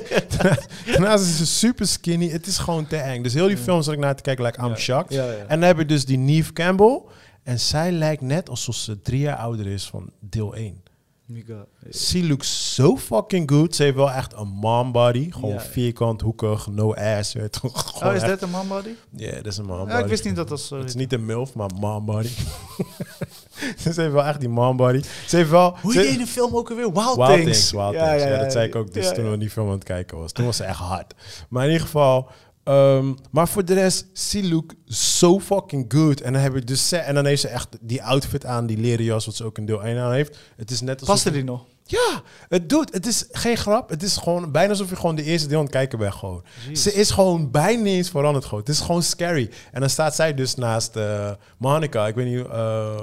[0.91, 2.29] daarnaast is ze super skinny.
[2.29, 3.23] Het is gewoon te eng.
[3.23, 5.17] Dus heel die film zat ik naar te kijken, like, I'm shocked.
[5.17, 7.01] En dan heb je dus die Neve Campbell.
[7.43, 10.83] En zij lijkt net alsof ze drie jaar ouder is van deel 1.
[11.29, 11.65] Mika.
[11.93, 13.75] She looks so fucking good.
[13.75, 15.31] Ze heeft wel echt een mom body.
[15.31, 15.59] Gewoon Ja.
[15.61, 17.33] vierkant, hoekig, no ass.
[17.33, 18.03] weet je toch?
[18.03, 18.89] Oh, is dat een man body?
[19.15, 19.99] Ja, dat is een mom Ja, body.
[20.01, 22.27] ik wist niet dat dat zo Het is niet een MILF, maar mom body.
[23.81, 25.01] ze heeft wel echt die mom body.
[25.27, 25.77] Ze heeft wel...
[25.81, 26.91] Hoe ze- heet die film ook alweer?
[26.93, 27.43] Wild, Wild Things.
[27.43, 28.23] Things, Wild Things.
[28.23, 29.29] Ja, dat zei ik ook dus Ja, toen ja.
[29.31, 30.31] we die film aan het kijken was.
[30.31, 31.13] Toen was ze echt hard.
[31.49, 32.29] Maar in ieder geval...
[32.69, 36.21] ehm, maar voor de rest, she look so fucking good.
[36.21, 39.05] En dan, heb je dus en dan heeft ze echt die outfit aan, die leren
[39.05, 40.37] jas, wat ze ook in deel 1 aan heeft.
[40.55, 41.15] Het is net alsof...
[41.15, 41.65] Paste die nog?
[41.89, 42.93] Ja, het doet.
[42.93, 43.89] Het is geen grap.
[43.89, 46.43] Het is gewoon bijna alsof je gewoon de eerste deel aan het kijken bent gewoon.
[46.67, 46.81] Jeez.
[46.81, 48.59] Ze is gewoon bijna niet eens veranderd gewoon.
[48.59, 49.49] Het is gewoon scary.
[49.71, 52.07] En dan staat zij dus naast eh Monica.
[52.07, 53.01] Ik weet niet, eh,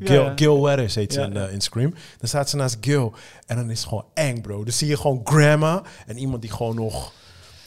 [0.00, 0.32] Gil, Ja.
[0.36, 1.90] Gil Weathers heet ze Ja, in, in Scream.
[1.90, 3.14] Dan staat ze naast Gil.
[3.46, 4.64] En dan is het gewoon eng, bro.
[4.64, 7.12] Dan zie je gewoon grandma en iemand die gewoon nog...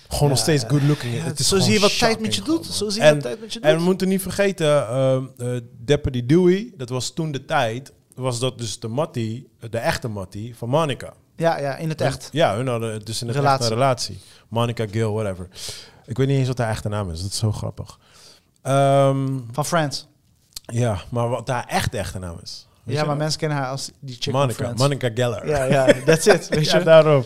[0.09, 2.65] Gewoon nog steeds good looking Het is zo zie je wat tijd met je doet.
[2.65, 3.85] Zo zie je En- wat tijd met je en we doet.
[3.85, 5.47] moeten niet vergeten, ehm eh,
[5.77, 10.55] Deputy Dewey, dat was toen de tijd, was dat dus de Mattie, de echte Mattie
[10.55, 11.13] van Monica.
[11.35, 12.29] Ja, ja, in het echt.
[12.31, 13.59] Ja, hun hadden dus in het Relatie.
[13.61, 14.19] echt een relatie.
[14.47, 15.47] Monica Gill, whatever.
[16.05, 17.21] Ik weet niet eens wat haar echte naam is.
[17.21, 17.99] Dat is zo grappig.
[18.61, 20.07] Ehm, Van Friends.
[20.65, 22.67] ja, maar wat haar echte echte naam is.
[22.83, 24.73] Weet ja, maar mensen kennen haar als die chick Monica.
[24.75, 25.47] Monica Geller.
[25.47, 26.47] Ja, ja, that's it.
[26.55, 26.83] Weet ja, je?
[26.83, 27.23] daarom.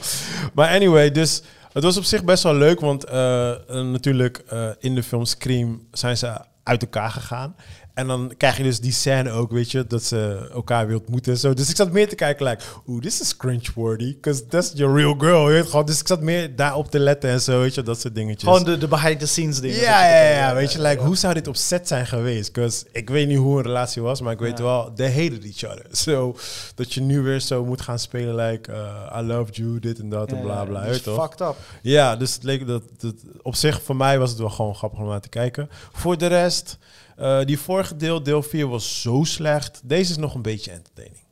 [0.53, 1.41] Maar anyway, dus
[1.73, 5.88] het was op zich best wel leuk, want eh, natuurlijk eh, in de film Scream
[5.91, 7.56] zijn ze uit elkaar gegaan.
[7.93, 11.31] En dan krijg je dus die scène ook, weet je, dat ze elkaar weer ontmoeten
[11.31, 11.53] en zo.
[11.53, 15.15] Dus ik zat meer te kijken, like, oeh, this is cringe-worthy, because that's your real
[15.18, 15.85] girl, je weet gewoon.
[15.85, 18.49] Dus ik zat meer daarop te letten en zo, weet je, dat soort dingetjes.
[18.49, 19.80] Gewoon de, de behind-the-scenes dingen.
[19.80, 22.53] Ja, ja, ja, weet je, like, hoe zou dit op set zijn geweest?
[22.53, 24.63] Because ik weet niet hoe een relatie was, maar ik weet Ja.
[24.63, 25.85] wel, they hated each other.
[26.01, 26.35] So,
[26.76, 30.09] dat je nu weer zo moet gaan spelen, like, uh, I loved you, dit en
[30.09, 31.22] dat en bla bla, weet dus je toch?
[31.23, 31.55] fucked up.
[31.81, 34.99] Ja, dus het leek dat, dat, op zich, voor mij was het wel gewoon grappig
[34.99, 35.69] om naar te kijken.
[35.91, 36.77] Voor de rest,
[37.22, 39.81] eh, die vorige deel, deel 4, was zo slecht.
[39.84, 41.23] Deze is nog een beetje entertaining.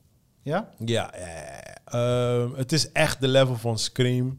[0.41, 0.70] Ja?
[0.86, 1.14] Ja.
[1.86, 4.36] Ehm, het is echt de level van Scream.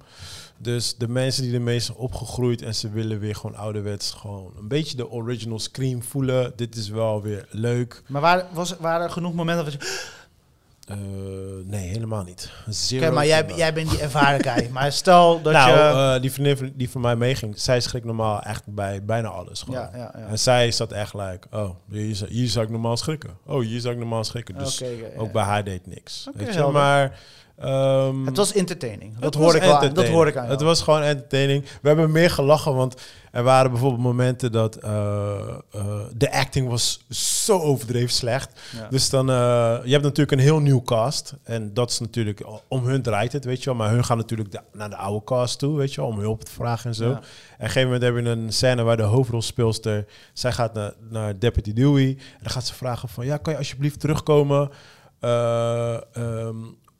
[0.58, 4.68] Dus de mensen die ermee zijn opgegroeid en ze willen weer gewoon ouderwets gewoon een
[4.68, 6.52] beetje de original Scream voelen.
[6.56, 8.02] Dit is wel weer leuk.
[8.06, 10.18] Maar waar, was, waren er genoeg momenten dat je...
[10.90, 10.96] Eh,
[11.64, 12.50] nee, helemaal niet.
[12.68, 14.68] Zero Oké, maar jij, jij bent die ervaren guy.
[14.72, 16.14] Maar stel dat nou, je...
[16.14, 19.62] eh, die vriendin die van mij meeging, zij schrikt normaal echt bij bijna alles.
[19.62, 19.80] Gewoon.
[19.80, 20.26] ja, ja, ja.
[20.26, 23.30] En zij zat echt like, oh, hier, zou- hier zou ik normaal schrikken.
[23.46, 24.58] Oh, hier zou ik normaal schrikken.
[24.58, 24.82] Dus
[25.16, 26.28] ook bij haar deed niks.
[26.34, 27.18] Weet je, maar...
[27.60, 29.18] ehm, Het was entertaining.
[29.18, 29.92] Dat hoorde ik wel.
[29.92, 31.64] Dat hoorde ik aan Het was gewoon entertaining.
[31.82, 32.94] We hebben meer gelachen, want
[33.30, 35.38] er waren bijvoorbeeld momenten dat eh,
[35.72, 35.84] eh,
[36.16, 37.04] de acting was
[37.44, 38.60] zo overdreven slecht.
[38.76, 38.86] Ja.
[38.90, 39.34] Dus dan, eh,
[39.84, 41.34] je hebt natuurlijk een heel nieuw cast.
[41.42, 43.74] En dat is natuurlijk, om hun draait het, weet je wel.
[43.74, 46.44] Maar hun gaan natuurlijk de- naar de oude cast toe, weet je wel, om hulp
[46.44, 47.04] te vragen en zo.
[47.04, 47.10] Ja.
[47.10, 47.24] En op
[47.58, 51.72] een gegeven moment hebben we een scène waar de hoofdrolspeelster, zij gaat naar, naar Deputy
[51.72, 52.08] Dewey.
[52.08, 54.70] En dan gaat ze vragen van, ja, kan je alsjeblieft terugkomen
[55.20, 55.96] eh,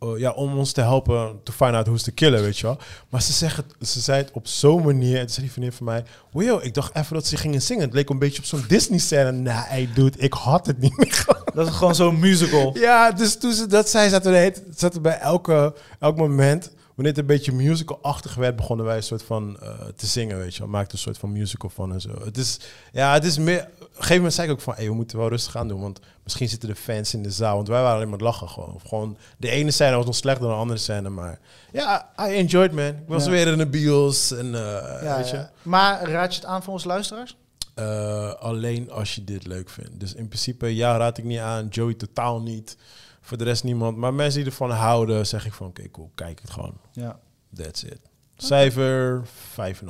[0.01, 2.79] oh, ja, om ons te helpen to find out who's the killer, weet je wel.
[3.09, 5.87] Maar ze, zeggen, ze zei het op zo'n manier, en toen zei die vriendin van
[5.87, 7.85] mij, wow, ik dacht even dat ze gingen zingen.
[7.85, 9.33] Het leek een beetje op zo'n Disney-scène.
[9.33, 11.25] Nee, hey, dude, ik had het niet meer.
[11.55, 12.79] Dat is gewoon zo'n musical.
[12.79, 16.71] Ja, dus toen ze dat zei, zaten we, zaten we bij elke, elk moment,
[17.03, 20.55] wanneer het een beetje musical-achtig werd, begonnen wij een soort van eh, te zingen, weet
[20.55, 20.69] je wel.
[20.69, 22.25] Maakte een soort van musical van en zo.
[22.25, 22.61] Het is,
[22.93, 23.61] ja, het is meer...
[23.63, 25.81] Op een gegeven moment zei ik ook van, hey, we moeten wel rustig gaan doen,
[25.81, 27.57] want misschien zitten de fans in de zaal.
[27.57, 28.75] Want wij waren alleen maar het lachen gewoon.
[28.75, 31.39] Of gewoon de ene scène was nog slechter dan de andere scène, maar
[31.73, 32.85] ja, I enjoyed, man.
[32.85, 33.31] Ik was Ja.
[33.31, 35.37] weer in de bios en, eh, Ja, weet je.
[35.37, 35.51] ja.
[35.63, 37.37] Maar raad je het aan voor onze luisteraars?
[37.75, 40.01] Eh, alleen als je dit leuk vindt.
[40.01, 41.67] Dus in principe, ja, raad ik niet aan.
[41.69, 42.77] Joey totaal niet.
[43.31, 43.97] Voor de rest niemand.
[43.97, 46.81] Maar mensen die ervan houden, zeg ik van, oké, cool, kijk het gewoon.
[46.93, 47.21] Ja.
[47.55, 48.01] That's it.
[48.37, 49.89] Cijfer 5,5.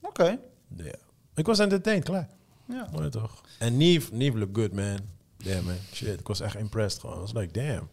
[0.00, 0.38] Oké.
[0.76, 0.94] Ja.
[1.34, 2.28] Ik was entertained, klaar.
[2.68, 2.88] Ja.
[2.92, 3.40] Mooi toch?
[3.58, 4.98] En Neve, Neve look good, man.
[5.36, 5.74] Damn, man.
[5.92, 7.16] Shit, ik was echt impressed gewoon.
[7.16, 7.88] I was like, damn.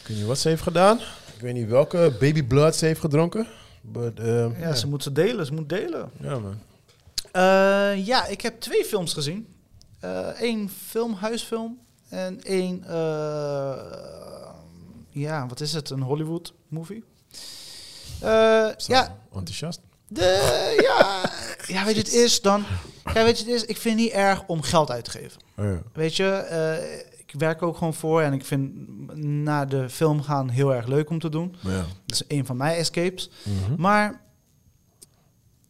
[0.00, 0.98] Ik weet niet wat ze heeft gedaan.
[1.34, 3.46] Ik weet niet welke baby blood ze heeft gedronken.
[3.80, 5.46] But, um, Ja, ze moet ze delen.
[5.46, 6.10] Ze moet delen.
[6.20, 6.58] Ja, man.
[7.32, 9.46] Eh, ja, ik heb twee films gezien.
[10.38, 11.78] Eén film, huisfilm.
[12.10, 13.74] En één, eh,
[15.08, 15.90] ja, wat is het?
[15.90, 17.04] Een Hollywood movie.
[18.20, 19.80] Eh, ja, Enthousiast.
[20.08, 21.30] de, ja,
[21.74, 22.64] ja, weet je, het is dan...
[23.14, 25.40] Ja, weet je, het is, ik vind het niet erg om geld uit te geven.
[25.56, 25.82] Oh, ja.
[25.92, 28.72] Weet je, eh, ik werk ook gewoon voor en ik vind
[29.24, 31.56] naar de film gaan heel erg leuk om te doen.
[31.60, 31.84] Ja.
[32.06, 33.30] Dat is een van mijn escapes.
[33.42, 33.80] Mhm.
[33.80, 34.20] Maar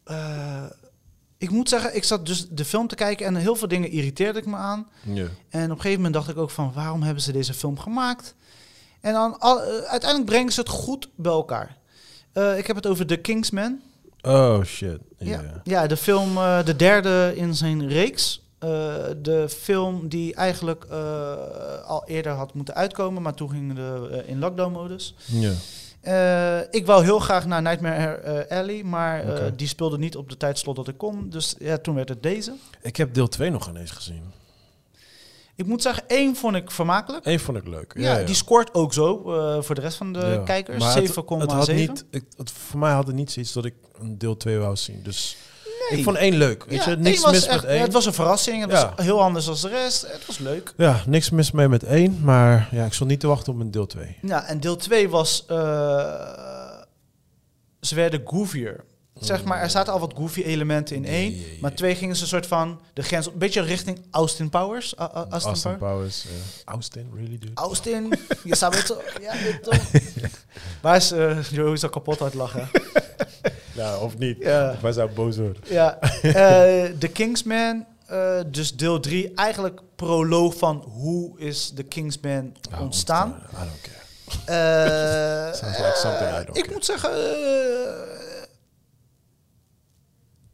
[0.03, 0.63] eh,
[1.41, 4.39] ik moet zeggen, ik zat dus de film te kijken en heel veel dingen irriteerde
[4.39, 4.87] ik me aan.
[5.03, 5.27] Ja.
[5.49, 8.35] En op een gegeven moment dacht ik ook van, waarom hebben ze deze film gemaakt?
[9.01, 11.77] En dan al, eh, uiteindelijk brengen ze het goed bij elkaar.
[12.33, 13.79] Eh, ik heb het over The Kingsman.
[14.21, 14.97] Oh shit.
[15.17, 15.61] Ja, Ja.
[15.63, 18.39] ja de film, eh, de derde in zijn reeks.
[19.21, 20.85] De film die eigenlijk
[21.85, 25.15] al eerder had moeten uitkomen, maar toen gingen we eh, in lockdown-modus.
[25.25, 25.51] Ja.
[26.01, 30.29] Eh, ik wou heel graag naar Nightmare eh, Alley, maar eh, die speelde niet op
[30.29, 31.29] de tijdslot dat ik kon.
[31.29, 32.53] Dus ja, toen werd het deze.
[32.81, 34.21] Ik heb deel 2 nog ineens gezien.
[35.55, 37.25] Ik moet zeggen, één vond ik vermakelijk.
[37.25, 37.93] Eén vond ik leuk.
[37.97, 40.37] Ja, die scoort ook zo eh, voor de rest van de Ja.
[40.37, 40.77] kijkers.
[40.83, 41.39] Maar het- 7,7.
[41.41, 44.37] Het had niet, ik, het, voor mij had het niet zoiets dat ik een deel
[44.37, 44.99] 2 wou zien.
[45.03, 45.37] Dus
[45.91, 45.99] Nee.
[45.99, 46.63] ik vond één leuk.
[46.65, 47.81] Weet Ja, je, niks mis echt- met één.
[47.81, 48.61] Het was een verrassing.
[48.61, 48.93] Het Ja.
[48.95, 50.01] was heel anders dan de rest.
[50.01, 50.73] Het was leuk.
[50.77, 52.19] Ja, niks mis mee met één.
[52.23, 54.17] Maar ja, ik stond niet te wachten op een deel 2.
[54.21, 55.45] Ja, en deel 2 was...
[55.47, 55.57] eh,
[57.81, 58.83] ze werden goofier.
[59.19, 61.41] Zeg maar, er zaten al wat goofy elementen in één.
[61.61, 62.81] Maar twee gingen ze een soort van...
[62.93, 64.95] De grens een beetje richting Austin Powers.
[64.97, 66.25] Austin, Austin, Powers.
[66.65, 67.51] Austin, really dude?
[67.53, 68.13] Austin,
[68.43, 69.03] je zou het toch...
[69.21, 69.79] Ja, toch?
[70.81, 71.11] Waar is...
[71.11, 72.69] eh Joe is al kapot uit lachen.
[73.81, 74.37] Ja, of niet.
[74.39, 74.75] Ja.
[74.81, 75.61] Wij zou boos worden.
[75.65, 82.53] Ja, eh The Kingsman, eh, dus deel 3, eigenlijk proloog van hoe is The Kingsman
[82.73, 83.29] Oh, ontstaan.
[83.29, 83.99] I don't care.
[84.45, 86.73] Eh, Sounds like something I don't ik care.
[86.73, 87.09] moet zeggen,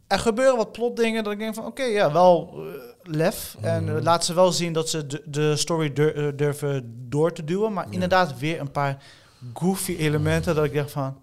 [0.07, 2.57] er gebeuren wat plotdingen dat ik denk van, oké, ja, wel
[3.03, 3.55] lef.
[3.61, 4.03] En Mhm.
[4.03, 7.73] laat ze wel zien dat ze de, de story dur- durven door te duwen.
[7.73, 9.03] Maar inderdaad weer een paar
[9.53, 11.17] goofy elementen dat ik dacht van,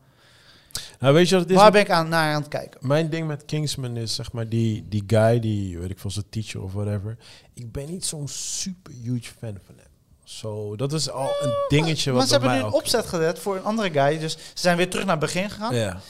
[1.05, 1.56] Nou, weet je wat het is?
[1.56, 2.86] waar ben ik aan, naar aan het kijken?
[2.86, 6.28] Mijn ding met Kingsman is zeg maar die, die guy, die weet ik veel, zijn
[6.28, 7.16] teacher of whatever.
[7.55, 9.86] Ik ben niet zo'n super huge fan van hem.
[10.24, 13.39] Zo, dat is al een dingetje Maar wat ze bij hebben nu een opzet gezet
[13.39, 14.18] voor een andere guy.
[14.18, 15.74] Dus ze zijn weer terug naar het begin gegaan.
[15.74, 16.01] Ja,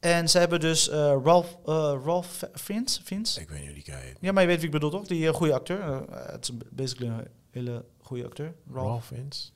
[0.00, 3.00] En ze hebben dus eh Ralph, eh Ralph Fiennes.
[3.04, 3.38] Fiennes?
[3.38, 4.16] ik weet niet hoe die guy heet.
[4.20, 5.06] Ja, maar je weet wie ik bedoel toch?
[5.06, 5.80] Die eh, goede acteur.
[5.80, 5.98] Eh,
[6.32, 8.54] Het is basically een hele goede acteur.
[8.72, 8.86] Ralph.
[8.88, 9.52] Ralph Fiennes?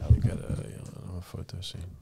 [0.00, 0.56] Ja, Ik ga uh,
[1.14, 2.00] een foto zien.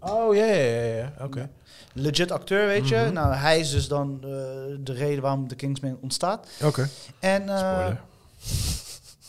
[0.00, 1.12] Oh, ja, ja, ja.
[1.20, 1.50] Oké.
[1.92, 2.96] Legit acteur, weet je.
[2.96, 3.12] Mhm.
[3.12, 4.28] Nou, hij is dus dan eh,
[4.80, 6.48] de reden waarom de Kingsman ontstaat.
[6.64, 6.88] Oké.
[7.18, 7.86] En eh,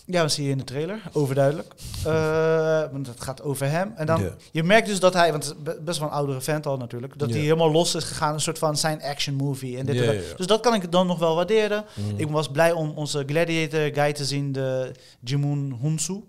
[0.05, 1.01] ja, dat zie je in de trailer.
[1.13, 1.73] Overduidelijk.
[2.05, 3.93] Eh, want het gaat over hem.
[3.95, 6.41] En dan, je merkt dus dat hij, want het is be- best wel een oudere
[6.41, 8.33] vent al natuurlijk, dat hij helemaal los is gegaan.
[8.33, 9.77] Een soort van zijn action movie.
[9.77, 10.37] En dit en dat.
[10.37, 11.85] Dus dat kan ik dan nog wel waarderen.
[11.93, 12.19] Mhm.
[12.19, 16.23] Ik was blij om onze gladiator guy te zien, de Jimun Hunsu.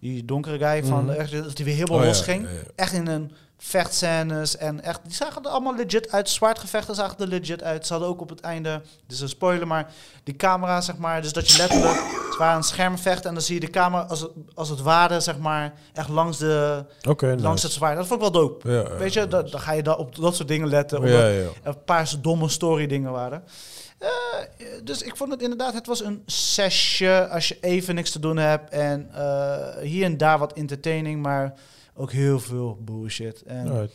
[0.00, 1.14] Die donkere guy van Mhm.
[1.14, 2.46] echt, dat hij weer helemaal Oh, los ging.
[2.76, 3.32] Echt in een
[3.62, 6.28] vechtscènes en echt, die zagen er allemaal legit uit.
[6.28, 7.86] Zwaardgevechten zagen er legit uit.
[7.86, 9.92] Ze hadden ook op het einde, dus een spoiler, maar
[10.24, 13.54] die camera zeg maar, dus dat je letterlijk, het waren een schermvecht en dan zie
[13.54, 17.36] je de camera als het, als het ware zeg maar, echt langs, de, nice.
[17.36, 17.96] langs het zwaard.
[17.96, 18.72] Dat vond ik wel dope.
[18.72, 20.98] Ja, Weet je, dan, dan ga je da op dat soort dingen letten.
[20.98, 21.48] omdat Ja, ja.
[21.62, 23.44] een paar domme story dingen waren.
[23.98, 24.08] Eh,
[24.84, 28.36] dus ik vond het inderdaad, het was een zesje als je even niks te doen
[28.36, 28.70] hebt.
[28.70, 31.54] En eh, hier en daar wat entertaining, maar
[32.00, 33.42] ook heel veel bullshit.
[33.42, 33.94] En Alright.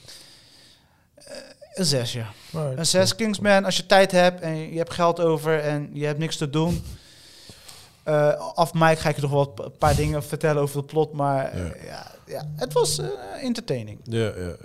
[1.73, 2.25] Een zesje.
[2.53, 2.77] Alright.
[2.77, 6.19] Een zes Kingsman, als je tijd hebt en je hebt geld over en je hebt
[6.19, 6.83] niks te doen.
[8.03, 11.13] Eh af Mike ga ik je nog wel een paar dingen vertellen over het plot,
[11.13, 11.73] maar eh, Ja.
[11.85, 12.13] ja.
[12.27, 13.07] Ja, het was eh,
[13.41, 13.99] entertaining.
[14.03, 14.55] Ja, ja, ja.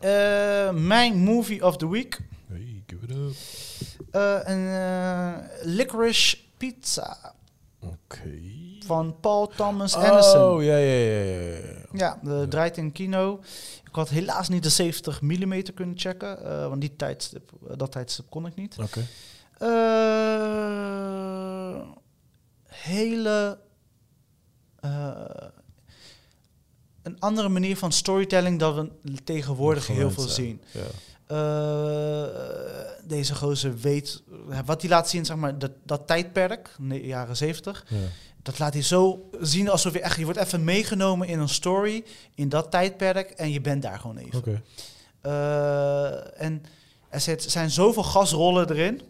[0.00, 0.66] ja.
[0.68, 2.20] Eh, mijn movie of the week.
[2.48, 3.34] Hey, give it up.
[4.10, 5.32] Eh, een eh,
[5.62, 7.34] Licorice Pizza
[8.86, 10.42] Van Paul Thomas Anderson.
[10.42, 11.22] Oh, ja, ja, ja,
[11.92, 12.46] ja, ja.
[12.46, 13.40] Draait in kino.
[13.84, 18.30] Ik had helaas niet de 70 mm kunnen checken, eh, want die tijdstip, dat tijdstip
[18.30, 18.76] kon ik niet.
[18.78, 19.06] Oké.
[19.58, 19.68] Eh,
[22.66, 23.58] hele...
[24.80, 25.48] eh,
[27.02, 30.60] een andere manier van storytelling dan we tegenwoordig heel veel zien.
[30.70, 30.80] Ja.
[31.26, 32.24] Eh,
[33.04, 34.22] deze gozer weet...
[34.64, 37.84] Wat hij laat zien, zeg maar, dat, dat tijdperk, ne- jaren 70...
[37.88, 37.96] Ja.
[38.42, 40.18] Dat laat hij zo zien alsof je echt...
[40.18, 42.04] Je wordt even meegenomen in een story,
[42.34, 43.30] in dat tijdperk...
[43.30, 44.64] en je bent daar gewoon even.
[45.20, 46.64] Eh, en
[47.08, 49.00] er zit, zijn zoveel gastrollen erin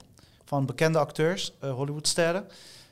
[0.44, 2.48] van bekende acteurs, eh Hollywoodsterren,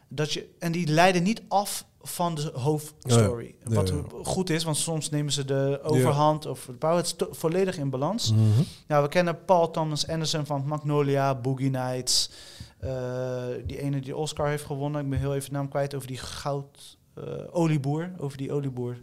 [0.08, 3.54] dat je en die leiden niet af van de hoofdstory.
[3.64, 3.74] Ja, ja.
[3.74, 7.02] Wat goed is, want soms nemen ze de overhand of het bouwen.
[7.02, 8.32] Het is volledig in balans.
[8.32, 8.42] Mhm.
[8.86, 12.30] Nou, we kennen Paul Thomas Anderson van Magnolia, Boogie Nights.
[12.78, 15.04] eh, die ene die Oscar heeft gewonnen.
[15.04, 18.10] Ik ben heel even de naam kwijt over die goud eh, olieboer.
[18.18, 18.96] Over die olieboer.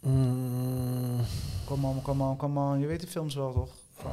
[0.00, 1.20] Mm,
[1.66, 2.78] Come on, come on, come on.
[2.78, 3.68] Je weet die films wel toch?
[3.92, 4.10] Van-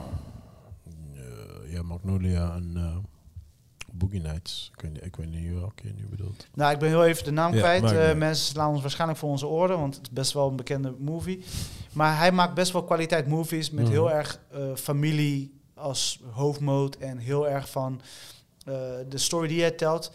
[1.70, 2.96] ja, Magnolia en eh,
[3.98, 4.72] Boogie Nights.
[4.76, 6.48] Ik weet, niet, ik weet niet welke je nu bedoelt.
[6.54, 7.84] Nou, ik ben heel even de naam Ja, kwijt.
[7.84, 8.18] uit.
[8.18, 11.44] mensen slaan ons waarschijnlijk voor onze oren, want het is best wel een bekende movie.
[11.94, 13.94] Maar hij maakt best wel kwaliteit movies met Mhm.
[13.94, 18.02] heel erg eh, familie als hoofdmoot en heel erg van
[18.66, 18.74] eh,
[19.10, 20.12] de story die hij telt.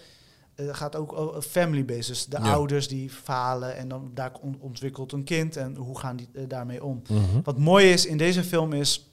[0.54, 2.06] eh, gaat ook o- family based.
[2.06, 2.52] Dus de Ja.
[2.52, 6.84] ouders die falen en dan daar on- ontwikkelt een kind en hoe gaan die daarmee
[6.84, 7.02] om.
[7.08, 7.40] Mhm.
[7.42, 9.11] Wat mooi is in deze film is.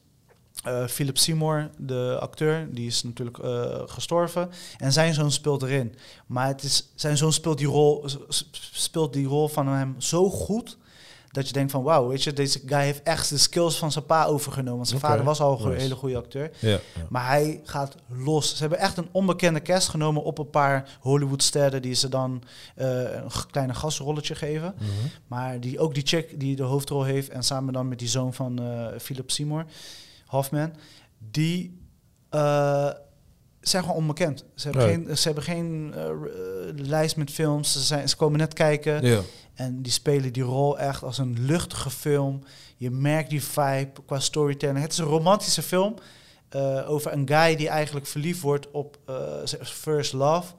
[0.64, 4.49] Eh, Philip Seymour, de acteur, die is natuurlijk eh, gestorven.
[4.77, 5.95] En zijn zoon speelt erin.
[6.26, 8.06] Maar het is, zijn zoon speelt die, rol,
[8.52, 10.77] speelt die rol van hem zo goed.
[11.31, 14.06] Dat je denkt van wauw, weet je, deze guy heeft echt de skills van zijn
[14.06, 14.76] pa overgenomen.
[14.76, 15.81] Want zijn vader was al een nice.
[15.81, 16.52] hele goede acteur.
[16.60, 16.80] Ja, ja.
[17.10, 18.49] Maar hij gaat los.
[18.49, 22.44] Ze hebben echt een onbekende cast genomen op een paar Hollywoodsterren die ze dan
[22.76, 24.73] eh, een kleine gastrolletje geven.
[24.77, 24.90] Mhm.
[25.27, 28.34] Maar die, ook die chick die de hoofdrol heeft en samen dan met die zoon
[28.34, 28.60] van
[28.99, 29.65] Philip Seymour,
[30.30, 30.73] Hoffman,
[31.18, 31.80] die
[32.30, 32.89] eh,
[33.61, 34.45] zijn gewoon onbekend.
[34.56, 35.06] Ze hebben Nee.
[35.06, 36.15] geen, ze hebben geen eh, eh,
[36.76, 37.72] lijst met films.
[37.72, 39.22] Ze, zijn, ze komen net kijken Ja.
[39.53, 42.43] en die spelen die rol echt als een luchtige film.
[42.77, 44.80] Je merkt die vibe qua storytelling.
[44.80, 45.95] Het is een romantische film
[46.88, 48.97] over een guy die eigenlijk verliefd wordt op
[49.43, 50.53] zijn first love.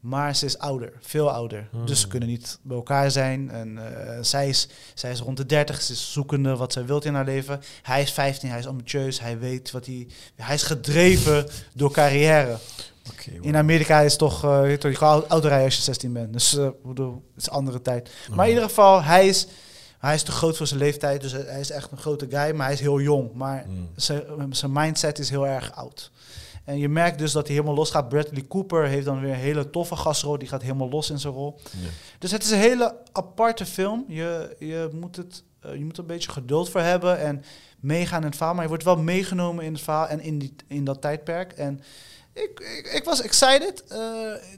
[0.00, 1.68] Maar ze is ouder, veel ouder.
[1.70, 1.86] Hmm.
[1.86, 3.50] Dus ze kunnen niet bij elkaar zijn.
[3.50, 7.04] En eh, zij, is, zij is rond de 30, ze is zoekende wat zij wilt
[7.04, 7.60] in haar leven.
[7.82, 10.06] Hij is 15, hij is ambitieus, hij weet wat hij...
[10.36, 12.56] Hij is gedreven door carrière.
[13.40, 16.32] In Amerika is toch, eh, je toch, je auto rijden als je 16 bent.
[16.32, 18.10] Dus eh, bedoel, het is een andere tijd.
[18.34, 19.46] Maar in ieder geval, hij is,
[19.98, 21.20] hij is te groot voor zijn leeftijd.
[21.20, 23.32] Dus hij is echt een grote guy, maar hij is heel jong.
[23.34, 23.88] Maar Mm.
[23.96, 26.10] zijn, zijn mindset is heel erg oud.
[26.64, 28.08] En je merkt dus dat hij helemaal los gaat.
[28.08, 30.38] Bradley Cooper heeft dan weer een hele toffe gastrol.
[30.38, 31.60] Die gaat helemaal los in zijn rol.
[31.80, 31.88] Ja.
[32.18, 34.04] Dus het is een hele aparte film.
[34.08, 37.42] Je, je, moet, het, eh, je moet er een beetje geduld voor hebben en
[37.80, 38.54] meegaan in het verhaal.
[38.54, 41.52] Maar je wordt wel meegenomen in het verhaal en in, die, in dat tijdperk.
[41.52, 41.80] En
[42.32, 43.84] ik, ik, ik was excited.
[43.88, 43.98] Eh,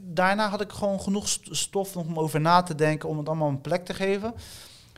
[0.03, 3.49] daarna had ik gewoon genoeg st- stof om over na te denken, om het allemaal
[3.49, 4.33] een plek te geven.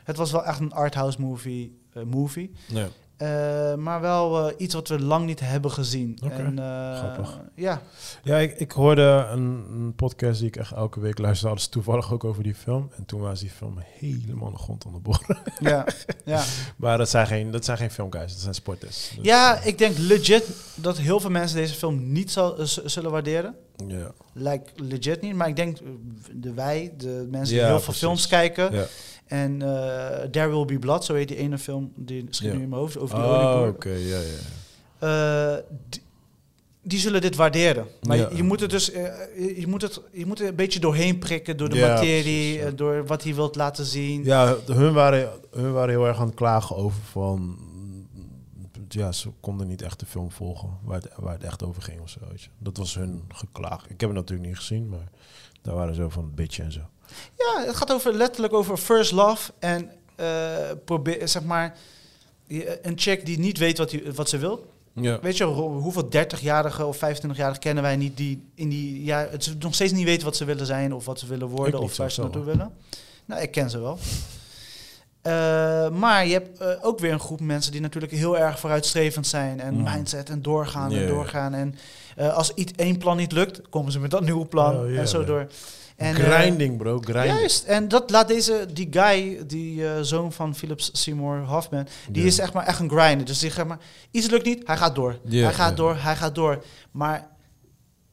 [0.04, 1.78] Het was wel echt een arthouse movie.
[1.92, 2.52] eh, movie.
[2.66, 2.88] Ja.
[3.16, 6.18] Eh, maar wel eh, iets wat we lang niet hebben gezien.
[6.30, 7.40] En, eh, grappig.
[7.54, 7.82] Ja,
[8.22, 11.46] Ja, ik, ik hoorde een, een podcast die ik echt elke week luisterde.
[11.46, 12.90] Hadden ze toevallig ook over die film.
[12.96, 15.38] En toen was die film helemaal de grond onderboren.
[15.60, 15.86] ja,
[16.24, 16.42] ja.
[16.76, 19.10] maar dat zijn geen, dat zijn geen filmguys, dat zijn sporters.
[19.16, 20.44] Dus, ja, ik denk legit
[20.74, 23.54] dat heel veel mensen deze film niet zal, zullen waarderen.
[23.88, 24.10] ja.
[24.32, 25.78] Lijkt legit niet, maar ik denk
[26.32, 28.02] de wij, de mensen die Ja, heel veel precies.
[28.02, 28.72] films kijken.
[28.72, 28.84] Ja.
[29.26, 32.68] En eh There Will Be Blood, zo heet die ene film, die schiet nu in
[32.68, 34.36] mijn hoofd, over die Oh, oké, ja, ja.
[34.98, 36.02] Eh, die,
[36.82, 37.86] die zullen dit waarderen.
[38.02, 38.28] Maar Ja.
[38.30, 41.18] je, je moet het dus, eh, je, moet het, je moet er een beetje doorheen
[41.18, 42.76] prikken door de Ja, materie, precies, ja.
[42.76, 44.24] door wat hij wilt laten zien.
[44.24, 47.58] Ja, hun waren, hun waren heel erg aan het klagen over van...
[48.88, 52.00] Ja, ze konden niet echt de film volgen waar het, waar het echt over ging
[52.00, 52.20] of zo.
[52.58, 53.82] Dat was hun geklaag.
[53.88, 55.08] Ik heb het natuurlijk niet gezien, maar
[55.62, 56.80] daar waren ze zo van bitch en zo.
[57.38, 59.52] Ja, het gaat over, letterlijk over first love.
[59.58, 60.54] En eh,
[60.84, 61.76] probeer, zeg maar,
[62.82, 64.66] een chick die niet weet wat, hij, wat ze wil.
[64.92, 65.20] Ja.
[65.20, 69.54] Weet je, ho- hoeveel 30-jarigen of 25-jarigen kennen wij niet die in die ja, het
[69.58, 72.10] nog steeds niet weten wat ze willen zijn of wat ze willen worden of waar
[72.10, 72.74] ze naartoe willen?
[73.24, 73.98] Nou, ik ken ze wel.
[75.26, 79.26] Eh, maar je hebt eh, ook weer een groep mensen die natuurlijk heel erg vooruitstrevend
[79.26, 79.82] zijn en Mm.
[79.82, 81.54] mindset en doorgaan en doorgaan.
[81.54, 81.74] En
[82.16, 85.08] eh, als iets, één plan niet lukt, komen ze met dat nieuwe plan Oh, en
[85.08, 85.46] zo door.
[85.96, 86.98] En, grinding, bro.
[87.00, 87.38] Grinding.
[87.38, 92.38] Juist, en dat laat deze, die guy, die zoon van Philip Seymour Hoffman, die is
[92.38, 93.26] echt maar echt een grinder.
[93.26, 93.78] Dus die zeg maar,
[94.10, 95.18] iets lukt niet, hij gaat door.
[95.28, 96.64] Hij gaat door, hij gaat door.
[96.90, 97.28] Maar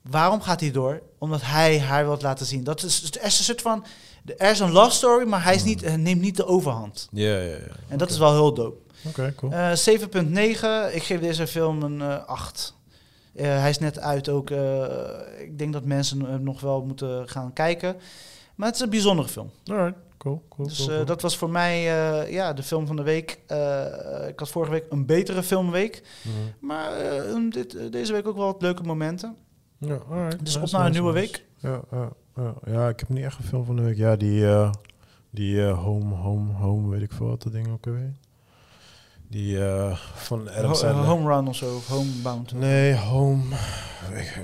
[0.01, 1.01] waarom gaat hij door?
[1.19, 2.63] Omdat hij haar wil laten zien.
[2.63, 3.85] Dat is, er is een soort van,
[4.25, 7.07] er is een love story, maar hij, is niet, hij neemt niet de overhand.
[7.11, 7.57] Ja, ja, ja.
[7.87, 8.77] En dat is wel heel dope.
[9.07, 9.51] Oké, cool.
[9.51, 12.75] Eh 7.9, ik geef deze film een eh 8.
[13.33, 14.49] Eh, hij is net uit ook.
[15.39, 17.95] ik denk dat mensen hem nog wel moeten gaan kijken.
[18.55, 19.51] Maar het is een bijzondere film.
[19.65, 20.67] Alright, cool, cool.
[20.67, 21.05] Dus cool, cool.
[21.05, 21.81] dat was voor mij
[22.31, 23.31] ja, de film van de week.
[24.27, 26.03] Ik had vorige week een betere filmweek.
[26.21, 26.67] Mhm.
[26.67, 26.91] Maar
[27.49, 29.35] dit, deze week ook wel wat leuke momenten.
[29.77, 30.45] Ja, alright.
[30.45, 31.31] Dus Nice, op naar een nice, nieuwe nice.
[31.31, 31.45] week.
[31.57, 32.09] Ja, ja,
[32.65, 32.89] ja.
[32.89, 33.97] ik heb niet echt een film van de week.
[33.97, 34.71] Ja, die, eh,
[35.29, 38.13] die eh, Home, Home, Home, weet ik veel wat dat ding ook alweer.
[39.27, 42.53] Die eh, van Adam Ho- home Run of zo, of Homebound.
[42.53, 43.43] Nee, Home.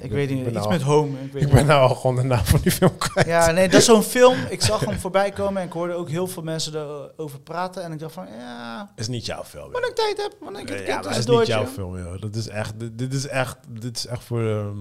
[0.02, 1.18] Ik weet niet, iets nou- met Home.
[1.22, 3.28] Ik, weet Ik ben nou al gewoon de naam van die film kwijt.
[3.28, 4.38] Ja, nee, dat is zo'n film.
[4.50, 7.84] Ik zag hem voorbij komen en ik hoorde ook heel veel mensen erover praten.
[7.84, 9.72] En ik dacht van, ja, is niet jouw film.
[9.72, 12.22] wanneer ik tijd heb, wanneer ik het ja, het is niet jouw film, joh.
[12.22, 14.78] Dat is echt, dit, dit is echt, dit is echt voor, ehm,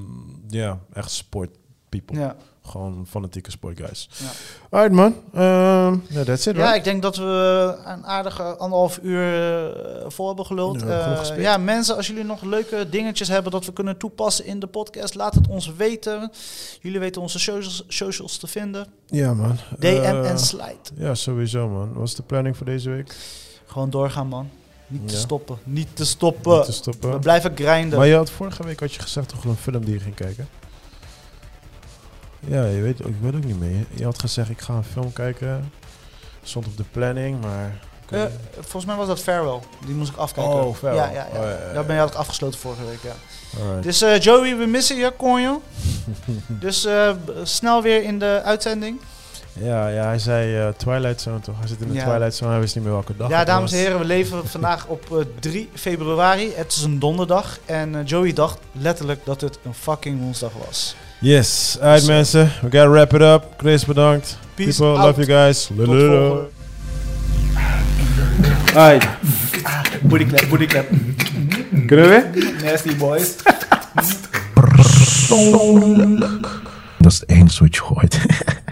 [0.47, 1.51] ja, echt sport
[1.89, 2.19] people.
[2.19, 2.37] Ja.
[2.69, 4.09] Gewoon fanatieke sportguys.
[4.19, 4.27] Ja.
[4.71, 5.15] Alright, man.
[5.35, 6.77] Ehm ja, that's it, ja, right?
[6.77, 10.81] ik denk dat we een aardige anderhalf uur eh, vol hebben geluld.
[10.81, 14.67] Ja, Ja, mensen, als jullie nog leuke dingetjes hebben dat we kunnen toepassen in de
[14.67, 16.31] podcast, laat het ons weten.
[16.81, 18.87] Jullie weten onze socials, socials te vinden.
[19.07, 19.57] Ja, man.
[19.79, 20.77] DM Eh, en slide.
[20.97, 21.93] Ja, sowieso, man.
[21.93, 23.17] Wat is de planning voor deze week?
[23.67, 24.49] Gewoon doorgaan, man.
[24.87, 25.21] Niet te Ja.
[25.21, 25.59] stoppen.
[25.65, 26.57] Niet te stoppen.
[26.57, 27.11] Niet te stoppen.
[27.13, 27.99] We blijven grinden.
[27.99, 30.49] Maar je had vorige week had je gezegd toch een film die je ging kijken?
[32.41, 33.85] Ja, je weet, ik weet ook niet meer.
[33.95, 35.73] Je- had gezegd ik ga een film kijken.
[36.43, 37.79] Stond op de planning, maar...
[38.11, 38.23] Eh,
[38.55, 39.59] volgens mij was dat Farewell.
[39.87, 40.53] Die moest ik afkijken.
[40.53, 41.03] Oh, Farewell.
[41.03, 41.39] Ja, ja, ja.
[41.41, 43.13] Oh, ja, ja, Daar ben je had ik afgesloten vorige week, ja.
[43.61, 43.83] Alright.
[43.83, 45.63] Dus eh, Joey, we missen je, konjo.
[46.47, 47.11] dus eh,
[47.43, 49.01] snel weer in de uitzending.
[49.53, 51.55] ja, ja, hij zei Twilight Zone toch?
[51.59, 51.99] Hij zit in de.
[51.99, 54.87] Twilight Zone, hij wist niet meer welke dag ja, dames en heren, we leven vandaag
[54.87, 56.53] op eh, 3 februari.
[56.55, 57.59] Het is een donderdag.
[57.65, 60.97] En Joey dacht letterlijk dat het een fucking woensdag was.
[61.21, 63.45] Yes, alright Dus, mensen, we gotta wrap it up.
[63.57, 64.39] Chris, bedankt.
[64.55, 65.05] Peace People, out.
[65.07, 65.67] love you guys.
[65.67, 66.09] Tot Lulu.
[66.19, 66.49] volgende.
[68.75, 69.09] Alright,
[70.03, 70.87] Bootyclap, bootyclap.
[71.87, 72.53] kunnen we?
[72.63, 73.37] Nasty boys.
[76.99, 78.09] Dat is één switch gooien.